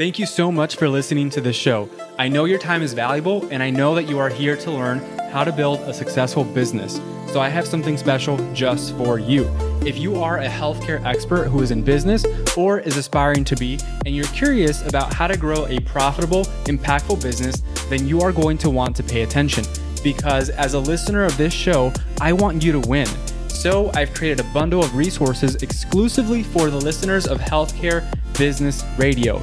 Thank 0.00 0.18
you 0.18 0.24
so 0.24 0.50
much 0.50 0.76
for 0.76 0.88
listening 0.88 1.28
to 1.28 1.42
this 1.42 1.56
show. 1.56 1.86
I 2.18 2.26
know 2.26 2.46
your 2.46 2.58
time 2.58 2.80
is 2.80 2.94
valuable, 2.94 3.46
and 3.50 3.62
I 3.62 3.68
know 3.68 3.94
that 3.94 4.08
you 4.08 4.18
are 4.18 4.30
here 4.30 4.56
to 4.56 4.70
learn 4.70 5.00
how 5.30 5.44
to 5.44 5.52
build 5.52 5.80
a 5.80 5.92
successful 5.92 6.42
business. 6.42 6.98
So 7.30 7.38
I 7.38 7.50
have 7.50 7.66
something 7.66 7.98
special 7.98 8.38
just 8.54 8.96
for 8.96 9.18
you. 9.18 9.46
If 9.84 9.98
you 9.98 10.16
are 10.16 10.38
a 10.38 10.48
healthcare 10.48 11.04
expert 11.04 11.48
who 11.48 11.60
is 11.60 11.70
in 11.70 11.82
business 11.82 12.24
or 12.56 12.80
is 12.80 12.96
aspiring 12.96 13.44
to 13.44 13.56
be, 13.56 13.78
and 14.06 14.16
you're 14.16 14.24
curious 14.28 14.80
about 14.86 15.12
how 15.12 15.26
to 15.26 15.36
grow 15.36 15.66
a 15.66 15.78
profitable, 15.80 16.44
impactful 16.64 17.22
business, 17.22 17.62
then 17.90 18.08
you 18.08 18.22
are 18.22 18.32
going 18.32 18.56
to 18.56 18.70
want 18.70 18.96
to 18.96 19.02
pay 19.02 19.20
attention. 19.20 19.66
Because 20.02 20.48
as 20.48 20.72
a 20.72 20.78
listener 20.78 21.24
of 21.24 21.36
this 21.36 21.52
show, 21.52 21.92
I 22.22 22.32
want 22.32 22.64
you 22.64 22.72
to 22.72 22.88
win. 22.88 23.06
So 23.48 23.90
I've 23.92 24.14
created 24.14 24.40
a 24.40 24.48
bundle 24.54 24.82
of 24.82 24.96
resources 24.96 25.56
exclusively 25.56 26.42
for 26.42 26.70
the 26.70 26.78
listeners 26.78 27.26
of 27.26 27.38
Healthcare 27.38 28.10
Business 28.38 28.82
Radio. 28.96 29.42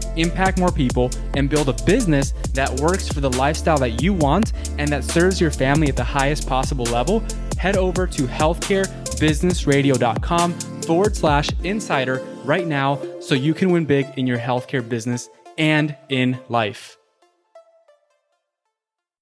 impact 0.15 0.59
more 0.59 0.71
people, 0.71 1.09
and 1.35 1.49
build 1.49 1.67
a 1.69 1.73
business 1.85 2.33
that 2.53 2.69
works 2.79 3.07
for 3.07 3.21
the 3.21 3.31
lifestyle 3.31 3.79
that 3.79 3.99
you 4.01 4.13
want 4.13 4.53
and 4.77 4.89
that 4.89 5.03
serves 5.03 5.41
your 5.41 5.51
family 5.51 5.89
at 5.89 5.95
the 5.95 6.03
highest 6.03 6.47
possible 6.47 6.85
level, 6.85 7.23
head 7.57 7.77
over 7.77 8.07
to 8.07 8.23
healthcarebusinessradio.com 8.23 10.53
forward 10.81 11.15
slash 11.15 11.49
insider 11.63 12.25
right 12.43 12.67
now 12.67 12.99
so 13.19 13.35
you 13.35 13.53
can 13.53 13.71
win 13.71 13.85
big 13.85 14.07
in 14.17 14.25
your 14.27 14.39
healthcare 14.39 14.85
business 14.87 15.29
and 15.57 15.95
in 16.09 16.37
life. 16.49 16.97